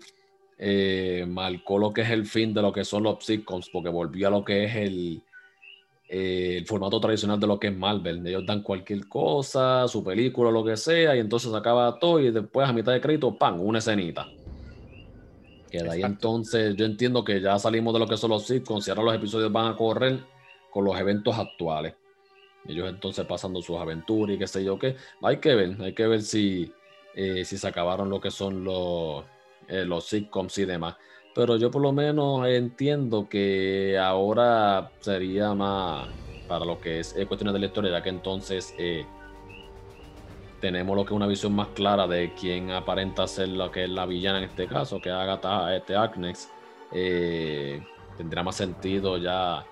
eh, 0.57 1.23
marcó 1.27 1.77
lo 1.77 1.93
que 1.93 2.01
es 2.01 2.09
el 2.09 2.25
fin 2.25 2.51
de 2.51 2.63
lo 2.63 2.73
que 2.73 2.83
son 2.83 3.03
los 3.03 3.23
sitcoms, 3.23 3.69
porque 3.69 3.89
volvió 3.89 4.27
a 4.27 4.31
lo 4.31 4.43
que 4.43 4.63
es 4.63 4.75
el, 4.75 5.21
eh, 6.15 6.57
el 6.57 6.67
formato 6.67 6.99
tradicional 6.99 7.39
de 7.39 7.47
lo 7.47 7.59
que 7.59 7.67
es 7.67 7.75
Marvel. 7.75 8.25
Ellos 8.27 8.45
dan 8.45 8.61
cualquier 8.61 9.07
cosa, 9.07 9.87
su 9.87 10.03
película, 10.03 10.51
lo 10.51 10.63
que 10.63 10.77
sea, 10.77 11.15
y 11.15 11.19
entonces 11.19 11.49
se 11.49 11.57
acaba 11.57 11.97
todo 11.97 12.19
y 12.19 12.29
después 12.29 12.69
a 12.69 12.73
mitad 12.73 12.91
de 12.91 13.01
crédito, 13.01 13.35
¡pam!, 13.35 13.59
una 13.59 13.79
escenita. 13.79 14.29
Que 15.71 15.81
de 15.81 15.89
ahí 15.89 16.03
entonces 16.03 16.75
yo 16.75 16.85
entiendo 16.85 17.23
que 17.23 17.41
ya 17.41 17.57
salimos 17.57 17.93
de 17.95 17.99
lo 17.99 18.07
que 18.07 18.15
son 18.15 18.29
los 18.29 18.45
sitcoms 18.45 18.87
y 18.87 18.91
ahora 18.91 19.03
los 19.03 19.15
episodios 19.15 19.51
van 19.51 19.73
a 19.73 19.75
correr 19.75 20.19
con 20.69 20.85
los 20.85 20.95
eventos 20.99 21.35
actuales. 21.35 21.95
Ellos 22.67 22.87
entonces 22.87 23.25
pasando 23.25 23.59
sus 23.63 23.77
aventuras 23.77 24.35
y 24.35 24.37
qué 24.37 24.45
sé 24.45 24.63
yo 24.63 24.77
qué. 24.77 24.95
Hay 25.23 25.37
que 25.37 25.55
ver, 25.55 25.81
hay 25.81 25.93
que 25.93 26.05
ver 26.05 26.21
si 26.21 26.71
eh, 27.15 27.45
si 27.45 27.57
se 27.57 27.67
acabaron 27.67 28.09
lo 28.09 28.19
que 28.19 28.31
son 28.31 28.63
los, 28.63 29.23
eh, 29.67 29.85
los 29.85 30.05
sitcoms 30.05 30.57
y 30.57 30.65
demás. 30.65 30.95
Pero 31.35 31.57
yo 31.57 31.71
por 31.71 31.81
lo 31.81 31.91
menos 31.91 32.47
entiendo 32.47 33.27
que 33.27 33.97
ahora 33.97 34.91
sería 34.99 35.53
más 35.53 36.07
para 36.47 36.65
lo 36.65 36.79
que 36.79 36.99
es 36.99 37.13
cuestiones 37.27 37.53
de 37.53 37.59
la 37.59 37.65
historia, 37.65 37.91
ya 37.91 38.03
que 38.03 38.09
entonces 38.09 38.75
eh, 38.77 39.05
tenemos 40.59 40.95
lo 40.95 41.03
que 41.03 41.13
es 41.13 41.15
una 41.15 41.27
visión 41.27 41.55
más 41.55 41.69
clara 41.69 42.07
de 42.07 42.33
quién 42.39 42.69
aparenta 42.71 43.25
ser 43.27 43.49
lo 43.49 43.71
que 43.71 43.85
es 43.85 43.89
la 43.89 44.05
villana 44.05 44.37
en 44.37 44.43
este 44.45 44.67
caso, 44.67 45.01
que 45.01 45.09
Agatha, 45.09 45.75
este 45.75 45.95
Agnes. 45.95 46.51
tendría 48.17 48.43
más 48.43 48.55
sentido 48.55 49.17
ya 49.17 49.65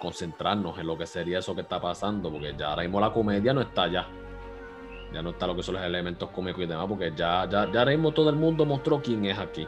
concentrarnos 0.00 0.78
en 0.78 0.86
lo 0.86 0.96
que 0.96 1.06
sería 1.06 1.40
eso 1.40 1.54
que 1.54 1.60
está 1.60 1.80
pasando, 1.80 2.32
porque 2.32 2.54
ya 2.58 2.70
ahora 2.70 2.82
mismo 2.82 2.98
la 2.98 3.12
comedia 3.12 3.52
no 3.52 3.60
está 3.60 3.88
ya 3.88 4.08
ya 5.12 5.22
no 5.22 5.30
está 5.30 5.46
lo 5.46 5.54
que 5.54 5.62
son 5.62 5.74
los 5.74 5.84
elementos 5.84 6.30
cómicos 6.30 6.62
y 6.62 6.66
demás, 6.66 6.86
porque 6.88 7.12
ya, 7.14 7.48
ya, 7.48 7.70
ya 7.70 7.80
ahora 7.80 7.92
mismo 7.92 8.12
todo 8.12 8.30
el 8.30 8.36
mundo 8.36 8.64
mostró 8.64 9.00
quién 9.02 9.24
es 9.26 9.38
aquí. 9.38 9.66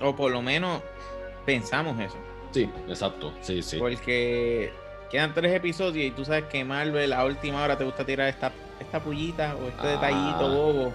O 0.00 0.14
por 0.14 0.30
lo 0.30 0.42
menos 0.42 0.82
pensamos 1.44 1.98
eso. 2.00 2.16
Sí, 2.52 2.70
exacto, 2.88 3.32
sí, 3.40 3.62
sí. 3.62 3.78
Porque 3.78 4.72
quedan 5.10 5.34
tres 5.34 5.54
episodios 5.54 6.06
y 6.06 6.10
tú 6.10 6.24
sabes 6.24 6.44
que 6.44 6.64
Marvel 6.64 7.12
a 7.12 7.24
última 7.24 7.62
hora 7.62 7.76
te 7.76 7.84
gusta 7.84 8.04
tirar 8.04 8.28
esta, 8.28 8.52
esta 8.80 9.00
pullita 9.00 9.56
o 9.56 9.68
este 9.68 9.86
detallito 9.86 10.46
ah. 10.46 10.54
bobo 10.54 10.94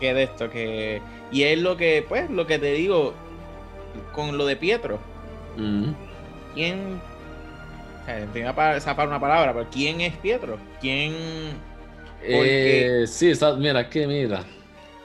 que 0.00 0.14
de 0.14 0.22
esto, 0.24 0.48
que... 0.50 1.02
Y 1.30 1.42
es 1.42 1.58
lo 1.58 1.76
que, 1.76 2.04
pues, 2.08 2.30
lo 2.30 2.46
que 2.46 2.58
te 2.58 2.72
digo 2.72 3.14
con 4.12 4.38
lo 4.38 4.46
de 4.46 4.56
Pietro. 4.56 4.98
¿Quién... 6.54 7.00
O 8.06 8.80
sea, 8.80 8.96
para 8.96 9.08
una 9.08 9.20
palabra, 9.20 9.52
pero 9.52 9.66
¿quién 9.70 10.00
es 10.00 10.16
Pietro? 10.16 10.58
¿Quién 10.80 11.12
Eh, 12.22 13.04
sí, 13.06 13.32
mira, 13.58 13.88
que 13.88 14.06
mira, 14.06 14.44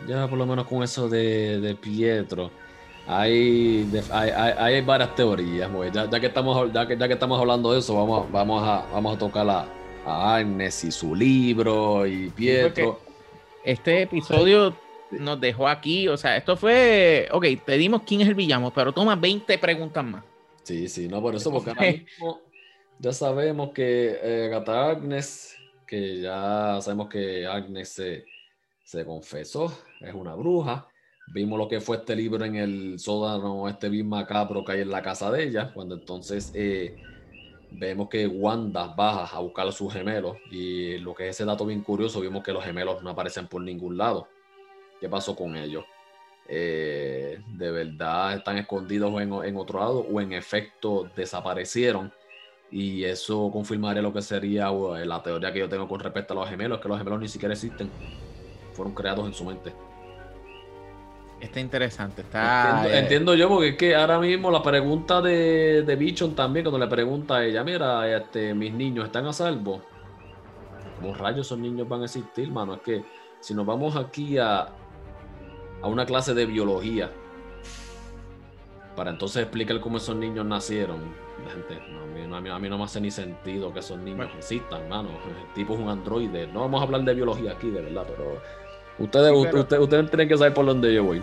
ya 0.08 0.28
por 0.28 0.38
lo 0.38 0.46
menos 0.46 0.68
con 0.68 0.84
eso 0.84 1.10
de, 1.10 1.78
Pietro, 1.82 2.52
hay, 3.08 3.90
hay, 4.12 4.82
varias 4.82 5.16
teorías, 5.16 5.70
ya, 5.92 6.10
ya, 6.10 6.20
que 6.20 6.28
estamos, 6.28 6.72
ya, 6.72 6.88
que, 6.88 6.98
ya 6.98 7.08
que 7.08 7.14
estamos 7.14 7.40
hablando 7.40 7.74
de 7.74 7.80
eso, 7.80 7.96
vamos, 7.96 8.32
vamos, 8.32 8.64
a, 8.68 8.86
vamos 8.94 9.16
a 9.16 9.20
tocar 9.20 9.50
a, 9.50 9.66
a 10.06 10.36
Agnes 10.36 10.84
y 10.84 10.92
su 10.92 11.16
libro 11.16 12.06
y 12.08 12.30
Pietro. 12.30 13.00
Este 13.64 14.04
episodio 14.04 14.76
nos 15.12 15.40
dejó 15.40 15.68
aquí, 15.68 16.08
o 16.08 16.18
sea, 16.18 16.38
esto 16.38 16.58
fue, 16.58 17.28
ok, 17.32 17.46
te 17.66 17.78
dimos 17.78 18.02
quién 18.06 18.22
es 18.22 18.28
el 18.28 18.36
villano, 18.36 18.72
pero 18.74 18.92
toma 18.92 19.16
20 19.16 19.58
preguntas 19.58 20.04
más. 20.04 20.24
Sí, 20.64 20.88
sí, 20.88 21.08
no, 21.08 21.22
por 21.22 21.36
eso, 21.36 21.52
porque 21.52 21.72
ahora 21.72 21.92
mismo 21.92 22.42
ya 23.00 23.12
sabemos 23.12 23.72
que 23.72 24.18
eh, 24.22 24.48
Gata 24.50 24.92
Agnes, 24.92 25.58
que 25.86 26.22
ya 26.22 26.80
sabemos 26.82 27.10
que 27.10 27.46
Agnes 27.46 27.90
se, 27.90 28.26
se, 28.84 29.06
confesó, 29.06 29.78
es 30.00 30.14
una 30.14 30.36
bruja. 30.36 30.88
Vimos 31.28 31.58
lo 31.58 31.68
que 31.68 31.82
fue 31.82 31.98
este 31.98 32.16
libro 32.16 32.44
en 32.46 32.56
el 32.56 33.00
sótano, 33.00 33.68
este 33.68 33.90
bien 33.90 34.08
macabro 34.08 34.64
que 34.64 34.74
hay 34.74 34.82
en 34.82 34.90
la 34.90 35.02
casa 35.02 35.32
de 35.32 35.44
ella, 35.44 35.72
cuando 35.74 35.96
entonces 35.96 36.52
eh, 36.54 36.96
vemos 37.72 38.10
que 38.10 38.28
Wanda 38.28 38.88
baja 38.88 39.38
a 39.38 39.40
buscar 39.40 39.68
a 39.68 39.72
sus 39.72 39.92
gemelos 39.92 40.38
y 40.52 40.98
lo 41.00 41.16
que 41.16 41.30
es 41.30 41.36
ese 41.36 41.46
dato 41.46 41.66
bien 41.66 41.82
curioso, 41.82 42.22
vimos 42.22 42.44
que 42.44 42.54
los 42.54 42.64
gemelos 42.64 43.02
no 43.04 43.10
aparecen 43.10 43.48
por 43.48 43.62
ningún 43.62 43.98
lado. 43.98 44.28
¿Qué 45.00 45.10
pasó 45.10 45.36
con 45.36 45.56
ellos? 45.56 45.86
Eh, 46.48 47.42
de 47.48 47.72
verdad 47.72 48.36
están 48.36 48.58
escondidos 48.58 49.22
en, 49.22 49.58
otro 49.58 49.80
lado 49.80 50.00
o 50.00 50.22
en 50.22 50.34
efecto 50.34 51.10
desaparecieron. 51.16 52.12
Y 52.70 53.04
eso 53.04 53.52
confirmaría 53.52 54.02
lo 54.02 54.14
que 54.14 54.22
sería 54.22 54.72
la 54.72 55.22
teoría 55.22 55.54
que 55.54 55.60
yo 55.60 55.70
tengo 55.70 55.88
con 55.88 56.00
respecto 56.00 56.34
a 56.34 56.38
los 56.38 56.50
gemelos, 56.50 56.80
que 56.80 56.88
los 56.88 56.98
gemelos 56.98 57.20
ni 57.20 57.28
siquiera 57.28 57.54
existen. 57.54 57.90
Fueron 58.74 58.96
creados 58.96 59.28
en 59.28 59.34
su 59.34 59.46
mente. 59.46 59.74
Está 61.44 61.60
interesante. 61.60 62.22
Está, 62.22 62.98
entiendo, 62.98 63.36
yo, 63.36 63.50
porque 63.50 63.70
es 63.70 63.76
que 63.76 63.96
ahora 63.96 64.18
mismo 64.18 64.50
la 64.50 64.64
pregunta 64.64 65.22
de, 65.22 65.84
de 65.84 65.96
Bichon 65.98 66.36
también, 66.36 66.64
cuando 66.64 66.80
le 66.80 66.88
pregunta 66.88 67.36
a 67.36 67.44
ella, 67.44 67.66
mira, 67.66 68.10
este, 68.16 68.54
mis 68.54 68.74
niños 68.74 69.08
están 69.08 69.26
a 69.26 69.34
salvo. 69.34 69.82
¿Cómo 71.02 71.14
rayos 71.14 71.46
esos 71.46 71.60
niños 71.60 71.90
van 71.90 72.02
a 72.02 72.06
existir, 72.06 72.50
mano? 72.50 72.76
Es 72.76 72.82
que 72.82 73.04
si 73.42 73.54
nos 73.54 73.66
vamos 73.66 73.98
aquí 73.98 74.38
a, 74.38 74.70
a 75.82 75.88
una 75.88 76.06
clase 76.06 76.34
de 76.34 76.46
biología 76.46 77.12
para 78.96 79.12
entonces 79.12 79.44
explicar 79.44 79.82
cómo 79.82 79.98
esos 79.98 80.16
niños 80.16 80.46
nacieron. 80.46 81.00
Gente, 81.52 81.76
a, 82.34 82.40
mí, 82.40 82.50
a, 82.50 82.58
mí, 82.58 82.70
no 82.70 82.78
me 82.78 82.86
hace 82.86 83.02
ni 83.02 83.12
sentido 83.12 83.74
que 83.74 83.80
esos 83.80 84.00
niños 84.00 84.30
existan, 84.38 84.88
mano. 84.88 85.10
El 85.10 85.54
tipo 85.54 85.74
es 85.74 85.80
un 85.82 85.90
androide. 85.90 86.48
No 86.48 86.62
vamos 86.62 86.80
a 86.80 86.86
hablar 86.86 87.02
de 87.02 87.14
biología 87.14 87.52
aquí, 87.52 87.70
de 87.70 87.82
verdad, 87.82 88.06
pero 88.08 88.42
ustedes, 88.98 89.32
ustedes 89.34 90.10
tienen 90.10 90.28
que 90.28 90.38
saber 90.38 90.54
por 90.54 90.66
dónde 90.66 90.94
yo 90.94 91.04
voy. 91.04 91.22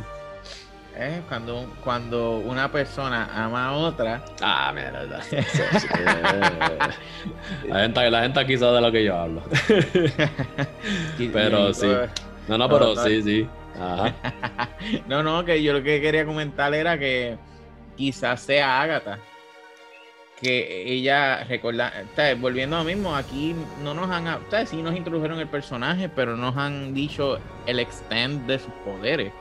Eh, 0.97 1.23
cuando, 1.29 1.67
cuando 1.83 2.39
una 2.39 2.71
persona 2.71 3.31
ama 3.33 3.69
a 3.69 3.73
otra. 3.73 4.23
Ah, 4.43 4.71
mira, 4.75 5.05
la, 5.05 5.23
gente, 7.81 8.11
la 8.11 8.23
gente 8.23 8.41
aquí 8.41 8.59
sabe 8.59 8.75
de 8.75 8.81
lo 8.83 8.93
que 8.93 9.05
yo 9.05 9.17
hablo. 9.17 9.43
pero 11.33 11.73
sí. 11.73 11.87
No, 12.49 12.59
no, 12.59 12.69
pero 12.69 12.97
sí, 12.97 13.23
sí. 13.23 13.49
no, 15.09 15.23
no, 15.23 15.45
que 15.45 15.63
yo 15.63 15.73
lo 15.73 15.83
que 15.83 16.03
quería 16.03 16.27
comentar 16.27 16.75
era 16.75 16.99
que 16.99 17.39
quizás 17.97 18.43
sea 18.43 18.83
Agatha. 18.83 19.19
Que 20.41 20.91
ella 20.91 21.45
recuerda, 21.45 21.93
volviendo 22.39 22.77
a 22.77 22.79
lo 22.79 22.87
mismo, 22.87 23.15
aquí 23.15 23.55
no 23.83 23.93
nos 23.93 24.09
han, 24.11 24.27
ustedes 24.43 24.71
sí 24.71 24.81
nos 24.81 24.97
introdujeron 24.97 25.39
el 25.39 25.49
personaje, 25.49 26.09
pero 26.09 26.35
nos 26.37 26.57
han 26.57 26.95
dicho 26.95 27.39
el 27.67 27.79
extent 27.79 28.47
de 28.47 28.59
sus 28.59 28.73
poderes. 28.85 29.33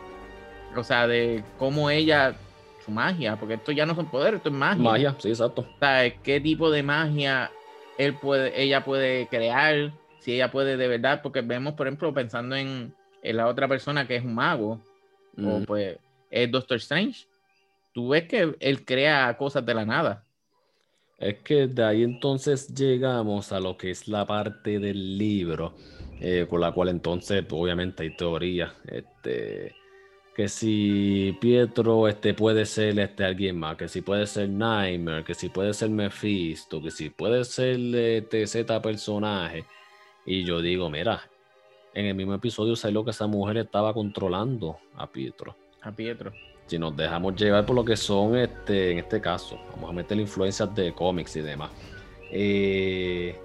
O 0.75 0.83
sea, 0.83 1.07
de 1.07 1.43
cómo 1.57 1.89
ella, 1.89 2.35
su 2.83 2.91
magia, 2.91 3.37
porque 3.37 3.53
esto 3.53 3.71
ya 3.71 3.85
no 3.85 3.95
son 3.95 4.07
poderes, 4.07 4.39
esto 4.39 4.49
es 4.49 4.55
magia. 4.55 4.83
Magia, 4.83 5.15
sí, 5.19 5.29
exacto. 5.29 5.61
O 5.61 5.79
sea, 5.79 6.13
qué 6.21 6.41
tipo 6.41 6.69
de 6.69 6.83
magia 6.83 7.49
él 7.97 8.15
puede, 8.15 8.61
ella 8.61 8.83
puede 8.83 9.27
crear, 9.27 9.93
si 10.19 10.33
ella 10.33 10.51
puede 10.51 10.75
de 10.75 10.87
verdad, 10.89 11.21
porque 11.21 11.41
vemos, 11.41 11.75
por 11.75 11.87
ejemplo, 11.87 12.13
pensando 12.13 12.57
en 12.57 12.93
la 13.23 13.47
otra 13.47 13.69
persona 13.69 14.05
que 14.05 14.17
es 14.17 14.23
un 14.23 14.35
mago, 14.35 14.81
o 15.41 15.61
pues 15.65 15.97
es 16.29 16.51
Doctor 16.51 16.77
Strange, 16.77 17.25
tú 17.93 18.09
ves 18.09 18.23
que 18.25 18.53
él 18.59 18.85
crea 18.85 19.35
cosas 19.37 19.65
de 19.65 19.73
la 19.73 19.85
nada. 19.85 20.25
Es 21.19 21.39
que 21.39 21.67
de 21.67 21.83
ahí 21.83 22.03
entonces 22.03 22.73
llegamos 22.73 23.51
a 23.51 23.59
lo 23.59 23.75
que 23.77 23.91
es 23.91 24.07
la 24.07 24.25
parte 24.25 24.79
del 24.79 25.17
libro, 25.17 25.73
eh, 26.21 26.47
con 26.49 26.61
la 26.61 26.71
cual 26.71 26.89
entonces 26.89 27.45
obviamente 27.51 28.03
hay 28.03 28.15
teoría, 28.15 28.73
este, 28.85 29.75
que 30.33 30.47
si 30.47 31.37
Pietro 31.41 32.07
este, 32.07 32.33
puede 32.33 32.65
ser 32.65 32.97
este, 32.99 33.25
alguien 33.25 33.59
más, 33.59 33.75
que 33.75 33.89
si 33.89 34.01
puede 34.01 34.25
ser 34.27 34.47
Nightmare, 34.47 35.25
que 35.25 35.33
si 35.33 35.49
puede 35.49 35.73
ser 35.73 35.89
Mephisto, 35.89 36.81
que 36.81 36.91
si 36.91 37.09
puede 37.09 37.43
ser 37.43 37.77
este, 37.93 38.47
Z 38.47 38.81
personaje. 38.81 39.65
Y 40.25 40.45
yo 40.45 40.61
digo, 40.61 40.89
mira, 40.89 41.21
en 41.93 42.05
el 42.05 42.15
mismo 42.15 42.33
episodio 42.33 42.77
salió 42.77 43.03
que 43.03 43.11
esa 43.11 43.27
mujer 43.27 43.57
estaba 43.57 43.93
controlando 43.93 44.77
a 44.95 45.07
Pietro. 45.07 45.57
A 45.81 45.91
Pietro. 45.91 46.31
Si 46.69 46.77
nos 46.77 46.95
dejamos 46.95 47.35
llevar 47.35 47.65
por 47.65 47.75
lo 47.75 47.83
que 47.83 47.97
son, 47.97 48.37
este, 48.37 48.91
en 48.91 48.99
este 48.99 49.19
caso, 49.19 49.59
vamos 49.71 49.89
a 49.89 49.93
meter 49.93 50.19
influencias 50.19 50.73
de 50.75 50.93
cómics 50.93 51.35
y 51.37 51.41
demás. 51.41 51.71
Eh, 52.31 53.35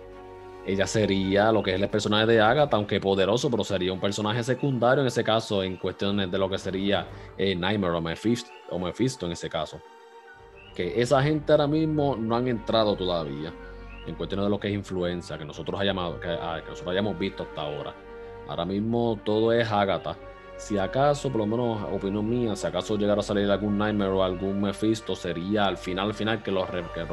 ella 0.67 0.87
sería 0.87 1.51
lo 1.51 1.63
que 1.63 1.75
es 1.75 1.81
el 1.81 1.89
personaje 1.89 2.27
de 2.27 2.43
Agatha, 2.43 2.77
aunque 2.77 3.01
poderoso, 3.01 3.51
pero 3.51 3.65
sería 3.65 3.95
un 3.95 3.99
personaje 3.99 4.43
secundario 4.43 5.01
en 5.01 5.07
ese 5.07 5.25
caso, 5.25 5.63
en 5.63 5.79
cuestiones 5.79 6.31
de 6.31 6.37
lo 6.37 6.51
que 6.51 6.59
sería 6.59 7.09
eh, 7.39 7.55
Nightmare 7.55 7.95
o 7.95 8.03
Mephisto, 8.03 8.51
o 8.69 8.79
Mephisto 8.79 9.25
en 9.25 9.33
ese 9.33 9.49
caso. 9.49 9.81
Que 10.75 11.01
esa 11.01 11.23
gente 11.23 11.51
ahora 11.51 11.67
mismo 11.67 12.17
no 12.17 12.37
han 12.37 12.47
entrado 12.47 12.95
todavía 12.95 13.55
en 14.07 14.17
cuestiones 14.17 14.45
de 14.45 14.51
lo 14.51 14.61
que 14.61 14.69
es 14.69 14.75
influencia, 14.75 15.39
que 15.39 15.47
nosotros, 15.47 15.81
hayamos, 15.81 16.21
que 16.21 16.29
ah, 16.29 16.61
nosotros 16.69 16.93
hayamos 16.93 17.19
visto 17.19 17.45
hasta 17.45 17.63
ahora. 17.63 17.95
Ahora 18.49 18.67
mismo 18.67 19.19
todo 19.25 19.51
es 19.51 19.67
Agatha. 19.73 20.15
Si 20.57 20.79
acaso, 20.79 21.31
por 21.31 21.41
lo 21.41 21.47
menos 21.47 21.83
opinión 21.93 22.29
mía, 22.29 22.57
si 22.57 22.67
acaso 22.67 22.97
llegara 22.97 23.21
a 23.21 23.25
salir 23.25 23.51
algún 23.51 23.77
Nightmare 23.77 24.11
o 24.11 24.23
algún 24.23 24.63
Mephisto, 24.63 25.15
sería 25.17 25.67
al 25.67 25.77
final, 25.77 26.07
al 26.07 26.15
final 26.15 26.43
que 26.43 26.51
lo, 26.51 26.67
que 26.67 27.05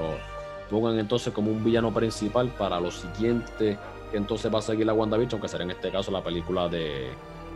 pongan 0.69 0.99
entonces 0.99 1.33
como 1.33 1.51
un 1.51 1.63
villano 1.63 1.93
principal 1.93 2.49
para 2.49 2.79
lo 2.79 2.91
siguiente 2.91 3.77
que 4.11 4.17
entonces 4.17 4.53
va 4.53 4.59
a 4.59 4.61
seguir 4.61 4.85
la 4.85 4.93
WandaVision, 4.93 5.41
que 5.41 5.47
será 5.47 5.63
en 5.63 5.71
este 5.71 5.89
caso 5.89 6.11
la 6.11 6.21
película 6.23 6.67
de, 6.67 7.09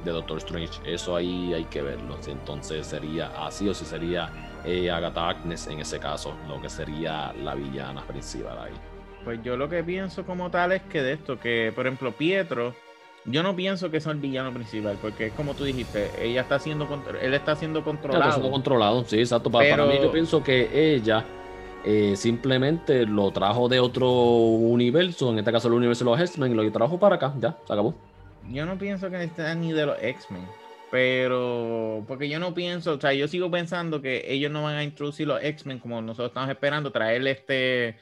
Doctor 0.05 0.37
Strange. 0.37 0.79
Eso 0.85 1.15
ahí 1.15 1.51
hay 1.53 1.63
que 1.65 1.81
verlo. 1.81 2.15
Si 2.21 2.29
entonces 2.29 2.85
sería 2.85 3.31
así 3.43 3.67
o 3.67 3.73
si 3.73 3.85
sería 3.85 4.29
eh, 4.63 4.91
Agatha 4.91 5.29
Agnes 5.29 5.65
en 5.65 5.79
ese 5.79 5.99
caso, 5.99 6.35
lo 6.47 6.61
que 6.61 6.69
sería 6.69 7.33
la 7.33 7.55
villana 7.55 8.05
principal 8.05 8.57
ahí. 8.59 8.73
Pues 9.23 9.41
yo 9.41 9.57
lo 9.57 9.67
que 9.67 9.83
pienso 9.83 10.23
como 10.23 10.51
tal 10.51 10.73
es 10.73 10.83
que 10.83 11.01
de 11.01 11.13
esto, 11.13 11.39
que 11.39 11.71
por 11.73 11.87
ejemplo 11.87 12.11
Pietro 12.11 12.75
yo 13.25 13.41
no 13.41 13.55
pienso 13.55 13.89
que 13.89 13.99
sea 13.99 14.11
el 14.11 14.19
villano 14.19 14.53
principal, 14.53 14.97
porque 15.01 15.27
es 15.27 15.33
como 15.33 15.55
tú 15.55 15.63
dijiste, 15.63 16.11
ella 16.19 16.41
está 16.41 16.59
siendo 16.59 16.87
él 17.19 17.33
está 17.33 17.55
siendo 17.55 17.83
controlado. 17.83 18.23
Está 18.23 18.35
siendo 18.35 18.51
controlado, 18.51 19.03
sí, 19.05 19.19
exacto. 19.19 19.49
Para, 19.49 19.85
mí 19.85 19.95
yo 20.01 20.11
pienso 20.11 20.43
que 20.43 20.93
ella 20.93 21.25
eh, 21.83 22.15
simplemente 22.15 23.05
lo 23.05 23.31
trajo 23.31 23.67
de 23.67 23.79
otro 23.79 24.09
universo, 24.09 25.31
en 25.31 25.39
este 25.39 25.51
caso 25.51 25.67
el 25.67 25.73
universo 25.73 26.05
de 26.05 26.11
los 26.11 26.19
X-Men, 26.19 26.51
y 26.51 26.55
lo 26.55 26.71
trajo 26.71 26.99
para 26.99 27.15
acá, 27.15 27.33
ya, 27.39 27.57
se 27.65 27.73
acabó. 27.73 27.95
Yo 28.51 28.65
no 28.67 28.77
pienso 28.77 29.09
que 29.09 29.23
esté 29.23 29.55
ni 29.55 29.71
de 29.71 29.87
los 29.87 29.97
X-Men, 29.99 30.45
pero 30.91 32.03
porque 32.07 32.29
yo 32.29 32.39
no 32.39 32.53
pienso, 32.53 32.93
o 32.93 33.01
sea, 33.01 33.13
yo 33.13 33.27
sigo 33.27 33.49
pensando 33.49 34.03
que 34.03 34.23
ellos 34.27 34.51
no 34.51 34.61
van 34.61 34.75
a 34.75 34.83
introducir 34.83 35.27
los 35.27 35.43
X-Men 35.43 35.79
como 35.79 35.99
nosotros 35.99 36.27
estamos 36.27 36.49
esperando, 36.49 36.91
traerle 36.91 37.31
este 37.31 37.97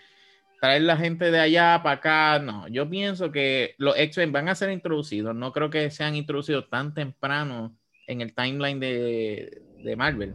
traer 0.64 0.84
la 0.84 0.96
gente 0.96 1.30
de 1.30 1.42
allá 1.42 1.82
para 1.84 1.96
acá, 1.96 2.40
no. 2.40 2.70
Yo 2.70 2.90
pienso 2.90 3.34
que 3.34 3.76
los 3.78 3.98
X-Men 3.98 4.32
van 4.32 4.48
a 4.48 4.56
ser 4.56 4.72
introducidos. 4.72 5.36
No 5.36 5.52
creo 5.52 5.70
que 5.70 5.92
sean 5.92 6.16
introducidos 6.16 6.70
tan 6.70 6.94
temprano 6.94 7.76
en 8.08 8.22
el 8.22 8.34
timeline 8.34 8.80
de, 8.80 9.62
de 9.84 9.96
Marvel. 9.98 10.34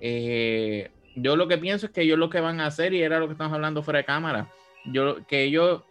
Eh, 0.00 0.90
yo 1.16 1.36
lo 1.36 1.48
que 1.48 1.58
pienso 1.58 1.84
es 1.84 1.92
que 1.92 2.00
ellos 2.00 2.18
lo 2.18 2.30
que 2.30 2.40
van 2.40 2.60
a 2.60 2.66
hacer, 2.66 2.94
y 2.94 3.02
era 3.02 3.18
lo 3.18 3.26
que 3.26 3.32
estamos 3.32 3.52
hablando 3.52 3.82
fuera 3.82 3.98
de 3.98 4.06
cámara, 4.06 4.48
yo, 4.86 5.26
que 5.26 5.42
ellos 5.42 5.82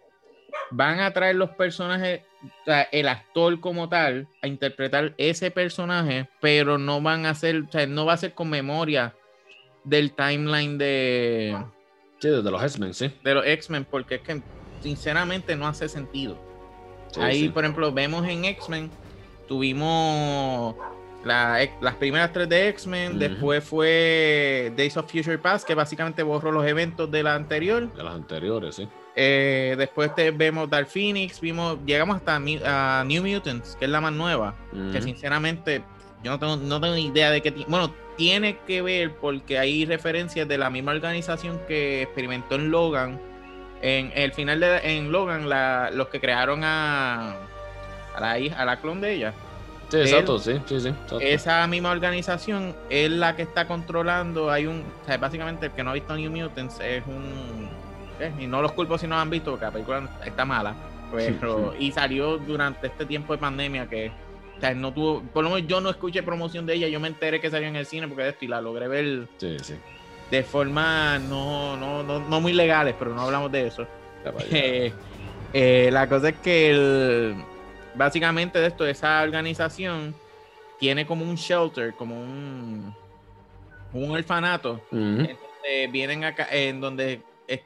van 0.71 0.99
a 0.99 1.13
traer 1.13 1.35
los 1.35 1.51
personajes, 1.51 2.21
el 2.91 3.07
actor 3.07 3.59
como 3.59 3.89
tal, 3.89 4.27
a 4.41 4.47
interpretar 4.47 5.13
ese 5.19 5.51
personaje, 5.51 6.27
pero 6.41 6.79
no 6.79 6.99
van 6.99 7.27
a 7.27 7.29
hacer, 7.29 7.61
o 7.61 7.71
sea, 7.71 7.85
no 7.85 8.07
va 8.07 8.13
a 8.13 8.17
ser 8.17 8.33
con 8.33 8.49
memoria 8.49 9.13
del 9.83 10.13
timeline 10.13 10.79
de, 10.79 11.55
Sí, 12.19 12.29
de 12.29 12.51
los 12.51 12.63
X-Men, 12.63 12.93
sí. 12.93 13.11
De 13.23 13.33
los 13.33 13.45
X-Men, 13.45 13.85
porque 13.89 14.15
es 14.15 14.21
que 14.21 14.41
sinceramente 14.81 15.55
no 15.55 15.67
hace 15.67 15.87
sentido. 15.87 16.37
Ahí, 17.19 17.49
por 17.49 17.63
ejemplo, 17.63 17.91
vemos 17.91 18.27
en 18.27 18.45
X-Men, 18.45 18.89
tuvimos 19.47 20.75
las 21.23 21.95
primeras 21.99 22.31
tres 22.31 22.47
de 22.49 22.69
X-Men, 22.69 23.19
después 23.19 23.63
fue 23.63 24.71
Days 24.75 24.97
of 24.97 25.11
Future 25.11 25.37
Past, 25.37 25.67
que 25.67 25.75
básicamente 25.75 26.23
borró 26.23 26.51
los 26.51 26.65
eventos 26.65 27.09
de 27.11 27.23
la 27.23 27.35
anterior. 27.35 27.91
De 27.93 28.03
las 28.03 28.15
anteriores, 28.15 28.75
sí. 28.75 28.87
Eh, 29.15 29.75
después 29.77 30.13
te, 30.13 30.29
vemos 30.31 30.69
Dark 30.69 30.87
Phoenix, 30.87 31.41
vimos, 31.41 31.79
llegamos 31.85 32.17
hasta 32.17 32.39
New 32.39 33.25
Mutants, 33.25 33.75
que 33.75 33.85
es 33.85 33.91
la 33.91 33.99
más 33.99 34.13
nueva, 34.13 34.55
que 34.91 35.01
sinceramente 35.01 35.83
yo 36.23 36.31
no 36.31 36.39
tengo, 36.39 36.57
no 36.57 36.79
tengo 36.79 36.95
ni 36.95 37.07
idea 37.07 37.31
de 37.31 37.41
qué 37.41 37.51
Bueno, 37.67 37.93
tiene 38.17 38.57
que 38.67 38.81
ver 38.81 39.13
porque 39.15 39.57
hay 39.59 39.85
referencias 39.85 40.47
de 40.47 40.57
la 40.57 40.69
misma 40.69 40.91
organización 40.91 41.59
que 41.67 42.01
experimentó 42.01 42.55
en 42.55 42.71
Logan. 42.71 43.19
En 43.81 44.11
el 44.15 44.33
final 44.33 44.59
de 44.59 44.79
en 44.97 45.11
Logan, 45.11 45.47
los 45.95 46.07
que 46.07 46.19
crearon 46.19 46.63
a, 46.63 47.35
a 48.15 48.19
la 48.19 48.39
hija, 48.39 48.61
a 48.61 48.65
la 48.65 48.77
clon 48.81 48.99
de 48.99 49.13
ella. 49.13 49.33
Sí, 49.89 49.99
exacto, 49.99 50.37
sí, 50.39 50.59
sí, 50.65 50.81
sí. 50.81 50.93
Esa 51.21 51.65
misma 51.67 51.91
organización 51.91 52.75
es 52.89 53.09
la 53.09 53.37
que 53.37 53.43
está 53.43 53.67
controlando. 53.67 54.51
Hay 54.51 54.65
un, 54.65 54.83
o 55.03 55.05
sea, 55.05 55.17
básicamente 55.17 55.67
el 55.67 55.71
que 55.71 55.83
no 55.83 55.91
ha 55.91 55.93
visto 55.93 56.13
New 56.15 56.29
Mutants 56.29 56.79
es 56.81 57.05
un, 57.05 57.69
eh, 58.19 58.33
y 58.37 58.47
no 58.47 58.61
los 58.61 58.73
culpo 58.73 58.97
si 58.97 59.07
no 59.07 59.17
han 59.17 59.29
visto 59.29 59.51
porque 59.51 59.65
la 59.65 59.71
película 59.71 60.09
está 60.25 60.43
mala, 60.43 60.75
pero 61.11 61.73
y 61.79 61.91
salió 61.93 62.37
durante 62.37 62.87
este 62.87 63.05
tiempo 63.05 63.31
de 63.31 63.39
pandemia 63.39 63.87
que 63.87 64.11
o 64.57 64.59
sea, 64.59 64.73
no 64.73 64.93
tuvo, 64.93 65.21
por 65.21 65.43
lo 65.43 65.51
menos 65.51 65.67
yo 65.67 65.81
no 65.81 65.89
escuché 65.89 66.23
promoción 66.23 66.65
de 66.65 66.73
ella, 66.73 66.87
yo 66.87 66.99
me 66.99 67.07
enteré 67.07 67.39
que 67.39 67.51
salió 67.51 67.67
en 67.67 67.75
el 67.75 67.85
cine 67.85 68.07
porque 68.07 68.23
de 68.23 68.29
esto 68.29 68.45
y 68.45 68.47
la 68.47 68.59
logré 68.59 68.87
ver 68.87 69.27
de 70.31 70.43
forma 70.43 71.19
no, 71.19 71.77
no, 71.77 72.03
no, 72.03 72.41
muy 72.41 72.53
legales, 72.53 72.95
pero 72.97 73.13
no 73.13 73.21
hablamos 73.21 73.51
de 73.51 73.67
eso. 73.67 73.87
Eh, 74.51 74.91
eh, 75.53 75.89
la 75.91 76.09
cosa 76.09 76.29
es 76.29 76.35
que 76.39 77.35
básicamente 77.95 78.59
de 78.59 78.67
esto, 78.67 78.85
esa 78.85 79.21
organización 79.21 80.15
tiene 80.79 81.05
como 81.05 81.23
un 81.23 81.35
shelter, 81.35 81.93
como 81.93 82.19
un, 82.19 82.93
un 83.93 84.11
orfanato, 84.11 84.81
vienen 85.91 86.23
acá, 86.23 86.47
en 86.51 86.81
donde 86.81 87.21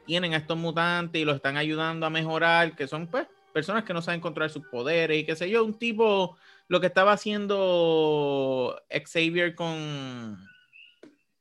tienen 0.06 0.34
a 0.34 0.38
estos 0.38 0.58
mutantes 0.58 1.22
y 1.22 1.26
los 1.26 1.38
están 1.38 1.58
ayudando 1.58 2.06
a 2.06 2.10
mejorar, 2.10 2.76
que 2.76 2.88
son 2.88 3.08
pues 3.08 3.28
personas 3.52 3.84
que 3.84 3.94
no 3.94 4.02
saben 4.02 4.22
controlar 4.22 4.50
sus 4.50 4.66
poderes 4.68 5.18
y 5.18 5.26
qué 5.26 5.36
sé 5.36 5.50
yo, 5.50 5.64
un 5.66 5.74
tipo 5.74 6.38
lo 6.72 6.80
que 6.80 6.88
estaba 6.88 7.12
haciendo 7.12 8.82
Xavier 8.90 9.56
con, 9.56 10.38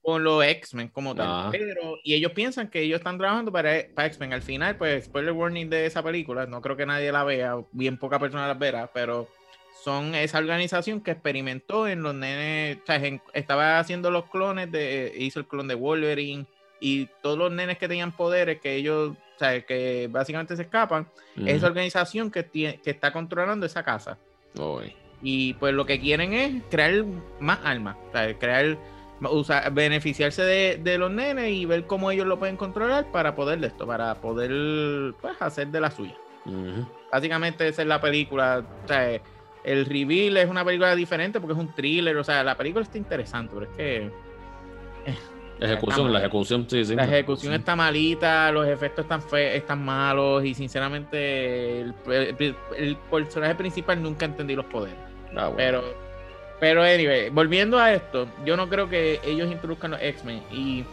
con 0.03 0.25
los 0.25 0.45
X-Men 0.45 0.89
como 0.89 1.15
tal. 1.15 1.53
Pero, 1.53 1.99
y 2.03 2.15
ellos 2.15 2.33
piensan 2.33 2.67
que 2.67 2.81
ellos 2.81 2.99
están 2.99 3.17
trabajando 3.17 3.53
para, 3.53 3.87
para 3.95 4.09
X-Men. 4.09 4.33
Al 4.33 4.43
final, 4.43 4.77
pues, 4.77 5.05
spoiler 5.05 5.31
warning 5.31 5.71
de 5.71 5.87
esa 5.87 6.03
película, 6.03 6.47
no 6.47 6.61
creo 6.61 6.77
que 6.77 6.85
nadie 6.85 7.13
la 7.13 7.23
vea, 7.23 7.55
bien 7.71 7.97
poca 7.97 8.19
persona 8.19 8.49
la 8.49 8.55
verá, 8.55 8.91
pero 8.93 9.29
son 9.85 10.17
esa 10.17 10.39
organización 10.39 11.01
que 11.01 11.13
experimentó 11.13 11.87
en 11.87 12.03
los 12.03 12.13
nenes, 12.13 12.79
o 12.83 12.87
sea, 12.87 13.01
estaba 13.33 13.79
haciendo 13.79 14.11
los 14.11 14.25
clones, 14.31 14.73
de, 14.73 15.13
hizo 15.17 15.39
el 15.39 15.47
clon 15.47 15.69
de 15.69 15.77
Wolverine 15.77 16.45
y 16.81 17.07
todos 17.23 17.39
los 17.39 17.53
nenes 17.53 17.79
que 17.79 17.87
tenían 17.87 18.11
poderes 18.11 18.61
que 18.61 18.75
ellos, 18.75 19.13
o 19.13 19.39
sea, 19.39 19.65
que 19.65 20.09
básicamente 20.11 20.57
se 20.57 20.63
escapan, 20.63 21.07
esa 21.47 21.69
organización 21.69 22.33
que, 22.33 22.43
tiene, 22.43 22.81
que 22.81 22.91
está 22.91 23.13
controlando 23.13 23.65
esa 23.65 23.85
casa. 23.85 24.19
Y 25.23 25.55
pues 25.55 25.75
lo 25.75 25.85
que 25.87 26.01
quieren 26.01 26.33
es 26.33 26.63
crear 26.71 27.05
más 27.41 27.59
armas, 27.65 27.97
o 28.09 28.13
sea, 28.13 28.39
crear, 28.39 28.79
usar, 29.21 29.73
beneficiarse 29.73 30.43
de, 30.43 30.99
los 30.99 31.11
nenes 31.11 31.51
y 31.51 31.67
ver 31.67 31.87
cómo 31.87 32.11
ellos 32.11 32.27
lo 32.27 32.39
pueden 32.39 32.57
controlar 32.57 33.11
para 33.13 33.35
poder 33.35 33.61
de 33.61 33.67
esto, 33.67 33.87
para 33.87 34.15
poder 34.15 35.15
pues, 35.21 35.37
hacer 35.41 35.69
de 35.69 35.81
la 35.81 35.91
suya. 35.91 36.17
Básicamente 37.13 37.69
esa 37.69 37.83
es 37.83 37.89
la 37.89 38.01
película. 38.01 38.65
O 38.85 38.89
sea, 38.89 39.21
el 39.65 39.87
reveal 39.87 40.37
es 40.39 40.49
una 40.49 40.65
película 40.65 40.95
diferente 40.97 41.41
porque 41.41 41.53
es 41.53 41.59
un 41.59 41.75
thriller, 41.75 42.17
o 42.17 42.25
sea, 42.25 42.43
la 42.43 42.57
película 42.57 42.83
está 42.83 42.99
interesante, 42.99 43.53
pero 43.55 43.71
es 43.71 43.77
que... 43.77 44.11
La 45.59 45.67
ejecución, 45.67 46.11
la 46.11 46.21
ejecución, 46.21 46.67
sí, 46.71 46.87
sí. 46.87 46.95
La 46.95 47.05
ejecución 47.05 47.53
está 47.53 47.77
malita, 47.77 48.51
los 48.51 48.67
efectos 48.67 49.05
están 49.05 49.21
fe 49.21 49.59
están 49.59 49.85
malos 49.85 50.43
y 50.43 50.55
sinceramente 50.55 51.83
el, 51.83 51.95
el, 52.79 52.97
personaje 53.11 53.55
principal 53.57 54.03
nunca 54.03 54.25
entendí 54.25 54.57
los 54.57 54.65
poderes. 54.65 55.10
Ah, 55.37 55.51
pero, 55.57 55.83
pero 56.59 56.83
anyway, 56.83 57.31
volviendo 57.31 57.79
a 57.79 57.93
esto, 57.93 58.27
yo 58.45 58.57
no 58.57 58.69
creo 58.69 58.89
que 58.89 59.21
ellos 59.25 59.51
introduzcan 59.51 59.93
los 59.93 60.01
X-Men 60.03 60.43
y 60.51 60.85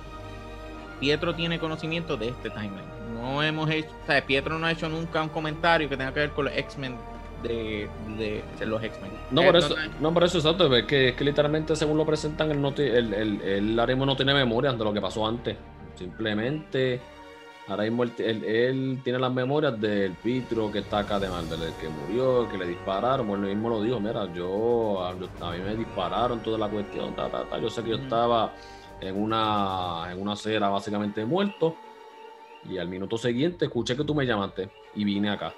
Pietro 1.00 1.36
tiene 1.36 1.60
conocimiento 1.60 2.18
de 2.18 2.30
este 2.30 2.50
timeline. 2.50 2.98
No 3.14 3.42
hemos 3.44 3.70
hecho, 3.70 3.90
o 4.04 4.06
sea, 4.06 4.26
Pietro 4.26 4.58
no 4.60 4.66
ha 4.66 4.72
hecho 4.72 4.90
nunca 4.90 5.22
un 5.22 5.30
comentario 5.30 5.90
que 5.90 5.98
tenga 5.98 6.14
que 6.14 6.22
ver 6.22 6.32
con 6.32 6.46
los 6.46 6.54
X-Men 6.56 6.96
de, 7.44 7.90
de, 8.18 8.66
los 8.66 8.84
X-Men. 8.84 9.12
No, 9.32 9.44
por 9.44 9.56
eso, 9.56 9.76
no, 10.00 10.14
por 10.14 10.24
eso 10.24 10.38
exacto, 10.38 10.74
es 10.76 10.86
que, 10.86 11.10
es 11.10 11.16
que 11.16 11.24
literalmente 11.24 11.76
según 11.76 11.98
lo 11.98 12.06
presentan, 12.06 12.52
él, 12.52 12.62
no 12.62 12.70
el, 12.78 13.14
el, 13.14 13.42
el, 13.42 13.76
no 13.76 14.16
tiene 14.16 14.34
memoria 14.34 14.74
de 14.74 14.84
lo 14.84 14.94
que 14.94 15.02
pasó 15.02 15.28
antes. 15.28 15.56
Simplemente, 15.96 17.02
ahora 17.68 17.84
mismo 17.84 18.04
él, 18.04 19.00
tiene 19.04 19.20
las 19.20 19.32
memorias 19.32 19.80
del 19.80 20.14
Pitro 20.14 20.72
que 20.72 20.80
está 20.80 21.00
acá 21.00 21.20
de 21.20 21.30
Marvel, 21.30 21.64
el 21.64 21.74
que 21.74 21.90
murió, 21.90 22.48
que 22.50 22.58
le 22.58 22.68
dispararon. 22.68 23.28
Bueno, 23.28 23.48
él 23.48 23.56
mismo 23.56 23.70
lo 23.70 23.82
dijo, 23.82 24.00
mira, 24.00 24.32
yo 24.34 25.04
a, 25.04 25.14
mí 25.14 25.60
me 25.60 25.76
dispararon 25.76 26.40
toda 26.42 26.58
la 26.58 26.70
cuestión, 26.70 27.16
yo 27.62 27.70
sé 27.70 27.84
que 27.84 27.90
yo 27.90 27.96
estaba 27.98 28.54
en 29.02 29.22
una, 29.22 30.12
en 30.12 30.22
una 30.22 30.34
acera 30.34 30.70
básicamente 30.70 31.26
muerto. 31.26 31.76
Y 32.70 32.78
al 32.78 32.90
minuto 32.90 33.18
siguiente 33.18 33.66
escuché 33.66 33.96
que 33.96 34.04
tú 34.04 34.14
me 34.14 34.26
llamaste 34.26 34.70
y 34.96 35.04
vine 35.06 35.30
acá 35.30 35.54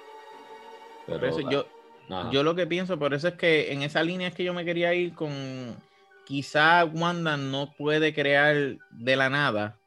yo, 1.50 1.66
yo 2.30 2.42
lo 2.42 2.54
que 2.54 2.66
pienso, 2.66 2.98
por 2.98 3.14
eso 3.14 3.28
es 3.28 3.34
que 3.34 3.72
en 3.72 3.82
esa 3.82 4.02
línea 4.02 4.28
es 4.28 4.34
que 4.34 4.44
yo 4.44 4.54
me 4.54 4.64
quería 4.64 4.94
ir 4.94 5.14
con. 5.14 5.76
Quizá 6.26 6.84
Wanda 6.84 7.36
no 7.36 7.74
puede 7.76 8.14
crear 8.14 8.76
de 8.90 9.16
la 9.16 9.30
nada, 9.30 9.79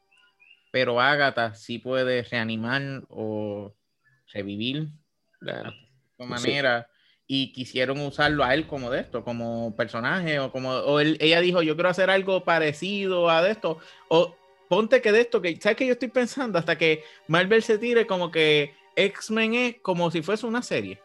pero 0.74 1.00
Agatha 1.00 1.54
sí 1.54 1.78
puede 1.78 2.24
reanimar 2.24 3.04
o 3.08 3.76
revivir 4.32 4.88
de 5.40 5.72
manera. 6.26 6.90
Y 7.28 7.52
quisieron 7.52 8.00
usarlo 8.00 8.42
a 8.42 8.52
él 8.54 8.66
como 8.66 8.90
de 8.90 8.98
esto, 8.98 9.22
como 9.22 9.76
personaje, 9.76 10.40
o 10.40 10.50
como. 10.50 10.70
O 10.70 10.98
ella 10.98 11.40
dijo, 11.40 11.62
yo 11.62 11.76
quiero 11.76 11.90
hacer 11.90 12.10
algo 12.10 12.42
parecido 12.42 13.30
a 13.30 13.40
de 13.40 13.52
esto. 13.52 13.78
O 14.08 14.34
ponte 14.68 15.00
que 15.00 15.12
de 15.12 15.20
esto, 15.20 15.40
que 15.40 15.56
sabes 15.60 15.78
que 15.78 15.86
yo 15.86 15.92
estoy 15.92 16.08
pensando 16.08 16.58
hasta 16.58 16.76
que 16.76 17.04
Marvel 17.28 17.62
se 17.62 17.78
tire 17.78 18.04
como 18.04 18.32
que 18.32 18.74
X-Men 18.96 19.54
es 19.54 19.76
como 19.80 20.10
si 20.10 20.22
fuese 20.22 20.44
una 20.44 20.60
serie. 20.60 21.00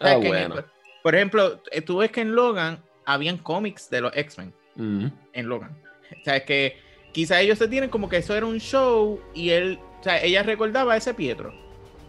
Ah, 0.00 0.16
bueno. 0.16 0.64
por 1.04 1.14
ejemplo, 1.14 1.62
tú 1.86 1.98
ves 1.98 2.10
que 2.10 2.22
en 2.22 2.34
Logan 2.34 2.82
habían 3.04 3.38
cómics 3.38 3.88
de 3.88 4.00
los 4.00 4.16
X-Men. 4.16 4.52
En 5.32 5.48
Logan. 5.48 5.80
O 6.10 6.24
sea, 6.24 6.38
es 6.38 6.42
que 6.42 6.89
quizá 7.12 7.40
ellos 7.40 7.58
se 7.58 7.68
tienen 7.68 7.90
como 7.90 8.08
que 8.08 8.18
eso 8.18 8.34
era 8.34 8.46
un 8.46 8.58
show 8.58 9.20
y 9.34 9.50
él, 9.50 9.78
o 10.00 10.02
sea, 10.02 10.22
ella 10.22 10.42
recordaba 10.42 10.94
a 10.94 10.96
ese 10.96 11.14
Pietro. 11.14 11.52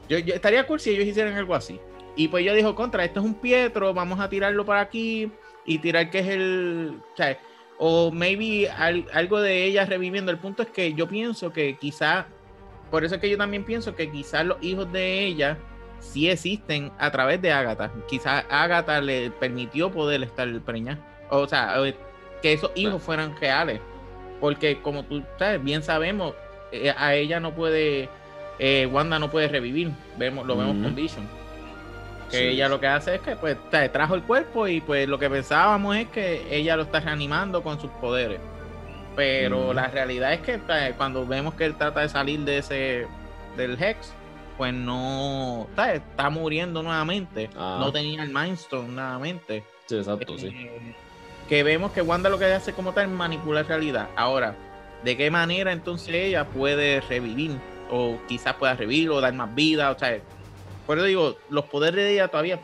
Yo, 0.10 0.18
estaría 0.18 0.66
cool 0.68 0.80
si 0.80 0.92
ellos 0.92 1.06
hicieran 1.06 1.36
algo 1.36 1.56
así. 1.56 1.80
Y 2.16 2.28
pues 2.28 2.44
ella 2.44 2.54
dijo, 2.54 2.76
contra, 2.76 3.06
esto 3.06 3.20
es 3.22 3.26
un 3.26 3.36
Pietro, 3.36 3.94
vamos 3.94 4.20
a 4.20 4.30
tirarlo 4.30 4.66
para 4.66 4.82
aquí 4.82 5.32
y 5.66 5.78
tirar 5.80 6.10
que 6.10 6.20
es 6.20 6.28
el... 6.28 7.02
O, 7.14 7.18
sea, 7.18 7.38
o 7.84 8.12
maybe 8.12 8.70
algo 8.70 9.42
de 9.42 9.64
ella 9.64 9.86
reviviendo. 9.86 10.32
El 10.32 10.38
punto 10.38 10.62
es 10.62 10.70
que 10.70 10.94
yo 10.94 11.08
pienso 11.08 11.52
que 11.52 11.78
quizá, 11.78 12.28
por 12.92 13.04
eso 13.04 13.16
es 13.16 13.22
que 13.22 13.30
yo 13.30 13.38
también 13.38 13.64
pienso 13.64 13.96
que 13.96 14.12
quizás 14.12 14.46
los 14.46 14.62
hijos 14.62 14.92
de 14.92 15.26
ella 15.26 15.58
sí 16.00 16.30
existen 16.30 16.92
a 17.00 17.12
través 17.12 17.42
de 17.42 17.52
Agatha. 17.52 17.92
Quizás 18.08 18.46
Agatha 18.50 19.02
le 19.02 19.32
permitió 19.32 19.92
poder 19.92 20.22
estar 20.22 20.48
preñada. 20.62 21.00
O 21.32 21.48
sea, 21.48 21.76
que 22.42 22.54
esos 22.54 22.72
hijos 22.76 23.02
fueran 23.02 23.36
reales. 23.40 23.80
Porque 24.42 24.82
como 24.82 25.04
tú 25.04 25.24
sabes, 25.40 25.64
bien 25.64 25.84
sabemos, 25.84 26.34
eh, 26.74 26.94
a 26.98 27.16
ella 27.16 27.40
no 27.40 27.54
puede, 27.54 28.10
eh, 28.60 28.90
Wanda 28.92 29.20
no 29.20 29.32
puede 29.32 29.48
revivir. 29.48 29.92
Vemos, 30.18 30.46
lo 30.46 30.58
vemos 30.58 30.76
con 30.84 30.94
Vision. 30.94 31.26
Que 32.30 32.50
ella 32.50 32.68
lo 32.70 32.80
que 32.80 32.88
hace 32.88 33.16
es 33.16 33.22
que 33.22 33.36
pues 33.36 33.58
trajo 33.92 34.16
el 34.16 34.24
cuerpo 34.24 34.68
y 34.68 34.80
pues 34.82 35.08
lo 35.08 35.20
que 35.20 35.30
pensábamos 35.30 35.98
es 35.98 36.08
que 36.08 36.48
ella 36.50 36.78
lo 36.78 36.84
está 36.84 37.02
reanimando 37.02 37.62
con 37.62 37.80
sus 37.80 37.92
poderes. 37.92 38.40
Pero 39.16 39.74
la 39.74 39.88
realidad 39.88 40.34
es 40.34 40.40
que 40.40 40.60
cuando 40.98 41.26
vemos 41.28 41.54
que 41.56 41.66
él 41.66 41.76
trata 41.76 42.00
de 42.00 42.10
salir 42.10 42.40
de 42.40 42.60
ese 42.60 43.08
del 43.58 43.82
Hex, 43.82 44.14
pues 44.58 44.74
no 44.74 45.68
está, 45.76 46.30
muriendo 46.30 46.82
nuevamente. 46.82 47.50
Ah. 47.58 47.78
No 47.80 47.92
tenía 47.92 48.24
el 48.24 48.34
Mindstone 48.34 48.88
nuevamente. 48.90 49.64
Sí, 49.88 49.98
exacto, 49.98 50.38
sí. 50.38 50.56
Que 51.52 51.64
vemos 51.64 51.92
que 51.92 52.02
Wanda 52.02 52.30
lo 52.30 52.40
que 52.40 52.46
hace 52.46 52.72
como 52.72 52.94
tal 52.94 53.08
es 53.08 53.12
manipular 53.12 53.68
realidad. 53.68 54.08
Ahora, 54.16 54.56
¿de 55.04 55.18
qué 55.18 55.30
manera 55.30 55.74
entonces 55.74 56.16
ella 56.16 56.48
puede 56.48 57.02
revivir? 57.02 57.52
O 57.90 58.18
quizás 58.30 58.54
pueda 58.54 58.74
revivir 58.74 59.10
o 59.10 59.20
dar 59.20 59.34
más 59.34 59.54
vida. 59.54 59.92
O 59.92 60.00
sea, 60.00 60.18
por 60.88 60.98
eso 60.98 61.08
digo, 61.08 61.36
los 61.50 61.66
poderes 61.66 62.06
de 62.06 62.14
ella 62.14 62.30
todavía 62.30 62.58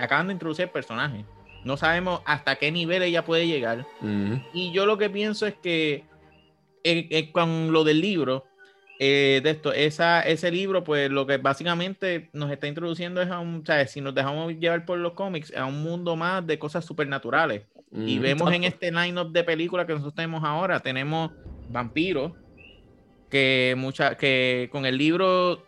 acaban 0.00 0.28
de 0.28 0.32
introducir 0.32 0.68
personajes. 0.68 1.26
No 1.64 1.76
sabemos 1.76 2.22
hasta 2.24 2.56
qué 2.56 2.72
nivel 2.72 3.02
ella 3.02 3.26
puede 3.26 3.46
llegar. 3.46 3.84
Y 4.54 4.72
yo 4.72 4.86
lo 4.86 4.96
que 4.96 5.10
pienso 5.10 5.46
es 5.46 5.52
que 5.56 6.04
eh, 6.82 7.08
eh, 7.10 7.32
con 7.32 7.72
lo 7.72 7.84
del 7.84 8.00
libro, 8.00 8.46
eh, 9.02 9.40
de 9.42 9.50
esto, 9.50 9.72
esa, 9.72 10.20
ese 10.20 10.50
libro, 10.50 10.84
pues 10.84 11.10
lo 11.10 11.26
que 11.26 11.38
básicamente 11.38 12.28
nos 12.34 12.50
está 12.50 12.66
introduciendo 12.66 13.22
es 13.22 13.30
a 13.30 13.38
un, 13.38 13.62
o 13.62 13.64
sea, 13.64 13.86
si 13.86 14.02
nos 14.02 14.14
dejamos 14.14 14.52
llevar 14.58 14.84
por 14.84 14.98
los 14.98 15.14
cómics, 15.14 15.56
a 15.56 15.64
un 15.64 15.82
mundo 15.82 16.16
más 16.16 16.46
de 16.46 16.58
cosas 16.58 16.84
supernaturales. 16.84 17.62
y 17.90 18.18
vemos 18.18 18.52
en 18.52 18.64
este 18.64 18.92
line-up 18.92 19.32
de 19.32 19.42
películas 19.42 19.86
que 19.86 19.94
nosotros 19.94 20.14
tenemos 20.14 20.44
ahora, 20.44 20.80
tenemos 20.80 21.30
vampiros, 21.70 22.32
que, 23.30 23.74
mucha, 23.78 24.16
que 24.16 24.68
con 24.70 24.84
el 24.84 24.98
libro 24.98 25.64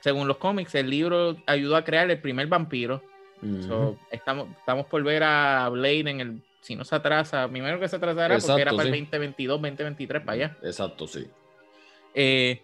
según 0.00 0.28
los 0.28 0.36
cómics, 0.36 0.76
el 0.76 0.88
libro 0.88 1.36
ayudó 1.44 1.74
a 1.74 1.82
crear 1.82 2.08
el 2.08 2.20
primer 2.20 2.46
vampiro. 2.46 3.02
estamos, 4.12 4.48
estamos 4.58 4.86
por 4.86 5.02
ver 5.02 5.24
a 5.24 5.68
Blade 5.70 6.10
en 6.10 6.20
el. 6.20 6.42
Si 6.60 6.76
no 6.76 6.84
se 6.84 6.94
atrasa, 6.94 7.48
primero 7.48 7.80
que 7.80 7.88
se 7.88 7.96
atrasará 7.96 8.38
porque 8.38 8.62
era 8.62 8.70
para 8.70 8.84
el 8.84 8.90
2022, 8.90 9.60
2023, 9.60 10.22
para 10.22 10.32
allá. 10.32 10.56
Exacto, 10.62 11.08
sí. 11.08 11.26
Eh, 12.14 12.62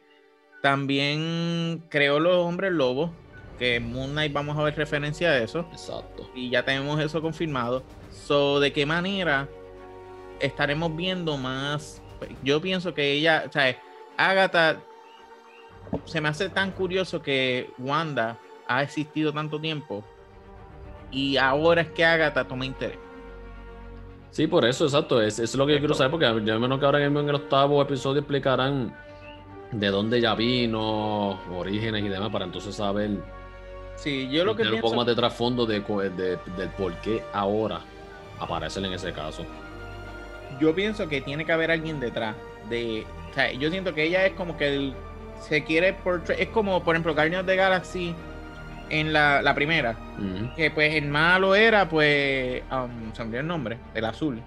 también 0.63 1.85
creó 1.89 2.19
los 2.19 2.37
hombres 2.37 2.73
lobos, 2.73 3.11
que 3.59 3.77
en 3.77 3.93
Moon 3.93 4.13
Knight 4.13 4.33
vamos 4.33 4.57
a 4.59 4.63
ver 4.63 4.77
referencia 4.77 5.31
a 5.31 5.39
eso. 5.39 5.67
Exacto. 5.73 6.31
Y 6.35 6.51
ya 6.51 6.65
tenemos 6.65 7.01
eso 7.01 7.21
confirmado. 7.21 7.83
So, 8.11 8.61
¿de 8.61 8.73
qué 8.73 8.87
manera 8.87 9.49
estaremos 10.41 10.95
viendo 10.97 11.37
más? 11.37 12.03
Yo 12.43 12.61
pienso 12.61 12.95
que 12.95 13.13
ella, 13.13 13.45
o 13.47 13.53
sea, 13.53 13.77
Agatha 14.17 14.81
se 16.05 16.21
me 16.21 16.29
hace 16.29 16.49
tan 16.49 16.71
curioso 16.71 17.23
que 17.23 17.71
Wanda 17.79 18.39
ha 18.67 18.83
existido 18.83 19.33
tanto 19.33 19.61
tiempo 19.61 20.03
y 21.11 21.37
ahora 21.37 21.83
es 21.83 21.91
que 21.91 22.05
Agatha 22.05 22.47
toma 22.47 22.67
interés. 22.67 22.99
Sí, 24.31 24.49
por 24.49 24.65
eso, 24.65 24.85
exacto. 24.85 25.23
Es, 25.23 25.39
es 25.39 25.55
lo 25.55 25.67
que 25.67 25.75
yo 25.75 25.79
quiero 25.79 25.95
saber, 25.95 26.11
porque 26.11 26.27
yo 26.27 26.59
menos 26.59 26.81
que 26.81 26.87
ahora 26.87 27.05
en 27.05 27.17
el 27.17 27.35
octavo 27.35 27.81
episodio 27.81 28.21
explicarán 28.21 28.93
de 29.75 29.89
dónde 29.89 30.21
ya 30.21 30.35
vino, 30.35 31.41
orígenes 31.53 32.05
y 32.05 32.09
demás, 32.09 32.31
para 32.31 32.45
entonces 32.45 32.75
saber. 32.75 33.11
Sí, 33.97 34.29
yo 34.31 34.45
lo 34.45 34.57
que 34.57 34.65
tener 34.65 34.77
un 34.77 34.81
poco 34.81 34.97
más 34.97 35.07
de 35.07 35.15
trasfondo 35.15 35.67
de, 35.67 35.81
de, 35.81 36.39
del 36.57 36.69
por 36.77 36.95
qué 37.01 37.23
ahora 37.33 37.81
aparecen 38.39 38.85
en 38.85 38.93
ese 38.93 39.13
caso. 39.13 39.45
Yo 40.61 40.75
pienso 40.75 41.09
que 41.09 41.21
tiene 41.21 41.45
que 41.45 41.53
haber 41.53 41.71
alguien 41.71 42.01
detrás. 42.01 42.37
De, 42.69 43.05
o 43.31 43.35
sea, 43.35 43.53
yo 43.53 43.71
siento 43.71 43.95
que 43.95 44.05
ella 44.05 44.27
es 44.27 44.33
como 44.33 44.57
que 44.57 44.75
el, 44.75 44.95
se 45.41 45.65
quiere 45.65 45.93
portray, 45.93 46.43
es 46.43 46.49
como 46.49 46.83
por 46.83 46.95
ejemplo 46.95 47.15
Guardians 47.15 47.47
de 47.47 47.57
Galaxy 47.57 48.15
en 48.91 49.13
la, 49.13 49.43
la 49.43 49.55
primera, 49.55 49.97
que 50.57 50.71
pues 50.71 50.95
el 50.95 51.09
malo 51.09 51.55
era 51.55 51.89
pues, 51.89 52.63
um, 52.71 53.13
se 53.13 53.25
me 53.25 53.39
el 53.39 53.47
nombre, 53.47 53.79
el 53.95 54.05
azul. 54.05 54.41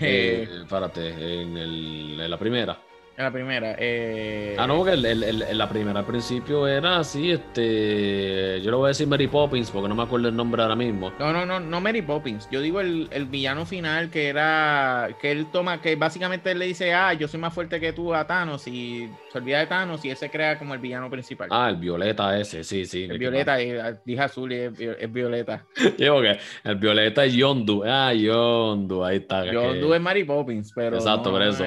Eh, 0.00 0.48
espérate, 0.62 1.08
en, 1.08 1.56
el, 1.56 2.20
en 2.20 2.30
la 2.30 2.38
primera. 2.38 2.78
En 3.16 3.24
la 3.24 3.30
primera. 3.30 3.74
Eh... 3.78 4.56
Ah, 4.58 4.66
no, 4.66 4.76
porque 4.76 4.92
el, 4.92 5.56
la 5.56 5.68
primera 5.70 6.00
al 6.00 6.04
principio 6.04 6.68
era 6.68 6.98
así, 6.98 7.30
este. 7.30 8.60
Yo 8.60 8.70
le 8.70 8.76
voy 8.76 8.86
a 8.86 8.88
decir 8.88 9.06
Mary 9.06 9.26
Poppins 9.26 9.70
porque 9.70 9.88
no 9.88 9.94
me 9.94 10.02
acuerdo 10.02 10.28
el 10.28 10.36
nombre 10.36 10.62
ahora 10.62 10.76
mismo. 10.76 11.10
No, 11.18 11.32
no, 11.32 11.46
no, 11.46 11.58
no 11.58 11.80
Mary 11.80 12.02
Poppins. 12.02 12.46
Yo 12.50 12.60
digo 12.60 12.80
el, 12.80 13.08
villano 13.30 13.64
final 13.64 14.10
que 14.10 14.28
era. 14.28 15.08
Que 15.18 15.30
él 15.30 15.46
toma, 15.50 15.80
que 15.80 15.96
básicamente 15.96 16.50
él 16.50 16.58
le 16.58 16.66
dice, 16.66 16.92
ah, 16.92 17.14
yo 17.14 17.26
soy 17.26 17.40
más 17.40 17.54
fuerte 17.54 17.80
que 17.80 17.94
tú 17.94 18.14
a 18.14 18.26
Thanos 18.26 18.66
y 18.68 19.08
se 19.32 19.38
olvida 19.38 19.60
de 19.60 19.66
Thanos 19.66 20.04
y 20.04 20.10
él 20.10 20.16
se 20.18 20.28
crea 20.28 20.58
como 20.58 20.74
el 20.74 20.80
villano 20.80 21.08
principal. 21.08 21.48
Ah, 21.50 21.70
el 21.70 21.76
violeta 21.76 22.38
ese, 22.38 22.64
sí, 22.64 22.84
sí. 22.84 23.04
El 23.04 23.18
violeta, 23.18 23.56
dije 23.56 24.20
azul 24.20 24.52
y 24.52 24.56
es, 24.56 25.12
violeta. 25.12 25.64
Digo 25.96 26.20
que 26.20 26.38
el 26.64 26.76
violeta 26.76 27.24
es 27.24 27.32
Yondu. 27.32 27.82
Ah, 27.82 28.12
Yondu, 28.12 29.02
ahí 29.02 29.16
está. 29.16 29.50
Yondu 29.50 29.94
es 29.94 30.00
Mary 30.02 30.24
Poppins, 30.24 30.70
pero. 30.74 30.96
Exacto, 30.96 31.30
por 31.30 31.42
eso. 31.42 31.64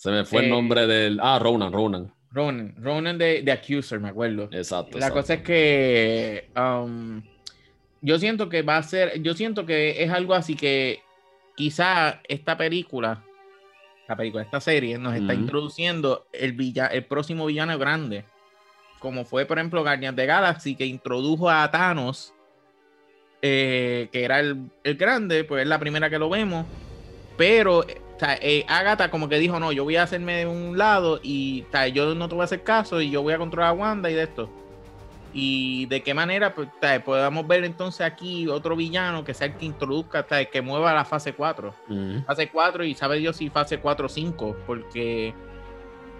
Se 0.00 0.10
me 0.10 0.24
fue 0.24 0.40
el 0.40 0.46
eh, 0.46 0.48
nombre 0.48 0.86
del. 0.86 1.20
Ah, 1.22 1.38
Ronan, 1.38 1.70
Ronan. 1.70 2.10
Ronan, 2.32 2.74
Ronan 2.78 3.18
de, 3.18 3.42
de 3.42 3.52
Accuser, 3.52 4.00
me 4.00 4.08
acuerdo. 4.08 4.48
Exacto. 4.50 4.98
La 4.98 5.10
cosa 5.10 5.34
es 5.34 5.42
que. 5.42 6.48
Um, 6.56 7.20
yo 8.00 8.18
siento 8.18 8.48
que 8.48 8.62
va 8.62 8.78
a 8.78 8.82
ser. 8.82 9.20
Yo 9.20 9.34
siento 9.34 9.66
que 9.66 10.02
es 10.02 10.10
algo 10.10 10.32
así 10.32 10.56
que 10.56 11.02
quizá 11.54 12.22
esta 12.26 12.56
película. 12.56 13.22
La 14.08 14.16
película, 14.16 14.42
esta 14.42 14.58
serie 14.58 14.96
nos 14.96 15.14
está 15.14 15.34
introduciendo 15.34 16.26
el, 16.32 16.54
villa, 16.54 16.86
el 16.86 17.04
próximo 17.04 17.44
villano 17.44 17.78
grande. 17.78 18.24
Como 19.00 19.26
fue, 19.26 19.44
por 19.44 19.58
ejemplo, 19.58 19.82
Guardians 19.82 20.16
de 20.16 20.24
Galaxy, 20.24 20.76
que 20.76 20.86
introdujo 20.86 21.50
a 21.50 21.70
Thanos. 21.70 22.32
Eh, 23.42 24.08
que 24.12 24.24
era 24.24 24.40
el, 24.40 24.70
el 24.82 24.94
grande, 24.94 25.44
pues 25.44 25.60
es 25.60 25.68
la 25.68 25.78
primera 25.78 26.08
que 26.08 26.18
lo 26.18 26.30
vemos. 26.30 26.64
Pero 27.36 27.84
o 28.20 28.22
sea, 28.26 28.38
eh, 28.42 28.66
Agatha 28.68 29.10
como 29.10 29.30
que 29.30 29.38
dijo, 29.38 29.58
no, 29.58 29.72
yo 29.72 29.84
voy 29.84 29.96
a 29.96 30.02
hacerme 30.02 30.40
de 30.40 30.46
un 30.46 30.76
lado 30.76 31.20
y 31.22 31.64
yo 31.94 32.14
no 32.14 32.28
te 32.28 32.34
voy 32.34 32.42
a 32.42 32.44
hacer 32.44 32.62
caso 32.62 33.00
y 33.00 33.08
yo 33.08 33.22
voy 33.22 33.32
a 33.32 33.38
controlar 33.38 33.70
a 33.70 33.72
Wanda 33.72 34.10
y 34.10 34.14
de 34.14 34.24
esto. 34.24 34.50
Y 35.32 35.86
de 35.86 36.02
qué 36.02 36.12
manera 36.12 36.54
pues, 36.54 36.68
podamos 37.02 37.46
ver 37.46 37.64
entonces 37.64 38.02
aquí 38.02 38.46
otro 38.46 38.76
villano 38.76 39.24
que 39.24 39.32
sea 39.32 39.46
el 39.46 39.54
que 39.54 39.64
introduzca, 39.64 40.26
que 40.26 40.60
mueva 40.60 40.92
la 40.92 41.06
fase 41.06 41.32
4. 41.32 41.74
Fase 42.26 42.50
4 42.50 42.84
y 42.84 42.94
sabe 42.94 43.16
Dios 43.16 43.36
si 43.36 43.48
fase 43.48 43.78
4 43.78 44.04
o 44.04 44.08
5, 44.10 44.56
porque 44.66 45.32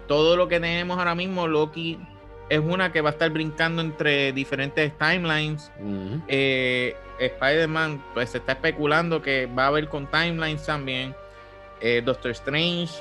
todo 0.07 0.35
lo 0.35 0.47
que 0.47 0.59
tenemos 0.59 0.97
ahora 0.97 1.13
mismo, 1.13 1.45
Loki 1.45 1.99
es 2.49 2.59
una 2.59 2.91
que 2.91 3.01
va 3.01 3.09
a 3.09 3.13
estar 3.13 3.29
brincando 3.29 3.79
entre 3.79 4.33
diferentes 4.33 4.91
timelines. 4.97 5.71
Eh, 6.27 6.95
Spider-Man, 7.19 8.03
pues 8.15 8.31
se 8.31 8.39
está 8.39 8.53
especulando 8.53 9.21
que 9.21 9.45
va 9.45 9.65
a 9.65 9.67
haber 9.67 9.87
con 9.87 10.09
timelines 10.09 10.65
también. 10.65 11.15
Eh, 11.81 12.01
Doctor 12.05 12.31
Strange, 12.31 12.93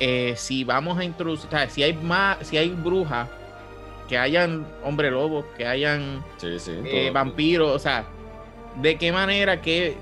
eh, 0.00 0.32
si 0.36 0.64
vamos 0.64 0.98
a 0.98 1.04
introducir, 1.04 1.50
si 1.68 1.82
hay 1.82 1.92
más, 1.92 2.38
si 2.46 2.56
hay 2.56 2.70
brujas, 2.70 3.28
que 4.08 4.16
hayan 4.16 4.66
hombre 4.82 5.10
lobo, 5.10 5.44
que 5.58 5.66
hayan 5.66 6.24
eh, 6.42 7.10
vampiros, 7.12 7.76
o 7.76 7.78
sea, 7.78 8.06
de 8.80 8.96
qué 8.96 9.12
manera, 9.12 9.60
qué, 9.60 9.96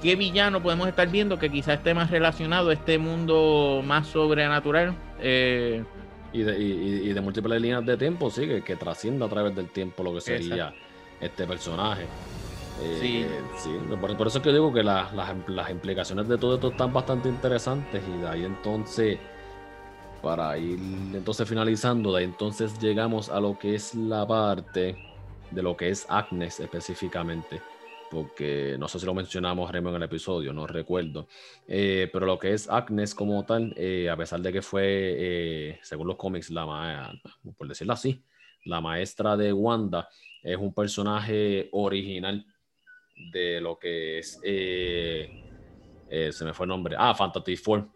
qué 0.00 0.14
villano 0.14 0.62
podemos 0.62 0.86
estar 0.86 1.08
viendo 1.08 1.40
que 1.40 1.50
quizás 1.50 1.78
esté 1.78 1.92
más 1.92 2.12
relacionado 2.12 2.70
a 2.70 2.72
este 2.72 2.98
mundo 2.98 3.82
más 3.84 4.06
sobrenatural. 4.06 4.94
y, 5.20 6.42
de, 6.42 7.20
múltiples 7.20 7.60
líneas 7.60 7.84
de 7.84 7.96
tiempo, 7.96 8.30
sí, 8.30 8.46
que, 8.64 8.76
trascienda 8.76 9.26
a 9.26 9.28
través 9.28 9.56
del 9.56 9.68
tiempo 9.68 10.04
lo 10.04 10.14
que 10.14 10.20
sería 10.20 10.72
este 11.20 11.44
personaje. 11.44 12.06
Eh, 12.82 13.40
sí. 13.56 13.78
Por, 14.00 14.26
eso 14.26 14.38
es 14.38 14.44
que 14.44 14.52
digo 14.52 14.72
que 14.72 14.82
las, 14.82 15.12
implicaciones 15.70 16.28
de 16.28 16.38
todo 16.38 16.54
esto 16.54 16.68
están 16.68 16.92
bastante 16.92 17.28
interesantes 17.28 18.02
y 18.06 18.20
de 18.20 18.28
ahí 18.28 18.44
entonces, 18.44 19.18
para 20.22 20.56
ir 20.56 20.78
entonces 21.14 21.48
finalizando, 21.48 22.12
de 22.12 22.20
ahí 22.20 22.24
entonces 22.24 22.78
llegamos 22.80 23.28
a 23.28 23.40
lo 23.40 23.58
que 23.58 23.74
es 23.74 23.94
la 23.94 24.26
parte 24.26 24.96
de 25.50 25.62
lo 25.62 25.76
que 25.76 25.90
es 25.90 26.06
Agnes 26.08 26.60
específicamente, 26.60 27.60
porque 28.10 28.76
no 28.78 28.88
sé 28.88 28.98
si 28.98 29.06
lo 29.06 29.14
mencionamos 29.14 29.72
en 29.74 29.86
el 29.86 30.02
episodio, 30.02 30.52
no 30.52 30.66
recuerdo, 30.66 31.26
eh, 31.66 32.08
pero 32.12 32.24
lo 32.24 32.38
que 32.38 32.54
es 32.54 32.68
Agnes 32.68 33.14
como 33.14 33.44
tal, 33.44 33.74
eh, 33.76 34.08
a 34.08 34.16
pesar 34.16 34.40
de 34.40 34.52
que 34.52 34.62
fue, 34.62 35.78
según 35.82 36.06
los 36.06 36.16
cómics, 36.16 36.50
la 36.50 37.12
por 37.58 37.68
decirlo 37.68 37.92
así, 37.92 38.22
la 38.64 38.80
maestra 38.80 39.36
de 39.36 39.52
Wanda, 39.52 40.08
es 40.42 40.56
un 40.56 40.72
personaje 40.72 41.68
original 41.72 42.46
de 43.32 43.60
lo 43.60 43.78
que 43.78 44.18
es, 44.18 44.40
eh, 44.42 45.28
eh, 46.08 46.32
se 46.32 46.44
me 46.44 46.52
fue 46.52 46.64
el 46.64 46.70
nombre, 46.70 46.96
ah, 46.98 47.14
Fantasy 47.14 47.56
Four, 47.56 47.86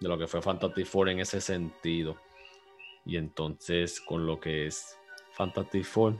de 0.00 0.08
lo 0.08 0.18
que 0.18 0.26
fue 0.26 0.40
Fantasy 0.42 0.84
Four 0.84 1.10
en 1.10 1.20
ese 1.20 1.40
sentido. 1.40 2.16
Y 3.06 3.16
entonces 3.16 4.00
con 4.00 4.26
lo 4.26 4.40
que 4.40 4.66
es 4.66 4.98
Fantasy 5.32 5.82
Four, 5.82 6.18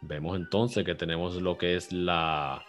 vemos 0.00 0.36
entonces 0.36 0.84
que 0.84 0.94
tenemos 0.94 1.34
lo 1.40 1.58
que 1.58 1.76
es 1.76 1.92
la 1.92 2.64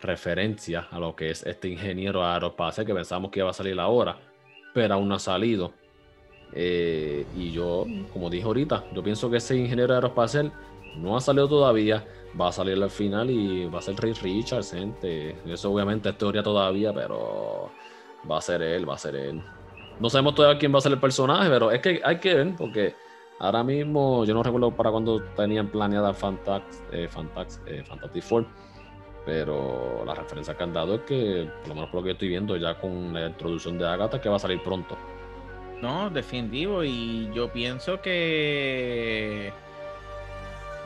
referencia 0.00 0.88
a 0.90 0.98
lo 0.98 1.14
que 1.14 1.30
es 1.30 1.44
este 1.46 1.68
ingeniero 1.68 2.24
aeroespacial 2.24 2.86
que 2.86 2.94
pensamos 2.94 3.30
que 3.30 3.40
iba 3.40 3.50
a 3.50 3.54
salir 3.54 3.78
ahora, 3.78 4.18
pero 4.74 4.94
aún 4.94 5.08
no 5.08 5.14
ha 5.14 5.18
salido. 5.18 5.72
Eh, 6.54 7.24
y 7.36 7.50
yo, 7.52 7.86
como 8.12 8.28
dije 8.28 8.44
ahorita, 8.44 8.84
yo 8.92 9.02
pienso 9.02 9.30
que 9.30 9.38
ese 9.38 9.56
ingeniero 9.56 9.94
aeroespacial 9.94 10.52
no 10.96 11.16
ha 11.16 11.20
salido 11.20 11.48
todavía 11.48 12.04
va 12.40 12.48
a 12.48 12.52
salir 12.52 12.82
al 12.82 12.90
final 12.90 13.30
y 13.30 13.66
va 13.66 13.78
a 13.78 13.82
ser 13.82 13.96
Ray 13.96 14.12
Richards, 14.14 14.72
gente. 14.72 15.36
Eso 15.46 15.72
obviamente 15.72 16.08
es 16.08 16.18
teoría 16.18 16.42
todavía, 16.42 16.92
pero 16.92 17.70
va 18.30 18.38
a 18.38 18.40
ser 18.40 18.62
él, 18.62 18.88
va 18.88 18.94
a 18.94 18.98
ser 18.98 19.16
él. 19.16 19.42
No 20.00 20.08
sabemos 20.08 20.34
todavía 20.34 20.58
quién 20.58 20.72
va 20.72 20.78
a 20.78 20.80
ser 20.80 20.92
el 20.92 21.00
personaje, 21.00 21.48
pero 21.48 21.70
es 21.70 21.80
que 21.80 22.00
hay 22.02 22.18
que 22.18 22.34
ver, 22.34 22.54
porque 22.56 22.94
ahora 23.38 23.62
mismo 23.62 24.24
yo 24.24 24.34
no 24.34 24.42
recuerdo 24.42 24.70
para 24.74 24.90
cuándo 24.90 25.22
tenían 25.36 25.68
planeada 25.68 26.14
Fantax, 26.14 26.82
eh, 26.92 27.08
Fantax, 27.08 27.60
eh, 27.66 27.82
Fantastic 27.84 28.22
Four, 28.22 28.46
pero 29.26 30.02
la 30.04 30.14
referencia 30.14 30.56
que 30.56 30.62
han 30.62 30.72
dado 30.72 30.94
es 30.94 31.00
que, 31.02 31.48
por 31.60 31.68
lo 31.68 31.74
menos 31.74 31.90
por 31.90 32.00
lo 32.00 32.04
que 32.04 32.12
estoy 32.12 32.28
viendo, 32.28 32.56
ya 32.56 32.78
con 32.80 33.12
la 33.12 33.26
introducción 33.26 33.78
de 33.78 33.86
Agatha, 33.86 34.20
que 34.20 34.28
va 34.28 34.36
a 34.36 34.40
salir 34.40 34.62
pronto. 34.62 34.96
No, 35.80 36.10
definitivo, 36.10 36.82
y 36.84 37.30
yo 37.34 37.52
pienso 37.52 38.00
que 38.00 39.52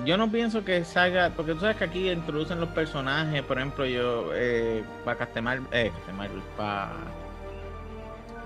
yo 0.04 0.16
no 0.16 0.30
pienso 0.30 0.64
que 0.64 0.84
salga, 0.84 1.30
porque 1.34 1.54
tú 1.54 1.60
sabes 1.60 1.76
que 1.76 1.84
aquí 1.84 2.10
introducen 2.10 2.60
los 2.60 2.68
personajes, 2.70 3.42
por 3.42 3.58
ejemplo, 3.58 3.86
yo, 3.86 4.30
eh, 4.34 4.84
para 5.04 5.18
Castemar, 5.18 5.60
eh, 5.72 5.90
Castemar, 5.94 6.30
para 6.56 6.92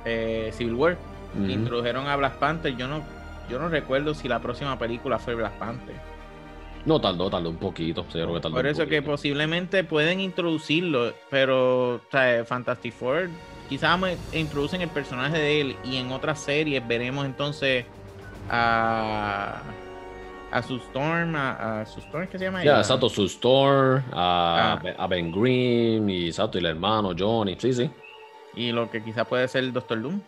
eh, 0.05 0.51
Civil 0.53 0.75
War, 0.75 0.97
introdujeron 1.49 2.07
a 2.07 2.17
Black 2.17 2.39
Panther, 2.39 2.77
yo 2.77 2.87
no, 2.87 3.03
yo 3.49 3.59
no 3.59 3.69
recuerdo 3.69 4.15
si 4.15 4.29
la 4.29 4.41
próxima 4.41 4.79
película 4.79 5.19
fue 5.19 5.35
Black 5.35 5.53
Panther. 5.59 5.97
No, 6.87 7.01
tardó, 7.01 7.29
tardó 7.29 7.51
un 7.51 7.57
poquito, 7.57 8.07
que 8.09 8.25
Por 8.25 8.67
eso 8.67 8.87
que 8.87 9.03
posiblemente 9.03 9.85
pueden 9.85 10.21
introducirlo, 10.21 11.13
pero 11.29 11.97
o 11.97 12.01
sea, 12.11 12.45
Fantastic 12.45 12.95
Four, 12.95 13.29
quizás 13.69 14.01
introducen 14.33 14.81
el 14.81 14.89
personaje 14.89 15.37
de 15.37 15.61
él 15.61 15.77
y 15.85 15.97
en 15.97 16.11
otras 16.11 16.41
series 16.41 16.87
veremos 16.87 17.27
entonces 17.27 17.85
a 18.49 19.61
a 20.51 20.63
su 20.63 20.77
Storm, 20.77 21.35
a, 21.37 21.85
su 21.87 22.01
Storm, 22.01 22.27
¿qué 22.29 22.39
se 22.39 22.45
llama? 22.45 22.65
Ya, 22.65 22.79
exacto, 22.79 23.09
su 23.09 23.25
Storm, 23.27 24.03
a, 24.13 24.81
ah. 24.83 24.95
a, 24.99 25.07
Ben 25.07 25.31
Grimm 25.31 26.09
y 26.09 26.27
exacto, 26.27 26.59
y 26.59 26.61
el 26.61 26.67
hermano 26.67 27.15
Johnny, 27.17 27.57
sí, 27.59 27.73
sí. 27.73 27.91
Y 28.55 28.73
lo 28.73 28.91
que 28.91 29.03
quizá 29.03 29.25
puede 29.25 29.47
ser 29.49 29.65
el 29.65 29.73
Doctor 29.73 30.03
Doom. 30.03 30.21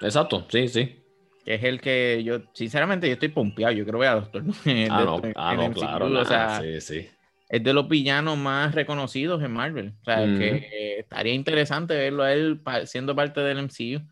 Exacto, 0.00 0.46
sí, 0.48 0.68
sí. 0.68 0.96
Que 1.44 1.54
es 1.54 1.64
el 1.64 1.80
que 1.80 2.22
yo, 2.24 2.40
sinceramente, 2.52 3.06
yo 3.08 3.14
estoy 3.14 3.28
pompeado. 3.28 3.72
Yo 3.72 3.84
creo 3.84 4.00
que 4.00 4.06
a 4.06 4.14
Doctor 4.14 4.44
Doom. 4.44 4.56
Ah, 4.90 5.02
no, 5.04 5.22
ah, 5.34 5.54
no 5.56 5.72
claro. 5.72 6.06
o 6.06 6.24
sea, 6.24 6.60
sí, 6.60 6.80
sí. 6.80 7.08
Es 7.48 7.64
de 7.64 7.72
los 7.72 7.88
villanos 7.88 8.36
más 8.36 8.74
reconocidos 8.74 9.42
en 9.42 9.52
Marvel. 9.52 9.94
O 10.02 10.04
sea, 10.04 10.18
que 10.18 10.98
estaría 10.98 11.32
interesante 11.32 11.94
verlo 11.94 12.22
a 12.22 12.32
él 12.32 12.60
siendo 12.84 13.16
parte 13.16 13.40
del 13.40 13.62
MCU. 13.62 14.02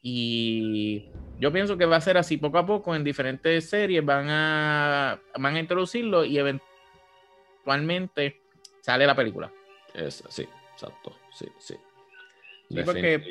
Y 0.00 1.10
yo 1.38 1.52
pienso 1.52 1.78
que 1.78 1.86
va 1.86 1.96
a 1.96 2.00
ser 2.00 2.18
así 2.18 2.36
poco 2.36 2.58
a 2.58 2.66
poco 2.66 2.94
en 2.94 3.04
diferentes 3.04 3.68
series. 3.68 4.04
Van 4.04 4.26
a, 4.28 5.20
van 5.38 5.56
a 5.56 5.60
introducirlo 5.60 6.24
y 6.24 6.38
eventualmente 6.38 8.40
sale 8.80 9.06
la 9.06 9.14
película. 9.14 9.50
Es, 9.94 10.24
sí, 10.28 10.46
exacto. 10.72 11.16
Sí, 11.32 11.46
sí. 11.58 11.74
sí 12.68 12.82
porque 12.84 13.22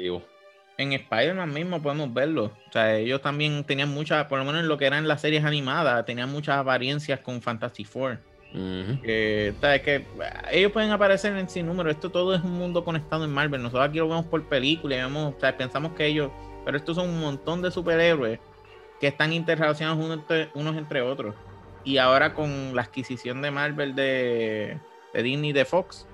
en 0.77 0.93
Spider-Man 0.93 1.53
mismo 1.53 1.81
podemos 1.81 2.13
verlo. 2.13 2.51
O 2.69 2.71
sea, 2.71 2.95
ellos 2.95 3.21
también 3.21 3.63
tenían 3.63 3.89
muchas, 3.89 4.25
por 4.27 4.39
lo 4.39 4.45
menos 4.45 4.61
en 4.61 4.67
lo 4.67 4.77
que 4.77 4.85
eran 4.85 5.07
las 5.07 5.21
series 5.21 5.43
animadas, 5.43 6.05
tenían 6.05 6.31
muchas 6.31 6.57
apariencias 6.57 7.19
con 7.19 7.41
Fantasy 7.41 7.83
Four. 7.83 8.19
que, 8.53 9.53
que 9.83 10.05
ellos 10.51 10.71
pueden 10.71 10.91
aparecer 10.91 11.35
en 11.35 11.49
sin 11.49 11.65
número. 11.65 11.89
Esto 11.89 12.09
todo 12.09 12.35
es 12.35 12.41
un 12.41 12.53
mundo 12.53 12.85
conectado 12.85 13.25
en 13.25 13.31
Marvel. 13.31 13.61
Nosotros 13.61 13.89
aquí 13.89 13.97
lo 13.97 14.07
vemos 14.07 14.27
por 14.27 14.47
película 14.47 14.95
y 14.95 14.99
vemos, 14.99 15.35
o 15.35 15.39
sea, 15.39 15.57
pensamos 15.57 15.93
que 15.93 16.05
ellos 16.05 16.31
pero 16.67 16.79
estos 16.79 16.97
son 16.97 17.07
un 17.07 17.21
montón 17.21 17.61
de 17.61 17.71
superhéroes 17.71 18.41
que 18.99 19.07
están 19.07 19.31
interrelacionados 19.31 20.03
unos 20.53 20.75
entre, 20.75 21.01
otros. 21.01 21.33
Y 21.85 21.97
ahora 21.97 22.33
con 22.33 22.75
la 22.75 22.81
adquisición 22.81 23.41
de 23.41 23.51
Marvel 23.51 23.95
de, 23.95 24.77
de 25.13 25.23
Disney 25.23 25.53
de 25.53 25.63
Fox, 25.63 26.05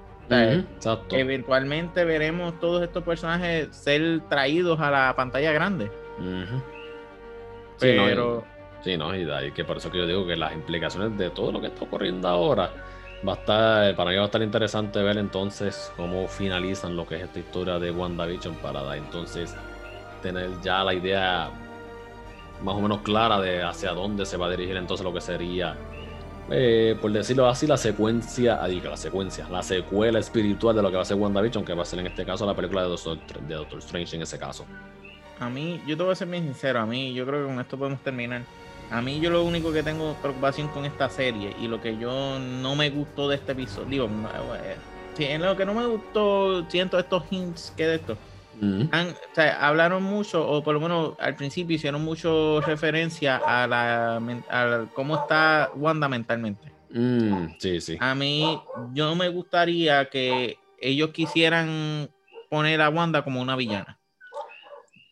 eventualmente 1.10 2.06
veremos 2.06 2.60
todos 2.60 2.84
estos 2.84 3.04
personajes 3.04 3.76
ser 3.76 4.22
traídos 4.30 4.80
a 4.80 4.92
la 4.92 5.16
pantalla 5.16 5.52
grande. 5.54 5.90
Pero. 7.80 8.44
Sí, 8.84 8.96
no, 8.96 9.16
y, 9.16 9.52
que 9.54 9.66
por 9.66 9.78
eso 9.78 9.92
que 9.92 9.98
yo 9.98 10.06
digo 10.06 10.28
que 10.28 10.36
las 10.36 10.54
implicaciones 10.54 11.18
de 11.18 11.32
todo 11.32 11.52
lo 11.52 11.62
que 11.62 11.68
está 11.68 11.84
ocurriendo 11.84 12.28
ahora 12.28 12.70
va 13.28 13.34
a 13.34 13.36
estar, 13.38 13.96
para 13.96 14.12
mí 14.12 14.18
va 14.18 14.22
a 14.22 14.26
estar 14.26 14.44
interesante 14.44 15.02
ver 15.02 15.18
entonces 15.18 15.92
cómo 15.98 16.28
finalizan 16.28 16.96
lo 16.96 17.08
que 17.08 17.16
es 17.16 17.24
esta 17.24 17.40
historia 17.40 17.80
de 17.80 17.90
WandaVision 17.90 18.54
para 18.58 18.84
dar 18.84 19.00
entonces 19.00 19.56
tener 20.24 20.50
ya 20.64 20.84
la 20.84 20.94
idea 20.94 21.52
más 22.64 22.76
o 22.76 22.82
menos 22.82 23.02
clara 23.02 23.40
de 23.40 23.62
hacia 23.62 23.92
dónde 23.92 24.26
se 24.26 24.38
va 24.38 24.48
a 24.48 24.50
dirigir 24.50 24.78
entonces 24.78 25.04
lo 25.04 25.14
que 25.14 25.22
sería, 25.22 25.76
eh, 26.50 26.98
por 27.00 27.12
decirlo 27.12 27.48
así, 27.48 27.68
la 27.68 27.78
secuencia, 27.78 28.60
ah, 28.62 28.68
la 28.68 28.98
secuencia, 28.98 29.48
la 29.50 29.62
secuela 29.62 30.20
espiritual 30.20 30.76
de 30.76 30.82
lo 30.82 30.90
que 30.90 30.96
va 30.96 31.04
a 31.04 31.06
ser 31.06 31.18
WandaVision, 31.18 31.66
que 31.66 31.74
va 31.74 31.84
a 31.84 31.86
ser 31.86 32.00
en 32.00 32.08
este 32.08 32.26
caso 32.26 32.46
la 32.46 32.56
película 32.56 32.84
de 32.84 32.90
Doctor, 32.90 33.18
de 33.42 33.56
Doctor 33.56 33.80
Strange 33.80 34.16
en 34.16 34.22
ese 34.24 34.40
caso. 34.40 34.66
A 35.40 35.50
mí, 35.50 35.82
yo 35.86 35.98
te 35.98 36.04
voy 36.04 36.14
a 36.14 36.16
ser 36.16 36.28
bien 36.28 36.44
sincero, 36.44 36.80
a 36.80 36.86
mí 36.86 37.14
yo 37.14 37.26
creo 37.26 37.42
que 37.42 37.48
con 37.48 37.60
esto 37.60 37.78
podemos 37.78 38.02
terminar. 38.02 38.44
A 38.92 39.02
mí 39.02 39.20
yo 39.20 39.30
lo 39.30 39.44
único 39.44 39.74
que 39.74 39.82
tengo 39.82 40.14
preocupación 40.22 40.68
con 40.70 40.86
esta 40.86 41.10
serie 41.10 41.56
y 41.60 41.68
lo 41.68 41.82
que 41.82 41.98
yo 41.98 42.40
no 42.40 42.76
me 42.76 42.90
gustó 42.90 43.28
de 43.28 43.36
este 43.36 43.54
episodio, 43.54 43.88
digo, 43.90 44.10
eh, 44.56 44.78
en 45.18 45.42
lo 45.42 45.58
que 45.58 45.66
no 45.66 45.74
me 45.74 45.86
gustó, 45.86 46.70
siento 46.70 47.00
estos 47.00 47.24
hints 47.32 47.74
que 47.76 47.88
de 47.88 47.96
esto 47.96 48.18
hablaron 49.60 50.04
mucho, 50.04 50.48
o 50.48 50.64
por 50.64 50.74
lo 50.74 50.80
menos 50.80 51.14
al 51.20 51.36
principio 51.36 51.76
hicieron 51.76 52.04
mucho 52.04 52.62
referencia 52.62 53.38
a 53.38 53.68
la 53.68 54.88
cómo 54.94 55.16
está 55.16 55.72
Wanda 55.76 56.08
mentalmente. 56.08 56.72
Mm, 56.94 57.56
sí, 57.58 57.82
sí. 57.82 57.98
A 58.00 58.14
mí, 58.14 58.62
yo 58.94 59.16
me 59.16 59.28
gustaría 59.30 60.10
que 60.10 60.58
ellos 60.80 61.10
quisieran 61.10 62.10
poner 62.50 62.82
a 62.82 62.90
Wanda 62.90 63.24
como 63.24 63.42
una 63.42 63.56
villana. 63.56 64.00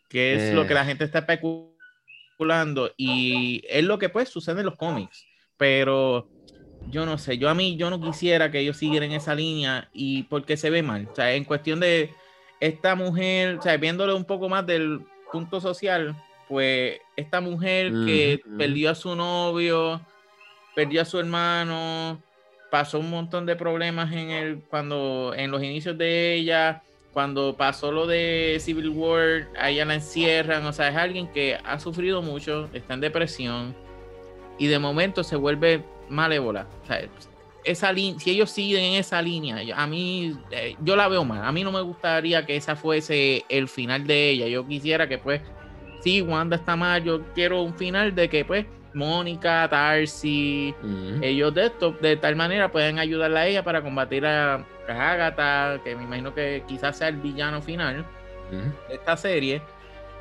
Que 0.08 0.36
es 0.36 0.54
lo 0.54 0.68
que 0.68 0.74
la 0.74 0.84
eh. 0.84 0.86
gente 0.86 1.06
está 1.06 1.20
especulando. 1.20 2.92
Y 2.98 3.64
es 3.68 3.84
lo 3.84 3.98
que 3.98 4.10
pues 4.10 4.30
sucede 4.30 4.60
en 4.60 4.68
los 4.68 4.76
cómics. 4.76 5.26
Pero 5.58 6.30
yo 6.88 7.06
no 7.06 7.18
sé, 7.18 7.38
yo 7.38 7.50
a 7.50 7.56
mí, 7.56 7.78
yo 7.78 7.90
no 7.90 8.02
quisiera 8.02 8.52
que 8.52 8.60
ellos 8.60 8.78
siguieran 8.78 9.12
esa 9.12 9.34
línea 9.34 9.90
y 9.94 10.24
porque 10.24 10.58
se 10.58 10.70
ve 10.70 10.84
mal. 10.84 11.08
O 11.12 11.16
sea, 11.16 11.34
en 11.34 11.46
cuestión 11.46 11.80
de 11.80 12.14
esta 12.62 12.96
mujer, 12.96 13.58
o 13.58 13.62
sea, 13.62 13.76
viéndole 13.76 14.14
un 14.14 14.24
poco 14.24 14.48
más 14.48 14.66
del 14.66 15.02
punto 15.32 15.60
social, 15.60 16.16
pues 16.48 17.00
esta 17.16 17.42
mujer 17.42 17.92
que 18.06 18.40
perdió 18.58 18.92
a 18.92 18.96
su 18.96 19.16
novio, 19.16 20.00
perdió 20.76 21.02
a 21.02 21.06
su 21.06 21.20
hermano, 21.20 22.22
pasó 22.70 23.00
un 23.00 23.10
montón 23.10 23.46
de 23.46 23.56
problemas 23.56 24.14
en 24.14 24.30
el 24.30 24.62
cuando 24.70 25.34
en 25.36 25.50
los 25.50 25.64
inicios 25.64 25.98
de 25.98 26.36
ella, 26.36 26.84
cuando 27.14 27.58
pasó 27.58 27.92
lo 27.92 28.06
de 28.06 28.58
Civil 28.60 28.90
War, 28.90 29.48
a 29.60 29.72
ella 29.72 29.84
la 29.86 29.96
encierran, 29.96 30.66
o 30.66 30.72
sea, 30.72 30.90
es 30.90 30.96
alguien 30.96 31.28
que 31.28 31.58
ha 31.64 31.80
sufrido 31.80 32.22
mucho, 32.22 32.70
está 32.74 32.94
en 32.94 33.02
depresión 33.02 33.76
y 34.60 34.68
de 34.68 34.78
momento 34.78 35.24
se 35.24 35.36
vuelve 35.36 35.84
malévola. 36.10 36.68
O 36.84 36.86
sea, 36.86 37.02
esa 37.64 37.94
si 37.94 38.32
ellos 38.32 38.50
siguen 38.50 38.84
en 38.84 38.94
esa 38.94 39.22
línea, 39.22 39.58
a 39.76 39.88
mí, 39.88 40.38
eh, 40.52 40.76
yo 40.82 40.96
la 40.96 41.08
veo 41.08 41.24
mal. 41.24 41.44
A 41.44 41.52
mí 41.52 41.64
no 41.64 41.72
me 41.72 41.82
gustaría 41.82 42.46
que 42.46 42.56
esa 42.56 42.76
fuese 42.76 43.46
el 43.50 43.68
final 43.68 44.06
de 44.08 44.30
ella. 44.30 44.48
Yo 44.48 44.68
quisiera 44.68 45.08
que, 45.08 45.18
pues, 45.18 45.42
sí, 46.02 46.22
Wanda 46.22 46.56
está 46.56 46.76
mal. 46.76 47.04
Yo 47.04 47.22
quiero 47.34 47.62
un 47.62 47.76
final 47.76 48.16
de 48.16 48.30
que, 48.30 48.46
pues, 48.46 48.66
Mónica, 48.94 49.68
Darcy, 49.68 50.74
ellos 51.22 51.54
de 51.54 51.68
esto, 51.68 51.92
de 52.02 52.18
tal 52.18 52.36
manera 52.36 52.72
pueden 52.72 53.00
ayudarla 53.00 53.42
a 53.42 53.48
ella 53.48 53.64
para 53.64 53.82
combatir 53.82 54.26
a, 54.26 54.66
Agatha, 54.88 55.80
que 55.84 55.96
me 55.96 56.04
imagino 56.04 56.34
que 56.34 56.64
quizás 56.68 56.98
sea 56.98 57.08
el 57.08 57.16
villano 57.18 57.62
final 57.62 58.06
de 58.90 58.96
esta 58.96 59.16
serie 59.16 59.62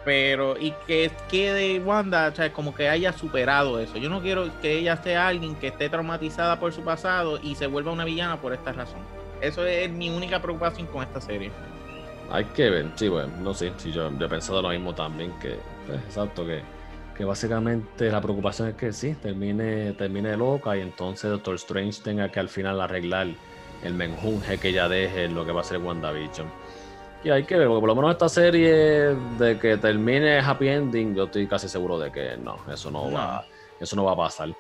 pero 0.05 0.57
y 0.59 0.72
que 0.86 1.11
quede 1.30 1.78
Wanda, 1.80 2.28
o 2.28 2.34
sea, 2.34 2.53
como 2.53 2.74
que 2.74 2.88
haya 2.88 3.12
superado 3.12 3.78
eso. 3.78 3.98
Yo 3.98 4.09
no 4.09 4.20
quiero 4.20 4.48
que 4.61 4.78
ella 4.78 4.96
sea 4.96 5.28
alguien 5.28 5.55
que 5.57 5.68
esté 5.68 5.88
traumatizada 5.88 6.59
por 6.59 6.72
su 6.72 6.82
pasado 6.82 7.38
y 7.42 7.55
se 7.55 7.66
vuelva 7.66 7.92
una 7.92 8.05
villana 8.05 8.40
por 8.40 8.53
esta 8.53 8.72
razón. 8.72 9.01
Eso 9.40 9.64
es 9.66 9.90
mi 9.90 10.11
única 10.11 10.40
preocupación 10.40 10.86
con 10.86 11.03
esta 11.03 11.20
serie. 11.20 11.51
Hay 12.30 12.44
que 12.44 12.70
ver, 12.70 12.86
sí, 12.94 13.09
bueno, 13.09 13.32
no 13.40 13.55
sé, 13.55 13.72
si 13.76 13.90
yo, 13.90 14.09
he 14.09 14.28
pensado 14.28 14.62
lo 14.62 14.68
mismo 14.68 14.94
también, 14.94 15.32
que 15.40 15.57
pues, 15.86 15.98
exacto, 16.05 16.46
que, 16.46 16.62
que 17.16 17.24
básicamente 17.24 18.11
la 18.11 18.20
preocupación 18.20 18.68
es 18.68 18.74
que 18.76 18.92
sí, 18.92 19.14
termine, 19.14 19.94
termine 19.94 20.36
loca 20.36 20.76
y 20.76 20.80
entonces 20.80 21.28
Doctor 21.30 21.57
Strange 21.57 22.01
tenga 22.03 22.30
que 22.30 22.38
al 22.38 22.48
final 22.48 22.80
arreglar 22.80 23.28
el 23.82 23.94
menjunje 23.94 24.59
que 24.59 24.68
ella 24.68 24.88
deje 24.88 25.24
en 25.24 25.34
lo 25.34 25.44
que 25.44 25.53
va 25.53 25.62
a 25.62 25.64
ser 25.64 25.78
WandaVision. 25.78 26.46
Y 27.22 27.28
hay 27.28 27.44
que 27.44 27.56
ver, 27.56 27.68
porque 27.68 27.80
por 27.80 27.88
lo 27.88 27.94
menos 27.94 28.12
esta 28.12 28.30
serie 28.30 29.14
de 29.38 29.58
que 29.60 29.76
termine 29.76 30.38
happy 30.38 30.68
ending, 30.68 31.14
yo 31.14 31.24
estoy 31.24 31.46
casi 31.46 31.68
seguro 31.68 31.98
de 31.98 32.10
que 32.10 32.38
no, 32.38 32.56
eso 32.72 32.90
no, 32.90 33.12
va, 33.12 33.44
eso 33.78 33.94
no 33.94 34.04
va 34.04 34.12
a 34.12 34.16
pasar. 34.16 34.54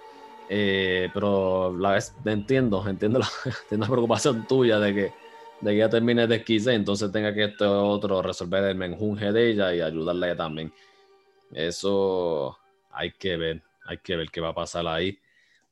Eh, 0.46 1.08
pero 1.14 1.74
la 1.78 1.92
vez 1.92 2.14
entiendo, 2.24 2.86
entiendo 2.86 3.18
la, 3.18 3.28
entiendo 3.62 3.86
la 3.86 3.90
preocupación 3.90 4.46
tuya 4.46 4.78
de 4.78 4.94
que, 4.94 5.12
de 5.60 5.70
que 5.70 5.76
ella 5.76 5.88
termine 5.88 6.26
de 6.26 6.36
esquice, 6.36 6.74
entonces 6.74 7.10
tenga 7.10 7.32
que 7.32 7.44
este 7.44 7.64
otro 7.64 8.20
resolver 8.20 8.64
el 8.64 8.74
menjunje 8.74 9.32
de 9.32 9.50
ella 9.50 9.74
y 9.74 9.80
ayudarle 9.80 10.26
a 10.26 10.28
ella 10.30 10.36
también. 10.36 10.70
Eso 11.52 12.58
hay 12.90 13.12
que 13.12 13.38
ver, 13.38 13.62
hay 13.86 13.98
que 13.98 14.16
ver 14.16 14.30
qué 14.30 14.42
va 14.42 14.50
a 14.50 14.54
pasar 14.54 14.86
ahí. 14.86 15.18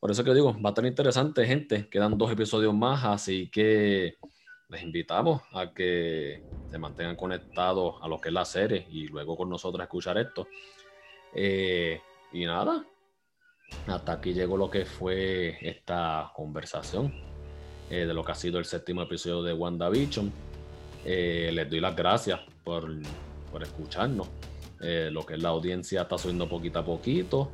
Por 0.00 0.10
eso 0.10 0.24
que 0.24 0.32
digo, 0.32 0.54
va 0.54 0.68
a 0.68 0.72
estar 0.72 0.86
interesante, 0.86 1.44
gente. 1.44 1.86
Quedan 1.90 2.16
dos 2.16 2.30
episodios 2.30 2.72
más, 2.72 3.04
así 3.04 3.48
que 3.48 4.16
les 4.68 4.82
invitamos 4.82 5.42
a 5.52 5.72
que 5.72 6.42
se 6.70 6.78
mantengan 6.78 7.16
conectados 7.16 7.96
a 8.02 8.08
lo 8.08 8.20
que 8.20 8.28
es 8.28 8.34
la 8.34 8.44
serie 8.44 8.86
y 8.90 9.06
luego 9.08 9.36
con 9.36 9.48
nosotros 9.48 9.82
escuchar 9.82 10.18
esto. 10.18 10.46
Eh, 11.34 12.00
y 12.32 12.44
nada, 12.44 12.84
hasta 13.86 14.12
aquí 14.12 14.34
llegó 14.34 14.56
lo 14.56 14.70
que 14.70 14.84
fue 14.84 15.56
esta 15.62 16.30
conversación 16.34 17.14
eh, 17.90 18.04
de 18.04 18.12
lo 18.12 18.22
que 18.22 18.32
ha 18.32 18.34
sido 18.34 18.58
el 18.58 18.66
séptimo 18.66 19.02
episodio 19.02 19.42
de 19.42 19.54
WandaVision. 19.54 20.30
Eh, 21.04 21.50
les 21.52 21.70
doy 21.70 21.80
las 21.80 21.96
gracias 21.96 22.40
por, 22.62 22.90
por 23.50 23.62
escucharnos. 23.62 24.28
lo 24.80 25.24
que 25.24 25.34
es 25.34 25.42
la 25.42 25.48
audiencia 25.48 26.02
está 26.02 26.18
subiendo 26.18 26.46
poquito 26.46 26.78
a 26.78 26.84
poquito. 26.84 27.52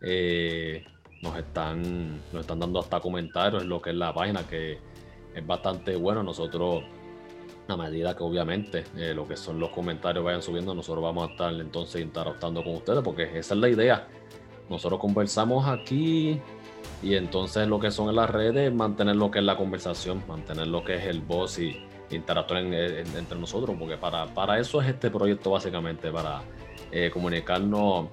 nos, 0.00 1.36
están, 1.36 2.20
nos 2.32 2.40
están 2.40 2.58
dando 2.58 2.80
hasta 2.80 3.00
comentarios 3.00 3.62
en 3.62 3.68
lo 3.68 3.82
que 3.82 3.90
es 3.90 3.96
la 3.96 4.14
página 4.14 4.46
que 4.46 4.93
es 5.34 5.46
bastante 5.46 5.96
bueno. 5.96 6.22
Nosotros, 6.22 6.84
a 7.68 7.76
medida 7.76 8.16
que 8.16 8.22
obviamente 8.22 8.84
eh, 8.96 9.14
lo 9.14 9.26
que 9.26 9.36
son 9.36 9.58
los 9.58 9.70
comentarios 9.70 10.24
vayan 10.24 10.42
subiendo, 10.42 10.74
nosotros 10.74 11.02
vamos 11.02 11.28
a 11.28 11.32
estar 11.32 11.52
entonces 11.52 12.02
interactuando 12.02 12.62
con 12.62 12.76
ustedes, 12.76 13.02
porque 13.02 13.24
esa 13.24 13.54
es 13.54 13.60
la 13.60 13.68
idea. 13.68 14.08
Nosotros 14.68 14.98
conversamos 15.00 15.66
aquí 15.66 16.40
y 17.02 17.14
entonces 17.14 17.68
lo 17.68 17.78
que 17.78 17.90
son 17.90 18.14
las 18.14 18.30
redes, 18.30 18.72
mantener 18.72 19.16
lo 19.16 19.30
que 19.30 19.40
es 19.40 19.44
la 19.44 19.56
conversación, 19.56 20.22
mantener 20.26 20.68
lo 20.68 20.84
que 20.84 20.96
es 20.96 21.04
el 21.04 21.20
voz 21.20 21.58
y 21.58 21.84
interactuar 22.10 22.62
entre 22.62 23.38
nosotros, 23.38 23.76
porque 23.78 23.96
para, 23.96 24.26
para 24.26 24.58
eso 24.58 24.80
es 24.80 24.88
este 24.88 25.10
proyecto 25.10 25.50
básicamente, 25.50 26.10
para 26.10 26.42
eh, 26.92 27.10
comunicarnos 27.12 28.08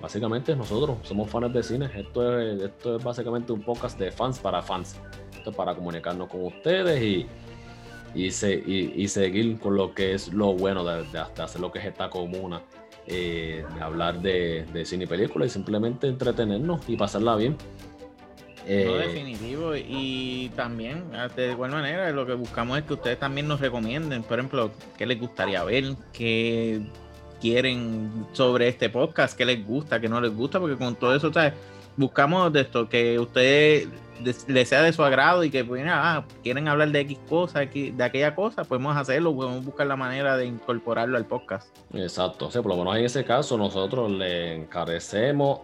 básicamente 0.00 0.54
nosotros 0.54 0.98
somos 1.02 1.30
fans 1.30 1.52
de 1.52 1.62
cine. 1.62 1.90
Esto 1.94 2.38
es, 2.38 2.62
esto 2.62 2.96
es 2.96 3.04
básicamente 3.04 3.52
un 3.52 3.62
podcast 3.62 3.98
de 3.98 4.10
fans 4.10 4.38
para 4.38 4.62
fans. 4.62 5.00
Esto 5.38 5.52
para 5.52 5.74
comunicarnos 5.74 6.28
con 6.28 6.44
ustedes 6.44 7.02
y, 7.02 7.26
y, 8.14 8.26
y, 8.26 9.08
seguir 9.08 9.58
con 9.58 9.76
lo 9.76 9.94
que 9.94 10.14
es 10.14 10.32
lo 10.32 10.52
bueno 10.54 10.84
de, 10.84 11.18
hacer 11.18 11.60
lo 11.60 11.72
que 11.72 11.78
es 11.78 11.86
esta 11.86 12.10
comuna. 12.10 12.62
Eh, 13.10 13.64
de 13.74 13.80
hablar 13.80 14.20
de, 14.20 14.66
de 14.70 14.84
cine 14.84 15.04
y 15.04 15.06
película 15.06 15.46
y 15.46 15.48
simplemente 15.48 16.06
entretenernos 16.08 16.86
y 16.86 16.96
pasarla 16.96 17.36
bien. 17.36 17.56
Eh, 18.70 18.86
definitivo. 19.06 19.74
Y 19.74 20.50
también, 20.54 21.04
ah, 21.14 21.28
de 21.28 21.52
igual 21.52 21.70
manera, 21.70 22.10
lo 22.10 22.26
que 22.26 22.34
buscamos 22.34 22.76
es 22.76 22.84
que 22.84 22.92
ustedes 22.92 23.18
también 23.18 23.48
nos 23.48 23.60
recomienden, 23.60 24.22
por 24.22 24.38
ejemplo, 24.38 24.70
qué 24.98 25.06
les 25.06 25.18
gustaría 25.18 25.64
ver, 25.64 25.94
qué 26.12 26.82
quieren 27.40 28.26
sobre 28.32 28.68
este 28.68 28.90
podcast, 28.90 29.38
qué 29.38 29.46
les 29.46 29.66
gusta, 29.66 29.98
qué 30.00 30.08
no 30.10 30.20
les 30.20 30.34
gusta, 30.34 30.60
porque 30.60 30.76
con 30.76 30.96
todo 30.96 31.14
eso, 31.14 31.32
¿sabes? 31.32 31.54
Buscamos 31.98 32.52
de 32.52 32.62
esto, 32.62 32.88
que 32.88 33.18
ustedes 33.18 33.88
les 34.46 34.68
sea 34.68 34.82
de 34.82 34.92
su 34.92 35.02
agrado 35.02 35.44
y 35.44 35.50
que 35.50 35.64
pues, 35.64 35.84
ah, 35.86 36.24
quieren 36.42 36.68
hablar 36.68 36.90
de 36.90 37.00
X 37.00 37.18
cosa, 37.28 37.60
de 37.60 38.04
aquella 38.04 38.34
cosa, 38.34 38.64
podemos 38.64 38.96
hacerlo, 38.96 39.34
podemos 39.34 39.64
buscar 39.64 39.86
la 39.86 39.96
manera 39.96 40.36
de 40.36 40.46
incorporarlo 40.46 41.16
al 41.16 41.26
podcast. 41.26 41.76
Exacto, 41.92 42.46
o 42.46 42.50
sea, 42.50 42.62
por 42.62 42.72
lo 42.72 42.78
menos 42.78 42.96
en 42.96 43.04
ese 43.04 43.24
caso 43.24 43.58
nosotros 43.58 44.10
le 44.10 44.54
encarecemos 44.54 45.60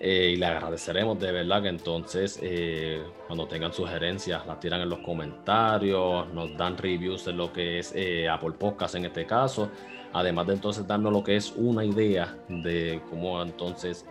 eh, 0.00 0.32
y 0.34 0.36
le 0.36 0.46
agradeceremos 0.46 1.18
de 1.18 1.32
verdad 1.32 1.62
que 1.62 1.68
entonces 1.68 2.38
eh, 2.42 3.02
cuando 3.26 3.48
tengan 3.48 3.72
sugerencias 3.72 4.46
las 4.46 4.60
tiran 4.60 4.80
en 4.80 4.88
los 4.88 5.00
comentarios, 5.00 6.28
nos 6.32 6.56
dan 6.56 6.76
reviews 6.76 7.24
de 7.24 7.32
lo 7.32 7.52
que 7.52 7.80
es 7.80 7.92
eh, 7.94 8.28
Apple 8.28 8.52
Podcast 8.52 8.94
en 8.96 9.06
este 9.06 9.26
caso, 9.26 9.70
además 10.12 10.46
de 10.48 10.54
entonces 10.54 10.86
darnos 10.86 11.12
lo 11.12 11.22
que 11.22 11.36
es 11.36 11.52
una 11.56 11.84
idea 11.84 12.36
de 12.48 13.00
cómo 13.10 13.42
entonces 13.42 14.04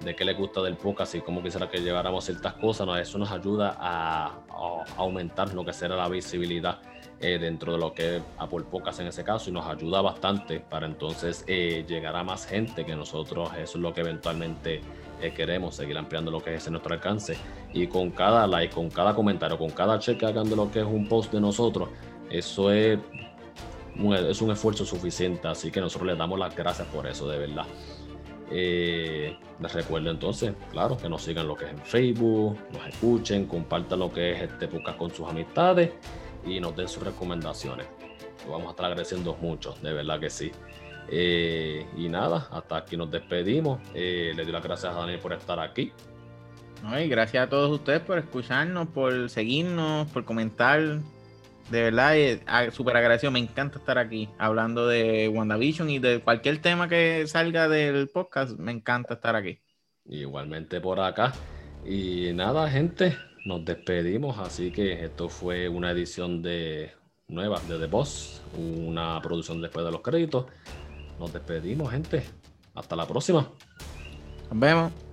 de 0.00 0.14
qué 0.14 0.24
les 0.24 0.36
gusta 0.36 0.62
del 0.62 0.76
podcast 0.76 1.14
y 1.14 1.20
cómo 1.20 1.42
quisiera 1.42 1.68
que 1.68 1.78
lleváramos 1.78 2.24
ciertas 2.24 2.54
cosas, 2.54 2.86
eso 3.00 3.18
nos 3.18 3.30
ayuda 3.30 3.76
a, 3.78 4.38
aumentar 4.96 5.52
lo 5.52 5.64
que 5.64 5.72
será 5.72 5.96
la 5.96 6.08
visibilidad 6.08 6.78
eh, 7.20 7.38
dentro 7.38 7.72
de 7.72 7.78
lo 7.78 7.92
que 7.92 8.16
es 8.16 8.22
Apple 8.38 8.64
Podcast 8.70 9.00
en 9.00 9.08
ese 9.08 9.24
caso 9.24 9.50
y 9.50 9.52
nos 9.52 9.66
ayuda 9.66 10.00
bastante 10.00 10.60
para 10.60 10.86
entonces 10.86 11.44
eh, 11.46 11.84
llegar 11.86 12.14
a 12.14 12.22
más 12.22 12.46
gente 12.46 12.84
que 12.84 12.94
nosotros, 12.94 13.50
eso 13.54 13.78
es 13.78 13.82
lo 13.82 13.92
que 13.92 14.02
eventualmente 14.02 14.80
eh, 15.20 15.32
queremos, 15.34 15.74
seguir 15.74 15.96
ampliando 15.98 16.30
lo 16.30 16.42
que 16.42 16.54
es 16.54 16.70
nuestro 16.70 16.94
alcance 16.94 17.36
y 17.72 17.86
con 17.86 18.10
cada 18.10 18.46
like, 18.46 18.74
con 18.74 18.90
cada 18.90 19.14
comentario, 19.14 19.58
con 19.58 19.70
cada 19.70 19.98
check 19.98 20.18
que 20.18 20.26
hagan 20.26 20.48
de 20.48 20.56
lo 20.56 20.70
que 20.70 20.80
es 20.80 20.86
un 20.86 21.08
post 21.08 21.32
de 21.32 21.40
nosotros, 21.40 21.88
eso 22.30 22.70
es, 22.70 22.98
es 24.28 24.42
un 24.42 24.50
esfuerzo 24.50 24.84
suficiente, 24.84 25.48
así 25.48 25.70
que 25.70 25.80
nosotros 25.80 26.08
les 26.08 26.18
damos 26.18 26.38
las 26.38 26.54
gracias 26.54 26.86
por 26.88 27.06
eso, 27.06 27.28
de 27.28 27.38
verdad. 27.38 27.66
Eh, 28.50 29.36
les 29.60 29.72
recuerdo 29.72 30.10
entonces, 30.10 30.54
claro, 30.70 30.96
que 30.96 31.08
nos 31.08 31.22
sigan 31.22 31.48
lo 31.48 31.56
que 31.56 31.64
es 31.64 31.70
en 31.72 31.78
Facebook, 31.80 32.58
nos 32.72 32.86
escuchen, 32.86 33.46
compartan 33.46 33.98
lo 33.98 34.12
que 34.12 34.32
es 34.32 34.42
este 34.42 34.68
podcast 34.68 34.98
con 34.98 35.10
sus 35.10 35.28
amistades 35.28 35.90
y 36.44 36.60
nos 36.60 36.76
den 36.76 36.88
sus 36.88 37.02
recomendaciones. 37.02 37.86
Lo 38.44 38.52
vamos 38.52 38.68
a 38.68 38.70
estar 38.70 38.86
agradeciendo 38.86 39.36
mucho, 39.40 39.74
de 39.82 39.92
verdad 39.92 40.20
que 40.20 40.30
sí. 40.30 40.52
Eh, 41.08 41.86
y 41.96 42.08
nada, 42.08 42.48
hasta 42.50 42.76
aquí 42.76 42.96
nos 42.96 43.10
despedimos. 43.10 43.80
Eh, 43.94 44.32
le 44.34 44.44
doy 44.44 44.52
las 44.52 44.62
gracias 44.62 44.94
a 44.94 44.98
Daniel 44.98 45.18
por 45.18 45.32
estar 45.32 45.58
aquí. 45.58 45.92
y 46.98 47.08
gracias 47.08 47.46
a 47.46 47.48
todos 47.48 47.70
ustedes 47.70 48.00
por 48.00 48.18
escucharnos, 48.18 48.88
por 48.88 49.28
seguirnos, 49.30 50.08
por 50.10 50.24
comentar, 50.24 51.00
de 51.70 51.82
verdad, 51.82 52.16
eh, 52.16 52.40
súper 52.70 52.96
agradecido. 52.96 53.32
Me 53.32 53.38
encanta 53.38 53.78
estar 53.78 53.98
aquí 53.98 54.28
hablando 54.38 54.86
de 54.86 55.28
WandaVision 55.28 55.90
y 55.90 55.98
de 55.98 56.20
cualquier 56.20 56.60
tema 56.62 56.88
que 56.88 57.26
salga 57.26 57.68
del 57.68 58.08
podcast. 58.08 58.58
Me 58.58 58.72
encanta 58.72 59.14
estar 59.14 59.34
aquí. 59.34 59.58
Igualmente 60.04 60.80
por 60.80 61.00
acá. 61.00 61.32
Y 61.84 62.32
nada, 62.34 62.70
gente, 62.70 63.16
nos 63.44 63.64
despedimos. 63.64 64.38
Así 64.38 64.70
que 64.70 65.04
esto 65.04 65.28
fue 65.28 65.68
una 65.68 65.90
edición 65.90 66.42
de 66.42 66.92
nueva 67.28 67.60
de 67.68 67.78
The 67.78 67.86
Boss, 67.86 68.42
una 68.56 69.20
producción 69.20 69.60
después 69.60 69.84
de 69.84 69.92
los 69.92 70.00
créditos. 70.02 70.46
Nos 71.18 71.32
despedimos, 71.32 71.90
gente. 71.90 72.22
Hasta 72.74 72.94
la 72.94 73.06
próxima. 73.06 73.50
Nos 74.50 74.60
vemos. 74.60 75.05